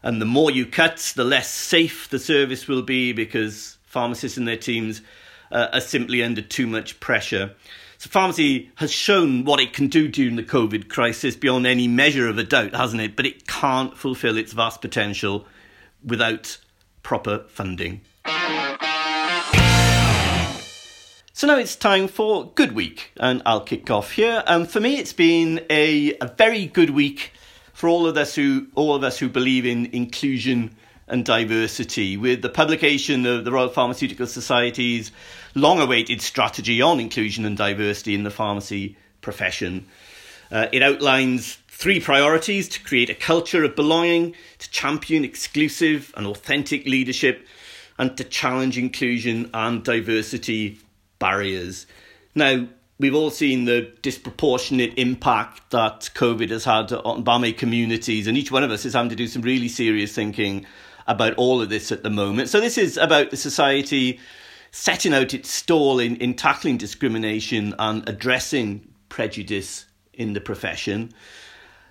And 0.02 0.20
the 0.20 0.26
more 0.26 0.50
you 0.50 0.66
cut, 0.66 1.12
the 1.16 1.24
less 1.24 1.50
safe 1.50 2.08
the 2.08 2.18
service 2.18 2.68
will 2.68 2.82
be 2.82 3.12
because 3.12 3.78
pharmacists 3.84 4.38
and 4.38 4.46
their 4.46 4.56
teams 4.56 5.02
uh, 5.50 5.68
are 5.72 5.80
simply 5.80 6.22
under 6.22 6.42
too 6.42 6.66
much 6.66 7.00
pressure. 7.00 7.54
So 7.98 8.08
pharmacy 8.08 8.70
has 8.76 8.92
shown 8.92 9.44
what 9.44 9.58
it 9.58 9.72
can 9.72 9.88
do 9.88 10.06
during 10.06 10.36
the 10.36 10.44
COVID 10.44 10.88
crisis 10.88 11.34
beyond 11.34 11.66
any 11.66 11.88
measure 11.88 12.28
of 12.28 12.38
a 12.38 12.44
doubt, 12.44 12.74
hasn't 12.74 13.02
it? 13.02 13.16
But 13.16 13.26
it 13.26 13.48
can't 13.48 13.96
fulfill 13.98 14.36
its 14.36 14.52
vast 14.52 14.80
potential 14.80 15.46
without 16.04 16.58
proper 17.02 17.44
funding. 17.48 18.02
So 21.32 21.46
now 21.46 21.56
it's 21.56 21.76
time 21.76 22.08
for 22.08 22.50
Good 22.50 22.72
Week, 22.72 23.12
and 23.16 23.42
I'll 23.46 23.60
kick 23.60 23.90
off 23.90 24.12
here. 24.12 24.42
And 24.46 24.62
um, 24.62 24.68
for 24.68 24.80
me, 24.80 24.96
it's 24.96 25.12
been 25.12 25.64
a, 25.70 26.16
a 26.20 26.26
very 26.36 26.66
good 26.66 26.90
week 26.90 27.32
for 27.78 27.88
all 27.88 28.08
of 28.08 28.16
us 28.16 28.34
who 28.34 28.66
all 28.74 28.92
of 28.92 29.04
us 29.04 29.20
who 29.20 29.28
believe 29.28 29.64
in 29.64 29.86
inclusion 29.92 30.74
and 31.06 31.24
diversity, 31.24 32.16
with 32.16 32.42
the 32.42 32.48
publication 32.48 33.24
of 33.24 33.44
the 33.44 33.52
Royal 33.52 33.68
Pharmaceutical 33.68 34.26
Society's 34.26 35.12
long 35.54 35.80
awaited 35.80 36.20
strategy 36.20 36.82
on 36.82 36.98
inclusion 36.98 37.44
and 37.44 37.56
diversity 37.56 38.16
in 38.16 38.24
the 38.24 38.32
pharmacy 38.32 38.96
profession. 39.20 39.86
Uh, 40.50 40.66
it 40.72 40.82
outlines 40.82 41.58
three 41.68 42.00
priorities 42.00 42.68
to 42.68 42.82
create 42.82 43.10
a 43.10 43.14
culture 43.14 43.62
of 43.62 43.76
belonging, 43.76 44.34
to 44.58 44.68
champion 44.72 45.24
exclusive 45.24 46.12
and 46.16 46.26
authentic 46.26 46.84
leadership, 46.84 47.46
and 47.96 48.16
to 48.16 48.24
challenge 48.24 48.76
inclusion 48.76 49.48
and 49.54 49.84
diversity 49.84 50.80
barriers. 51.20 51.86
Now, 52.34 52.66
we've 52.98 53.14
all 53.14 53.30
seen 53.30 53.64
the 53.64 53.92
disproportionate 54.02 54.94
impact 54.96 55.70
that 55.70 56.10
COVID 56.14 56.50
has 56.50 56.64
had 56.64 56.92
on 56.92 57.24
BAME 57.24 57.56
communities, 57.56 58.26
and 58.26 58.36
each 58.36 58.50
one 58.50 58.64
of 58.64 58.70
us 58.70 58.84
is 58.84 58.94
having 58.94 59.10
to 59.10 59.16
do 59.16 59.26
some 59.26 59.42
really 59.42 59.68
serious 59.68 60.14
thinking 60.14 60.66
about 61.06 61.34
all 61.34 61.62
of 61.62 61.68
this 61.68 61.90
at 61.90 62.02
the 62.02 62.10
moment. 62.10 62.48
So, 62.48 62.60
this 62.60 62.76
is 62.76 62.96
about 62.96 63.30
the 63.30 63.36
society 63.36 64.20
setting 64.70 65.14
out 65.14 65.32
its 65.32 65.50
stall 65.50 65.98
in, 65.98 66.16
in 66.16 66.34
tackling 66.34 66.76
discrimination 66.76 67.74
and 67.78 68.06
addressing 68.08 68.86
prejudice 69.08 69.86
in 70.12 70.34
the 70.34 70.40
profession. 70.40 71.12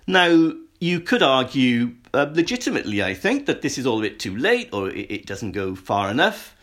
Now, 0.06 0.52
you 0.80 1.00
could 1.00 1.22
argue 1.22 1.94
uh, 2.14 2.26
legitimately, 2.32 3.02
I 3.02 3.14
think, 3.14 3.46
that 3.46 3.62
this 3.62 3.78
is 3.78 3.86
all 3.86 3.98
a 3.98 4.02
bit 4.02 4.20
too 4.20 4.36
late 4.36 4.68
or 4.72 4.90
it, 4.90 5.10
it 5.10 5.26
doesn't 5.26 5.52
go 5.52 5.74
far 5.74 6.10
enough. 6.10 6.54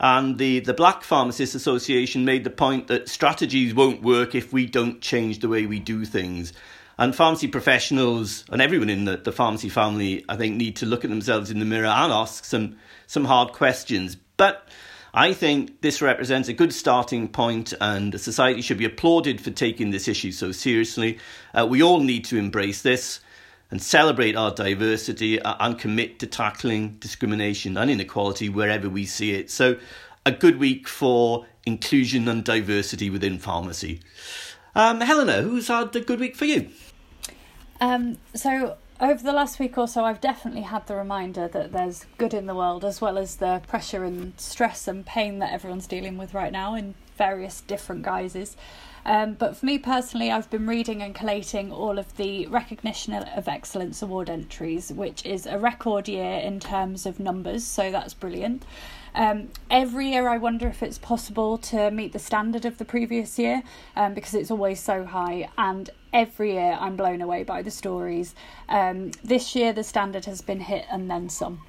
And 0.00 0.38
the, 0.38 0.60
the 0.60 0.74
Black 0.74 1.02
Pharmacists 1.02 1.54
Association 1.54 2.24
made 2.24 2.44
the 2.44 2.50
point 2.50 2.86
that 2.86 3.08
strategies 3.08 3.74
won't 3.74 4.02
work 4.02 4.34
if 4.34 4.52
we 4.52 4.66
don't 4.66 5.00
change 5.00 5.40
the 5.40 5.48
way 5.48 5.66
we 5.66 5.80
do 5.80 6.04
things. 6.04 6.52
And 6.98 7.14
pharmacy 7.14 7.48
professionals 7.48 8.44
and 8.50 8.60
everyone 8.60 8.90
in 8.90 9.04
the, 9.04 9.16
the 9.16 9.32
pharmacy 9.32 9.68
family, 9.68 10.24
I 10.28 10.36
think, 10.36 10.56
need 10.56 10.76
to 10.76 10.86
look 10.86 11.04
at 11.04 11.10
themselves 11.10 11.50
in 11.50 11.58
the 11.58 11.64
mirror 11.64 11.86
and 11.86 12.12
ask 12.12 12.44
some, 12.44 12.76
some 13.06 13.24
hard 13.24 13.52
questions. 13.52 14.16
But 14.36 14.68
I 15.14 15.32
think 15.32 15.80
this 15.80 16.02
represents 16.02 16.48
a 16.48 16.52
good 16.52 16.72
starting 16.72 17.28
point, 17.28 17.72
and 17.80 18.20
society 18.20 18.62
should 18.62 18.78
be 18.78 18.84
applauded 18.84 19.40
for 19.40 19.50
taking 19.50 19.90
this 19.90 20.06
issue 20.06 20.32
so 20.32 20.52
seriously. 20.52 21.18
Uh, 21.54 21.66
we 21.66 21.82
all 21.82 22.00
need 22.00 22.24
to 22.26 22.36
embrace 22.36 22.82
this 22.82 23.20
and 23.70 23.82
celebrate 23.82 24.36
our 24.36 24.50
diversity 24.50 25.40
uh, 25.40 25.56
and 25.60 25.78
commit 25.78 26.18
to 26.20 26.26
tackling 26.26 26.96
discrimination 27.00 27.76
and 27.76 27.90
inequality 27.90 28.48
wherever 28.48 28.88
we 28.88 29.04
see 29.04 29.34
it. 29.34 29.50
So, 29.50 29.76
a 30.24 30.32
good 30.32 30.58
week 30.58 30.88
for 30.88 31.46
inclusion 31.64 32.28
and 32.28 32.44
diversity 32.44 33.10
within 33.10 33.38
pharmacy. 33.38 34.00
Um, 34.74 35.00
Helena, 35.00 35.42
who's 35.42 35.68
had 35.68 35.94
a 35.96 36.00
good 36.00 36.20
week 36.20 36.36
for 36.36 36.44
you? 36.44 36.70
Um, 37.80 38.18
so 38.34 38.76
over 39.00 39.22
the 39.22 39.32
last 39.32 39.58
week 39.58 39.78
or 39.78 39.86
so, 39.86 40.04
I've 40.04 40.20
definitely 40.20 40.62
had 40.62 40.86
the 40.86 40.96
reminder 40.96 41.48
that 41.48 41.72
there's 41.72 42.06
good 42.16 42.34
in 42.34 42.46
the 42.46 42.54
world 42.54 42.84
as 42.84 43.00
well 43.00 43.16
as 43.16 43.36
the 43.36 43.62
pressure 43.66 44.04
and 44.04 44.38
stress 44.38 44.88
and 44.88 45.06
pain 45.06 45.38
that 45.38 45.52
everyone's 45.52 45.86
dealing 45.86 46.18
with 46.18 46.34
right 46.34 46.52
now 46.52 46.74
in 46.74 46.94
various 47.16 47.60
different 47.60 48.02
guises. 48.02 48.56
Um, 49.08 49.32
but 49.32 49.56
for 49.56 49.64
me 49.64 49.78
personally, 49.78 50.30
I've 50.30 50.50
been 50.50 50.66
reading 50.66 51.00
and 51.00 51.14
collating 51.14 51.72
all 51.72 51.98
of 51.98 52.14
the 52.18 52.46
Recognition 52.48 53.14
of 53.14 53.48
Excellence 53.48 54.02
Award 54.02 54.28
entries, 54.28 54.92
which 54.92 55.24
is 55.24 55.46
a 55.46 55.58
record 55.58 56.08
year 56.08 56.34
in 56.34 56.60
terms 56.60 57.06
of 57.06 57.18
numbers, 57.18 57.64
so 57.64 57.90
that's 57.90 58.12
brilliant. 58.12 58.64
Um, 59.14 59.48
every 59.70 60.10
year, 60.10 60.28
I 60.28 60.36
wonder 60.36 60.68
if 60.68 60.82
it's 60.82 60.98
possible 60.98 61.56
to 61.56 61.90
meet 61.90 62.12
the 62.12 62.18
standard 62.18 62.66
of 62.66 62.76
the 62.76 62.84
previous 62.84 63.38
year 63.38 63.62
um, 63.96 64.12
because 64.12 64.34
it's 64.34 64.50
always 64.50 64.78
so 64.78 65.06
high. 65.06 65.48
And 65.56 65.88
every 66.12 66.52
year, 66.52 66.76
I'm 66.78 66.94
blown 66.94 67.22
away 67.22 67.44
by 67.44 67.62
the 67.62 67.70
stories. 67.70 68.34
Um, 68.68 69.12
this 69.24 69.56
year, 69.56 69.72
the 69.72 69.84
standard 69.84 70.26
has 70.26 70.42
been 70.42 70.60
hit 70.60 70.84
and 70.90 71.10
then 71.10 71.30
some. 71.30 71.62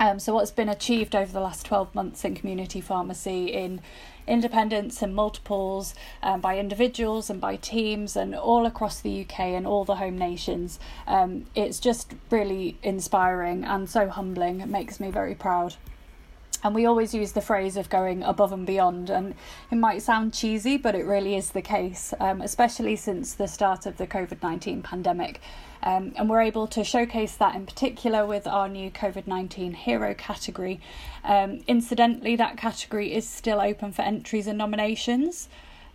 Um, 0.00 0.18
so, 0.18 0.34
what's 0.34 0.50
been 0.50 0.68
achieved 0.68 1.14
over 1.14 1.30
the 1.30 1.38
last 1.38 1.64
12 1.64 1.94
months 1.94 2.24
in 2.24 2.34
community 2.34 2.80
pharmacy 2.80 3.52
in 3.52 3.80
independence 4.26 5.02
and 5.02 5.14
multiples 5.14 5.94
um, 6.22 6.40
by 6.40 6.58
individuals 6.58 7.30
and 7.30 7.40
by 7.40 7.56
teams 7.56 8.16
and 8.16 8.34
all 8.34 8.66
across 8.66 9.00
the 9.00 9.22
UK 9.22 9.40
and 9.40 9.66
all 9.66 9.84
the 9.84 9.96
home 9.96 10.18
nations. 10.18 10.78
Um, 11.06 11.46
it's 11.54 11.80
just 11.80 12.14
really 12.30 12.78
inspiring 12.82 13.64
and 13.64 13.88
so 13.88 14.08
humbling. 14.08 14.60
It 14.60 14.68
makes 14.68 15.00
me 15.00 15.10
very 15.10 15.34
proud. 15.34 15.76
And 16.64 16.74
we 16.76 16.86
always 16.86 17.12
use 17.12 17.32
the 17.32 17.40
phrase 17.40 17.76
of 17.76 17.90
going 17.90 18.22
above 18.22 18.52
and 18.52 18.64
beyond, 18.64 19.10
and 19.10 19.34
it 19.70 19.74
might 19.74 20.00
sound 20.00 20.32
cheesy, 20.32 20.76
but 20.76 20.94
it 20.94 21.04
really 21.04 21.34
is 21.34 21.50
the 21.50 21.62
case, 21.62 22.14
um, 22.20 22.40
especially 22.40 22.94
since 22.94 23.34
the 23.34 23.48
start 23.48 23.84
of 23.84 23.96
the 23.96 24.06
COVID 24.06 24.40
19 24.42 24.82
pandemic. 24.82 25.40
Um, 25.82 26.12
and 26.16 26.30
we're 26.30 26.42
able 26.42 26.66
to 26.68 26.84
showcase 26.84 27.34
that 27.36 27.54
in 27.54 27.66
particular 27.66 28.24
with 28.24 28.46
our 28.46 28.68
new 28.68 28.90
COVID 28.90 29.26
19 29.26 29.74
hero 29.74 30.14
category. 30.14 30.80
Um, 31.24 31.60
incidentally, 31.66 32.36
that 32.36 32.56
category 32.56 33.12
is 33.12 33.28
still 33.28 33.60
open 33.60 33.92
for 33.92 34.02
entries 34.02 34.46
and 34.46 34.58
nominations. 34.58 35.48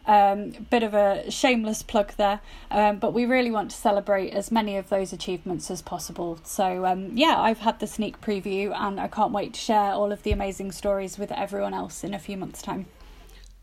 Um, 0.06 0.52
bit 0.70 0.84
of 0.84 0.94
a 0.94 1.30
shameless 1.30 1.84
plug 1.84 2.14
there, 2.16 2.40
um, 2.72 2.98
but 2.98 3.14
we 3.14 3.26
really 3.26 3.52
want 3.52 3.72
to 3.72 3.78
celebrate 3.78 4.32
as 4.32 4.52
many 4.52 4.78
of 4.78 4.88
those 4.88 5.12
achievements 5.12 5.70
as 5.70 5.82
possible. 5.82 6.40
So, 6.46 6.86
um, 6.86 7.12
yeah, 7.18 7.36
I've 7.38 7.60
had 7.60 7.82
the 7.82 7.88
sneak 7.88 8.22
preview 8.22 8.74
and 8.74 9.02
I 9.02 9.10
can't 9.10 9.34
wait 9.34 9.56
to 9.56 9.60
share 9.60 9.92
all 9.92 10.14
of 10.14 10.24
the 10.24 10.32
amazing 10.32 10.72
stories 10.72 11.18
with 11.18 11.30
everyone 11.34 11.74
else 11.74 12.06
in 12.06 12.14
a 12.14 12.20
few 12.20 12.38
months' 12.38 12.62
time. 12.62 12.86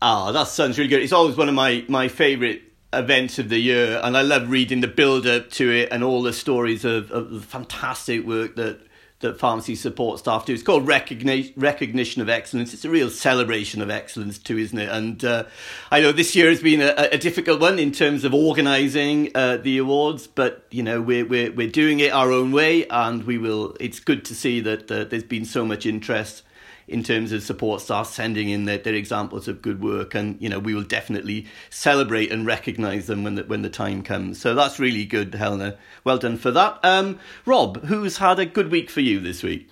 Ah, 0.03 0.27
oh, 0.27 0.33
that 0.33 0.47
sounds 0.47 0.77
really 0.77 0.87
good. 0.87 1.01
It's 1.01 1.13
always 1.13 1.35
one 1.35 1.49
of 1.49 1.55
my, 1.55 1.83
my 1.87 2.09
favourite 2.09 2.61
events 2.97 3.39
of 3.39 3.49
the 3.49 3.59
year, 3.59 3.99
and 4.03 4.17
I 4.17 4.21
love 4.21 4.49
reading 4.49 4.81
the 4.81 4.87
build 4.87 5.27
up 5.27 5.49
to 5.51 5.71
it 5.71 5.89
and 5.91 6.03
all 6.03 6.21
the 6.21 6.33
stories 6.33 6.85
of, 6.85 7.11
of 7.11 7.31
the 7.31 7.39
fantastic 7.39 8.25
work 8.25 8.55
that 8.55 8.79
that 9.19 9.39
pharmacy 9.39 9.75
support 9.75 10.19
staff 10.19 10.45
do. 10.45 10.53
It's 10.53 10.61
called 10.61 10.85
recognition 10.87 11.53
recognition 11.55 12.21
of 12.21 12.29
excellence. 12.29 12.73
It's 12.73 12.85
a 12.85 12.89
real 12.89 13.09
celebration 13.09 13.81
of 13.81 13.89
excellence 13.89 14.37
too, 14.37 14.57
isn't 14.57 14.77
it? 14.77 14.89
And 14.89 15.23
uh, 15.23 15.45
I 15.89 16.01
know 16.01 16.11
this 16.11 16.35
year 16.35 16.49
has 16.49 16.61
been 16.61 16.81
a, 16.81 16.93
a 17.11 17.17
difficult 17.17 17.61
one 17.61 17.79
in 17.79 17.91
terms 17.91 18.23
of 18.23 18.33
organising 18.33 19.31
uh, 19.33 19.57
the 19.57 19.77
awards, 19.77 20.27
but 20.27 20.65
you 20.69 20.83
know 20.83 21.01
we're 21.01 21.25
we're 21.25 21.51
we're 21.51 21.69
doing 21.69 21.99
it 21.99 22.11
our 22.11 22.31
own 22.31 22.51
way, 22.51 22.87
and 22.87 23.23
we 23.23 23.37
will. 23.37 23.75
It's 23.79 23.99
good 23.99 24.25
to 24.25 24.35
see 24.35 24.59
that 24.61 24.91
uh, 24.91 25.05
there's 25.05 25.23
been 25.23 25.45
so 25.45 25.65
much 25.65 25.85
interest 25.85 26.43
in 26.87 27.01
terms 27.03 27.31
of 27.31 27.41
support 27.43 27.81
staff 27.81 28.07
sending 28.07 28.49
in 28.49 28.65
their, 28.65 28.77
their 28.77 28.93
examples 28.93 29.47
of 29.47 29.61
good 29.61 29.81
work 29.81 30.13
and 30.15 30.39
you 30.41 30.47
know 30.49 30.59
we 30.59 30.73
will 30.75 30.83
definitely 30.83 31.45
celebrate 31.69 32.31
and 32.31 32.45
recognize 32.45 33.07
them 33.07 33.23
when 33.23 33.35
the, 33.35 33.43
when 33.45 33.61
the 33.61 33.69
time 33.69 34.03
comes 34.03 34.39
so 34.39 34.53
that's 34.53 34.79
really 34.79 35.05
good 35.05 35.33
helena 35.33 35.77
well 36.03 36.17
done 36.17 36.37
for 36.37 36.51
that 36.51 36.79
um, 36.83 37.17
rob 37.45 37.83
who's 37.85 38.17
had 38.17 38.39
a 38.39 38.45
good 38.45 38.69
week 38.71 38.89
for 38.89 39.01
you 39.01 39.19
this 39.19 39.41
week 39.43 39.67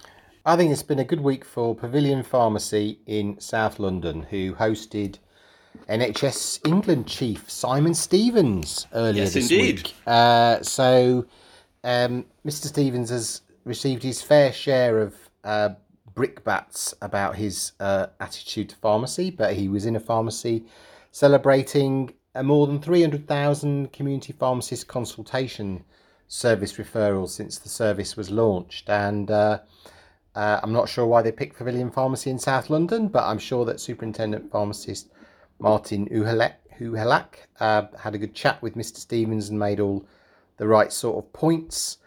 I 0.45 0.57
think 0.57 0.74
it's 0.74 0.84
been 0.84 0.99
a 0.99 1.05
good 1.05 1.22
week 1.22 1.45
for 1.45 1.74
Pavilion 1.74 2.22
Pharmacy 2.22 2.99
in 3.05 3.39
South 3.39 3.80
London, 3.80 4.24
who 4.24 4.53
hosted 4.55 5.20
NHS 5.89 6.68
England 6.68 7.07
chief 7.07 7.49
Simon 7.49 7.93
Stevens 7.93 8.86
earlier 8.93 9.24
Yes, 9.24 9.34
this 9.36 9.49
indeed. 9.49 9.84
week. 9.88 9.93
Uh, 10.05 10.61
so, 10.61 11.26
um, 11.86 12.26
Mr. 12.45 12.66
Stevens 12.66 13.09
has 13.09 13.41
received 13.64 14.03
his 14.03 14.22
fair 14.22 14.51
share 14.51 14.99
of 14.99 15.16
uh, 15.45 15.70
brickbats 16.16 16.93
about 17.01 17.36
his 17.36 17.74
uh, 17.80 18.07
attitude 18.20 18.70
to 18.70 18.76
pharmacy, 18.76 19.32
but 19.32 19.53
he 19.53 19.68
was 19.68 19.86
in 19.86 19.95
a 19.95 19.99
pharmacy 19.99 20.66
celebrating 21.11 22.14
a 22.36 22.43
more 22.43 22.66
than 22.68 22.82
300,000 22.82 23.93
community 23.93 24.34
pharmacist 24.34 24.88
consultation 24.88 25.84
service 26.28 26.74
referrals 26.74 27.30
since 27.30 27.59
the 27.59 27.70
service 27.70 28.18
was 28.18 28.32
launched. 28.32 28.89
And 28.89 29.30
uh, 29.30 29.59
uh, 30.36 30.59
I'm 30.64 30.74
not 30.74 30.89
sure 30.89 31.05
why 31.05 31.22
they 31.22 31.32
picked 31.32 31.57
Pavilion 31.57 31.91
Pharmacy 31.91 32.32
in 32.32 32.39
South 32.39 32.70
London, 32.70 33.07
but 33.07 33.24
I'm 33.24 33.38
sure 33.38 33.66
that 33.66 33.80
Superintendent 33.80 34.51
Pharmacist 34.51 35.09
Martin 35.59 36.07
Uhelek, 36.09 36.55
Uhelak 36.80 37.36
uh, 37.59 37.84
had 37.99 38.16
a 38.16 38.18
good 38.18 38.34
chat 38.34 38.61
with 38.61 38.76
Mr. 38.76 38.97
Stevens 38.97 39.49
and 39.49 39.59
made 39.59 39.80
all 39.80 40.05
the 40.57 40.68
right 40.68 40.91
sort 40.91 41.24
of 41.24 41.32
points. 41.34 41.97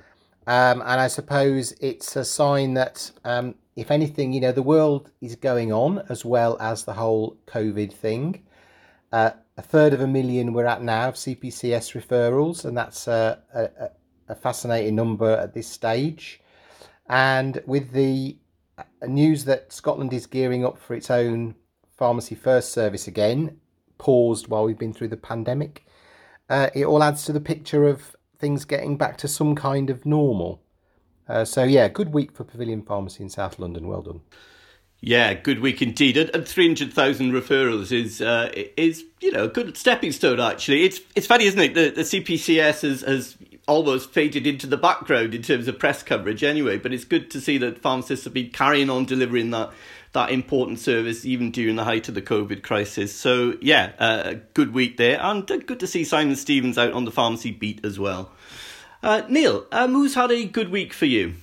Um, 0.49 0.81
and 0.81 1.01
I 1.01 1.07
suppose 1.07 1.73
it's 1.81 2.17
a 2.17 2.25
sign 2.25 2.75
that, 2.75 3.11
um, 3.25 3.55
if 3.77 3.91
anything, 3.91 4.33
you 4.33 4.41
know, 4.41 4.53
the 4.53 4.63
world 4.63 5.11
is 5.21 5.37
going 5.37 5.73
on 5.73 6.03
as 6.09 6.25
well 6.25 6.57
as 6.59 6.85
the 6.85 6.95
whole 6.95 7.37
COVID 7.47 7.93
thing. 7.93 8.43
Uh, 9.13 9.31
a 9.59 9.63
third 9.63 9.93
of 9.93 10.01
a 10.01 10.07
million 10.07 10.53
we're 10.53 10.65
at 10.67 10.83
now 10.83 11.09
of 11.09 11.15
CPCS 11.15 11.95
referrals, 11.95 12.65
and 12.65 12.77
that's 12.77 13.07
a, 13.07 13.39
a, 13.55 13.91
a 14.29 14.35
fascinating 14.35 14.95
number 14.95 15.31
at 15.31 15.55
this 15.55 15.69
stage. 15.69 16.41
And 17.09 17.63
with 17.67 17.93
the 17.93 18.37
uh, 18.79 18.83
news 19.07 19.45
that 19.45 19.73
Scotland 19.73 20.13
is 20.13 20.27
gearing 20.27 20.65
up 20.65 20.79
for 20.79 20.95
its 20.95 21.11
own 21.11 21.55
pharmacy 21.97 22.35
first 22.35 22.73
service 22.73 23.07
again, 23.07 23.59
paused 23.99 24.49
while 24.49 24.65
we've 24.65 24.79
been 24.79 24.93
through 24.93 25.09
the 25.09 25.17
pandemic, 25.17 25.87
uh, 26.49 26.71
it 26.75 26.85
all 26.85 27.03
adds 27.03 27.25
to 27.25 27.33
the 27.33 27.41
picture 27.41 27.87
of 27.87 28.17
things 28.39 28.65
getting 28.65 28.97
back 28.97 29.17
to 29.19 29.29
some 29.29 29.55
kind 29.55 29.91
of 29.91 30.05
normal. 30.05 30.63
Uh, 31.29 31.45
so 31.45 31.65
yeah, 31.65 31.89
good 31.89 32.13
week 32.13 32.33
for 32.33 32.45
Pavilion 32.45 32.83
Pharmacy 32.83 33.23
in 33.23 33.31
South 33.31 33.59
London. 33.59 33.87
Well 33.87 34.03
done. 34.03 34.21
Yeah, 35.01 35.35
good 35.35 35.61
week 35.61 35.83
indeed. 35.83 36.17
And, 36.17 36.31
and 36.35 36.49
300,000 36.49 37.33
referrals 37.33 37.93
is, 37.93 38.23
uh, 38.23 38.51
is, 38.77 39.05
you 39.21 39.31
know, 39.31 39.45
a 39.45 39.49
good 39.49 39.77
stepping 39.77 40.11
stone, 40.11 40.41
actually. 40.41 40.85
It's 40.85 41.01
it's 41.15 41.27
funny, 41.27 41.45
isn't 41.45 41.61
it? 41.61 41.75
The, 41.75 41.91
the 41.91 42.03
CPCS 42.03 42.81
has, 42.81 43.01
has 43.03 43.37
almost 43.69 44.11
faded 44.11 44.47
into 44.47 44.67
the 44.67 44.77
background 44.77 45.35
in 45.35 45.43
terms 45.43 45.69
of 45.69 45.79
press 45.79 46.03
coverage 46.03 46.43
anyway, 46.43 46.79
but 46.79 46.93
it's 46.93 47.05
good 47.05 47.31
to 47.33 47.41
see 47.41 47.59
that 47.59 47.83
pharmacists 47.83 48.25
have 48.25 48.33
been 48.35 48.51
carrying 48.51 48.89
on 48.89 49.05
delivering 49.05 49.51
that 49.51 49.73
that 50.13 50.31
important 50.31 50.79
service 50.79 51.27
even 51.27 51.51
during 51.51 51.77
the 51.77 51.85
height 51.85 52.09
of 52.09 52.15
the 52.15 52.23
COVID 52.23 52.63
crisis. 52.63 53.15
So, 53.15 53.55
yeah, 53.61 53.93
uh, 53.99 54.35
good 54.55 54.73
week 54.73 54.97
there. 54.97 55.21
And 55.21 55.49
uh, 55.51 55.59
good 55.59 55.79
to 55.81 55.87
see 55.87 56.05
Simon 56.05 56.37
Stevens 56.37 56.79
out 56.79 56.95
on 56.95 57.05
the 57.05 57.11
pharmacy 57.11 57.51
beat 57.51 57.85
as 57.85 57.99
well. 57.99 58.33
Uh, 59.07 59.25
Neil, 59.29 59.65
um, 59.71 59.93
who's 59.93 60.17
had 60.17 60.33
a 60.33 60.45
good 60.45 60.69
week 60.69 60.93
for 60.93 61.07
you? 61.07 61.35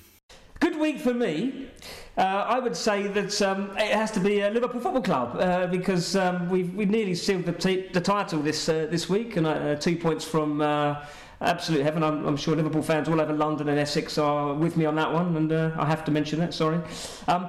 Good 0.59 0.77
week 0.77 0.99
for 0.99 1.13
me. 1.13 1.69
Uh, 2.17 2.21
I 2.21 2.59
would 2.59 2.75
say 2.75 3.07
that 3.07 3.41
um, 3.41 3.71
it 3.77 3.93
has 3.93 4.11
to 4.11 4.19
be 4.19 4.43
uh, 4.43 4.49
Liverpool 4.49 4.81
Football 4.81 5.01
Club 5.01 5.37
uh, 5.39 5.67
because 5.67 6.17
um, 6.17 6.49
we've 6.49 6.75
we've 6.75 6.89
nearly 6.89 7.15
sealed 7.15 7.45
the, 7.45 7.53
t- 7.53 7.87
the 7.93 8.01
title 8.01 8.41
this 8.41 8.67
uh, 8.67 8.87
this 8.91 9.07
week, 9.07 9.37
and 9.37 9.47
uh, 9.47 9.75
two 9.75 9.95
points 9.95 10.25
from 10.25 10.59
uh, 10.59 11.05
absolute 11.39 11.83
heaven. 11.83 12.03
I'm, 12.03 12.25
I'm 12.27 12.35
sure 12.35 12.53
Liverpool 12.53 12.81
fans 12.81 13.07
all 13.07 13.21
over 13.21 13.31
London 13.31 13.69
and 13.69 13.79
Essex 13.79 14.17
are 14.17 14.53
with 14.53 14.75
me 14.75 14.83
on 14.83 14.95
that 14.95 15.13
one, 15.13 15.37
and 15.37 15.53
I 15.53 15.85
have 15.85 16.03
to 16.03 16.11
mention 16.11 16.39
that. 16.39 16.53
Sorry. 16.53 16.81
Um, 17.29 17.47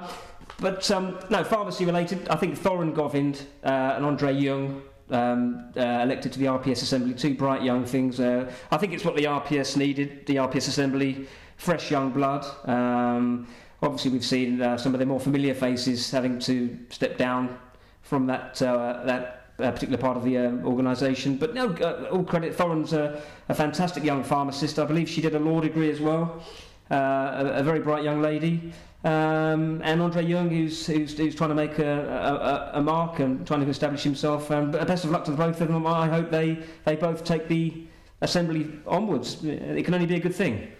but 0.60 0.88
um, 0.92 1.18
no, 1.28 1.42
pharmacy 1.42 1.86
related. 1.86 2.28
I 2.28 2.36
think 2.36 2.56
Thorrun 2.56 2.94
Govind 2.94 3.42
and 3.64 4.06
Andre 4.06 4.32
Yeung 4.32 4.80
um, 5.14 5.72
uh, 5.76 5.80
elected 5.80 6.32
to 6.32 6.38
the 6.38 6.46
RPS 6.46 6.82
Assembly, 6.82 7.14
two 7.14 7.34
bright 7.34 7.62
young 7.62 7.84
things. 7.84 8.20
Uh, 8.20 8.52
I 8.70 8.76
think 8.76 8.92
it's 8.92 9.04
what 9.04 9.16
the 9.16 9.24
RPS 9.24 9.76
needed, 9.76 10.26
the 10.26 10.36
RPS 10.36 10.68
Assembly, 10.68 11.26
fresh 11.56 11.90
young 11.90 12.10
blood. 12.10 12.44
Um, 12.68 13.46
obviously, 13.82 14.10
we've 14.10 14.24
seen 14.24 14.60
uh, 14.60 14.76
some 14.76 14.94
of 14.94 15.00
the 15.00 15.06
more 15.06 15.20
familiar 15.20 15.54
faces 15.54 16.10
having 16.10 16.38
to 16.40 16.76
step 16.90 17.16
down 17.16 17.58
from 18.02 18.26
that 18.26 18.60
uh, 18.60 19.02
that 19.04 19.44
uh, 19.58 19.70
particular 19.70 19.98
part 19.98 20.16
of 20.16 20.24
the 20.24 20.36
uh, 20.36 20.50
organisation. 20.64 21.36
But 21.36 21.54
no, 21.54 21.68
uh, 21.68 22.08
all 22.10 22.24
credit. 22.24 22.54
Thorrun's 22.54 22.92
a, 22.92 23.22
a 23.48 23.54
fantastic 23.54 24.02
young 24.02 24.24
pharmacist. 24.24 24.78
I 24.78 24.84
believe 24.84 25.08
she 25.08 25.20
did 25.20 25.34
a 25.34 25.38
law 25.38 25.60
degree 25.60 25.90
as 25.90 26.00
well. 26.00 26.42
Uh, 26.90 27.52
a, 27.54 27.62
very 27.62 27.80
bright 27.80 28.04
young 28.04 28.20
lady. 28.20 28.72
Um, 29.04 29.80
and 29.82 30.02
Andre 30.02 30.24
Yeung, 30.24 30.50
who's, 30.50 30.86
who's, 30.86 31.16
who's 31.16 31.34
trying 31.34 31.50
to 31.50 31.54
make 31.54 31.78
a, 31.78 32.72
a, 32.74 32.78
a 32.78 32.82
mark 32.82 33.20
and 33.20 33.46
trying 33.46 33.64
to 33.64 33.68
establish 33.68 34.02
himself. 34.02 34.50
Um, 34.50 34.70
best 34.70 35.04
of 35.04 35.10
luck 35.10 35.24
to 35.24 35.30
the 35.30 35.36
both 35.36 35.60
of 35.60 35.68
them. 35.68 35.86
I 35.86 36.08
hope 36.08 36.30
they, 36.30 36.58
they 36.84 36.96
both 36.96 37.24
take 37.24 37.48
the 37.48 37.86
assembly 38.20 38.70
onwards. 38.86 39.42
It 39.44 39.84
can 39.84 39.94
only 39.94 40.06
be 40.06 40.16
a 40.16 40.20
good 40.20 40.34
thing. 40.34 40.72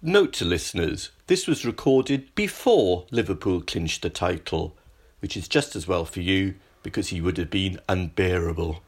Note 0.00 0.32
to 0.34 0.44
listeners, 0.44 1.10
this 1.26 1.48
was 1.48 1.66
recorded 1.66 2.32
before 2.36 3.06
Liverpool 3.10 3.60
clinched 3.60 4.02
the 4.02 4.10
title, 4.10 4.76
which 5.20 5.36
is 5.36 5.48
just 5.48 5.74
as 5.74 5.88
well 5.88 6.04
for 6.04 6.20
you 6.20 6.54
because 6.84 7.08
he 7.08 7.20
would 7.20 7.36
have 7.36 7.50
been 7.50 7.80
unbearable. 7.88 8.82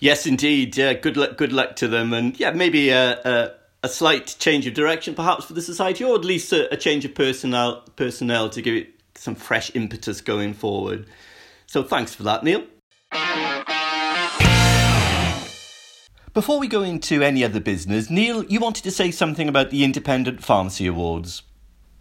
Yes, 0.00 0.26
indeed. 0.26 0.74
Good 0.74 1.16
luck. 1.16 1.36
Good 1.36 1.52
luck 1.52 1.76
to 1.76 1.86
them, 1.86 2.12
and 2.12 2.38
yeah, 2.40 2.50
maybe 2.50 2.90
a, 2.90 3.20
a, 3.24 3.50
a 3.82 3.88
slight 3.88 4.36
change 4.38 4.66
of 4.66 4.74
direction, 4.74 5.14
perhaps 5.14 5.44
for 5.44 5.54
the 5.54 5.62
society, 5.62 6.04
or 6.04 6.14
at 6.14 6.24
least 6.24 6.52
a, 6.52 6.72
a 6.72 6.76
change 6.76 7.04
of 7.04 7.14
personnel 7.14 7.82
personnel 7.96 8.48
to 8.50 8.62
give 8.62 8.74
it 8.74 8.90
some 9.14 9.34
fresh 9.34 9.70
impetus 9.74 10.20
going 10.20 10.54
forward. 10.54 11.06
So, 11.66 11.82
thanks 11.82 12.14
for 12.14 12.22
that, 12.24 12.44
Neil. 12.44 12.64
Before 16.34 16.58
we 16.58 16.66
go 16.66 16.82
into 16.82 17.22
any 17.22 17.44
other 17.44 17.60
business, 17.60 18.08
Neil, 18.08 18.44
you 18.44 18.58
wanted 18.58 18.84
to 18.84 18.90
say 18.90 19.10
something 19.10 19.48
about 19.48 19.68
the 19.68 19.84
Independent 19.84 20.42
Pharmacy 20.42 20.86
Awards. 20.86 21.42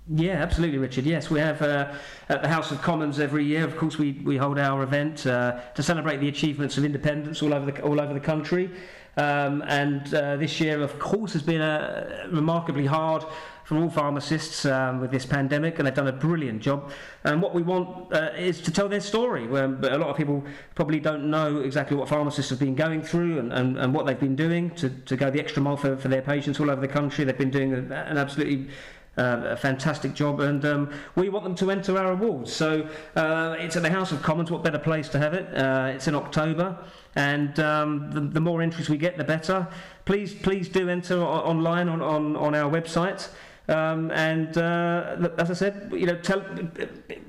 Yeah, 0.08 0.42
absolutely, 0.42 0.78
Richard. 0.78 1.06
Yes, 1.06 1.30
we 1.30 1.40
have 1.40 1.62
uh, 1.62 1.94
at 2.28 2.42
the 2.42 2.48
House 2.48 2.72
of 2.72 2.82
Commons 2.82 3.20
every 3.20 3.46
year. 3.46 3.66
Of 3.66 3.78
course, 3.78 3.98
we, 3.98 4.14
we 4.24 4.38
hold 4.38 4.58
our 4.58 4.84
event 4.84 5.28
uh, 5.28 5.60
to 5.76 5.84
celebrate 5.84 6.18
the 6.18 6.28
achievements 6.28 6.78
of 6.78 6.86
independence 6.86 7.42
all 7.42 7.54
over 7.54 7.70
the 7.70 7.82
all 7.82 8.02
over 8.02 8.14
the 8.14 8.20
country. 8.20 8.72
Um, 9.18 9.64
and 9.68 10.14
uh, 10.14 10.38
this 10.38 10.60
year, 10.62 10.82
of 10.82 10.98
course, 11.00 11.34
has 11.34 11.44
been 11.44 11.62
uh, 11.62 12.28
remarkably 12.32 12.86
hard 12.86 13.26
for 13.66 13.78
all 13.78 13.90
pharmacists 13.90 14.66
um, 14.66 15.00
with 15.00 15.12
this 15.12 15.26
pandemic, 15.26 15.80
and 15.80 15.88
they've 15.88 15.94
done 15.94 16.08
a 16.08 16.14
brilliant 16.14 16.62
job. 16.62 16.92
And 17.24 17.42
what 17.42 17.54
we 17.54 17.62
want 17.62 18.14
uh, 18.14 18.32
is 18.38 18.60
to 18.62 18.72
tell 18.72 18.90
their 18.90 19.00
story. 19.00 19.48
But 19.48 19.94
a 19.94 19.98
lot 19.98 20.10
of 20.10 20.18
people 20.18 20.44
probably 20.76 21.00
don't 21.00 21.30
know 21.30 21.60
exactly 21.60 21.96
what 21.96 22.10
pharmacists 22.10 22.50
have 22.50 22.60
been 22.60 22.76
going 22.76 23.02
through 23.02 23.40
and, 23.40 23.54
and, 23.54 23.78
and 23.78 23.94
what 23.94 24.06
they've 24.06 24.20
been 24.20 24.36
doing 24.36 24.72
to, 24.72 24.90
to 24.90 25.16
go 25.16 25.30
the 25.30 25.40
extra 25.40 25.62
mile 25.62 25.78
for, 25.78 25.96
for 25.96 26.08
their 26.08 26.22
patients 26.22 26.60
all 26.60 26.70
over 26.70 26.82
the 26.82 26.88
country. 26.88 27.24
They've 27.24 27.38
been 27.38 27.52
doing 27.52 27.74
an 27.74 28.18
absolutely 28.18 28.70
uh, 29.18 29.42
a 29.46 29.58
fantastic 29.58 30.14
job, 30.14 30.40
and 30.40 30.64
um, 30.66 30.90
we 31.16 31.30
want 31.30 31.44
them 31.44 31.56
to 31.56 31.72
enter 31.72 31.98
our 31.98 32.14
awards. 32.14 32.52
So 32.54 32.88
uh, 33.16 33.56
it's 33.60 33.76
at 33.76 33.84
the 33.84 33.90
House 33.90 34.12
of 34.12 34.22
Commons. 34.22 34.50
What 34.50 34.64
better 34.64 34.80
place 34.80 35.10
to 35.10 35.20
have 35.20 35.34
it? 35.34 35.54
Uh, 35.56 35.92
it's 35.94 36.08
in 36.08 36.16
October, 36.16 36.78
and 37.16 37.60
um, 37.60 38.12
the, 38.12 38.22
the 38.22 38.40
more 38.40 38.62
entries 38.62 38.90
we 38.90 38.98
get, 38.98 39.18
the 39.18 39.24
better. 39.24 39.68
Please, 40.06 40.34
please 40.34 40.70
do 40.70 40.90
enter 40.90 41.16
o- 41.16 41.26
online 41.26 41.90
on, 41.90 42.02
on, 42.02 42.36
on 42.36 42.56
our 42.56 42.72
website. 42.72 43.30
Um, 43.68 44.12
and 44.12 44.58
uh, 44.58 45.30
as 45.38 45.52
I 45.52 45.54
said, 45.54 45.94
you 45.94 46.06
know, 46.06 46.18
tell, 46.18 46.44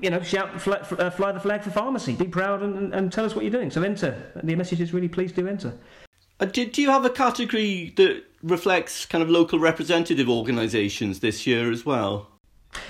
you 0.01 0.09
know, 0.09 0.21
shout, 0.21 0.59
fly, 0.59 0.77
uh, 0.77 1.09
fly 1.09 1.31
the 1.31 1.39
flag 1.39 1.61
for 1.61 1.69
pharmacy. 1.69 2.15
Be 2.15 2.27
proud 2.27 2.63
and, 2.63 2.93
and 2.93 3.13
tell 3.13 3.23
us 3.23 3.35
what 3.35 3.45
you're 3.45 3.51
doing. 3.51 3.71
So 3.71 3.83
enter. 3.83 4.31
The 4.43 4.55
message 4.55 4.81
is 4.81 4.93
really, 4.93 5.07
please 5.07 5.31
do 5.31 5.47
enter. 5.47 5.73
Uh, 6.39 6.45
do, 6.45 6.65
do 6.65 6.81
you 6.81 6.89
have 6.89 7.05
a 7.05 7.09
category 7.09 7.93
that 7.95 8.23
reflects 8.43 9.05
kind 9.05 9.23
of 9.23 9.29
local 9.29 9.57
representative 9.57 10.29
organisations 10.29 11.21
this 11.21 11.47
year 11.47 11.71
as 11.71 11.85
well? 11.85 12.29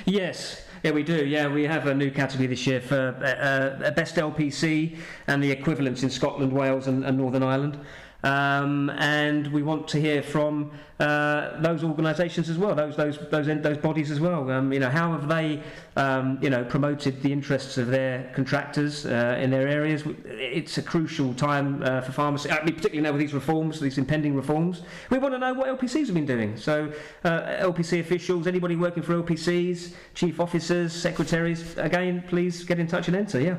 Yes, 0.05 0.65
yeah, 0.83 0.91
we 0.91 1.03
do. 1.03 1.25
Yeah, 1.25 1.47
we 1.47 1.63
have 1.63 1.87
a 1.87 1.93
new 1.93 2.11
category 2.11 2.47
this 2.47 2.67
year 2.67 2.81
for 2.81 3.15
uh, 3.21 3.87
uh, 3.87 3.91
best 3.91 4.15
LPC 4.15 4.97
and 5.27 5.41
the 5.41 5.51
equivalents 5.51 6.03
in 6.03 6.09
Scotland, 6.09 6.51
Wales, 6.51 6.87
and, 6.87 7.05
and 7.05 7.17
Northern 7.17 7.43
Ireland. 7.43 7.79
Um, 8.23 8.89
and 8.91 9.47
we 9.47 9.63
want 9.63 9.87
to 9.89 9.99
hear 9.99 10.23
from 10.23 10.71
uh, 10.99 11.59
those 11.59 11.83
organisations 11.83 12.49
as 12.49 12.57
well, 12.57 12.73
those 12.73 12.95
those 12.95 13.19
those 13.29 13.47
those 13.61 13.77
bodies 13.77 14.11
as 14.11 14.21
well. 14.21 14.49
Um, 14.49 14.71
you 14.71 14.79
know, 14.79 14.89
how 14.89 15.11
have 15.11 15.27
they, 15.27 15.61
um, 15.97 16.39
you 16.41 16.49
know, 16.49 16.63
promoted 16.63 17.21
the 17.21 17.33
interests 17.33 17.77
of 17.77 17.87
their 17.87 18.31
contractors 18.33 19.05
uh, 19.05 19.37
in 19.41 19.49
their 19.49 19.67
areas? 19.67 20.03
It's 20.25 20.77
a 20.77 20.81
crucial 20.81 21.33
time 21.33 21.83
uh, 21.83 21.99
for 22.01 22.13
pharmacy, 22.13 22.49
I 22.49 22.63
mean, 22.63 22.75
particularly 22.75 23.01
now 23.01 23.11
with 23.11 23.19
these 23.19 23.33
reforms, 23.33 23.81
these 23.81 23.97
impending 23.97 24.35
reforms. 24.35 24.83
We 25.09 25.17
want 25.17 25.33
to 25.33 25.39
know 25.39 25.53
what 25.53 25.67
LPCs 25.67 26.05
have 26.05 26.15
been 26.15 26.25
doing. 26.25 26.55
So, 26.55 26.93
uh, 27.25 27.41
LPC 27.59 27.99
officials, 27.99 28.47
anybody 28.47 28.77
working 28.77 29.03
for 29.03 29.21
LPCs, 29.21 29.93
chief 30.13 30.39
officers, 30.39 30.93
secretaries, 30.93 31.77
again, 31.77 32.23
please 32.27 32.63
get 32.63 32.79
in 32.79 32.87
touch 32.87 33.09
and 33.09 33.17
enter. 33.17 33.41
Yeah. 33.41 33.57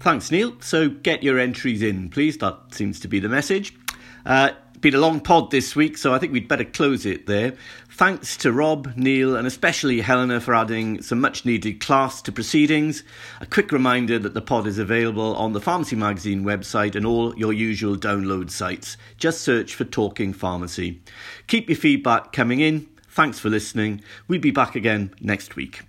Thanks, 0.00 0.30
Neil. 0.30 0.54
So 0.60 0.88
get 0.88 1.22
your 1.22 1.38
entries 1.38 1.82
in, 1.82 2.08
please. 2.08 2.38
That 2.38 2.56
seems 2.70 3.00
to 3.00 3.08
be 3.08 3.18
the 3.18 3.28
message. 3.28 3.76
Uh, 4.24 4.50
been 4.80 4.94
a 4.94 4.98
long 4.98 5.20
pod 5.20 5.50
this 5.50 5.74
week, 5.74 5.98
so 5.98 6.14
I 6.14 6.18
think 6.18 6.32
we'd 6.32 6.46
better 6.46 6.64
close 6.64 7.04
it 7.04 7.26
there. 7.26 7.54
Thanks 7.90 8.36
to 8.38 8.52
Rob, 8.52 8.92
Neil, 8.96 9.34
and 9.34 9.44
especially 9.44 10.00
Helena 10.00 10.40
for 10.40 10.54
adding 10.54 11.02
some 11.02 11.20
much 11.20 11.44
needed 11.44 11.80
class 11.80 12.22
to 12.22 12.30
proceedings. 12.32 13.02
A 13.40 13.46
quick 13.46 13.72
reminder 13.72 14.20
that 14.20 14.34
the 14.34 14.40
pod 14.40 14.68
is 14.68 14.78
available 14.78 15.34
on 15.34 15.52
the 15.52 15.60
Pharmacy 15.60 15.96
Magazine 15.96 16.44
website 16.44 16.94
and 16.94 17.04
all 17.04 17.36
your 17.36 17.52
usual 17.52 17.96
download 17.96 18.50
sites. 18.50 18.96
Just 19.16 19.40
search 19.40 19.74
for 19.74 19.84
Talking 19.84 20.32
Pharmacy. 20.32 21.02
Keep 21.48 21.68
your 21.68 21.76
feedback 21.76 22.32
coming 22.32 22.60
in. 22.60 22.86
Thanks 23.08 23.40
for 23.40 23.50
listening. 23.50 24.02
We'll 24.28 24.40
be 24.40 24.52
back 24.52 24.76
again 24.76 25.12
next 25.20 25.56
week. 25.56 25.82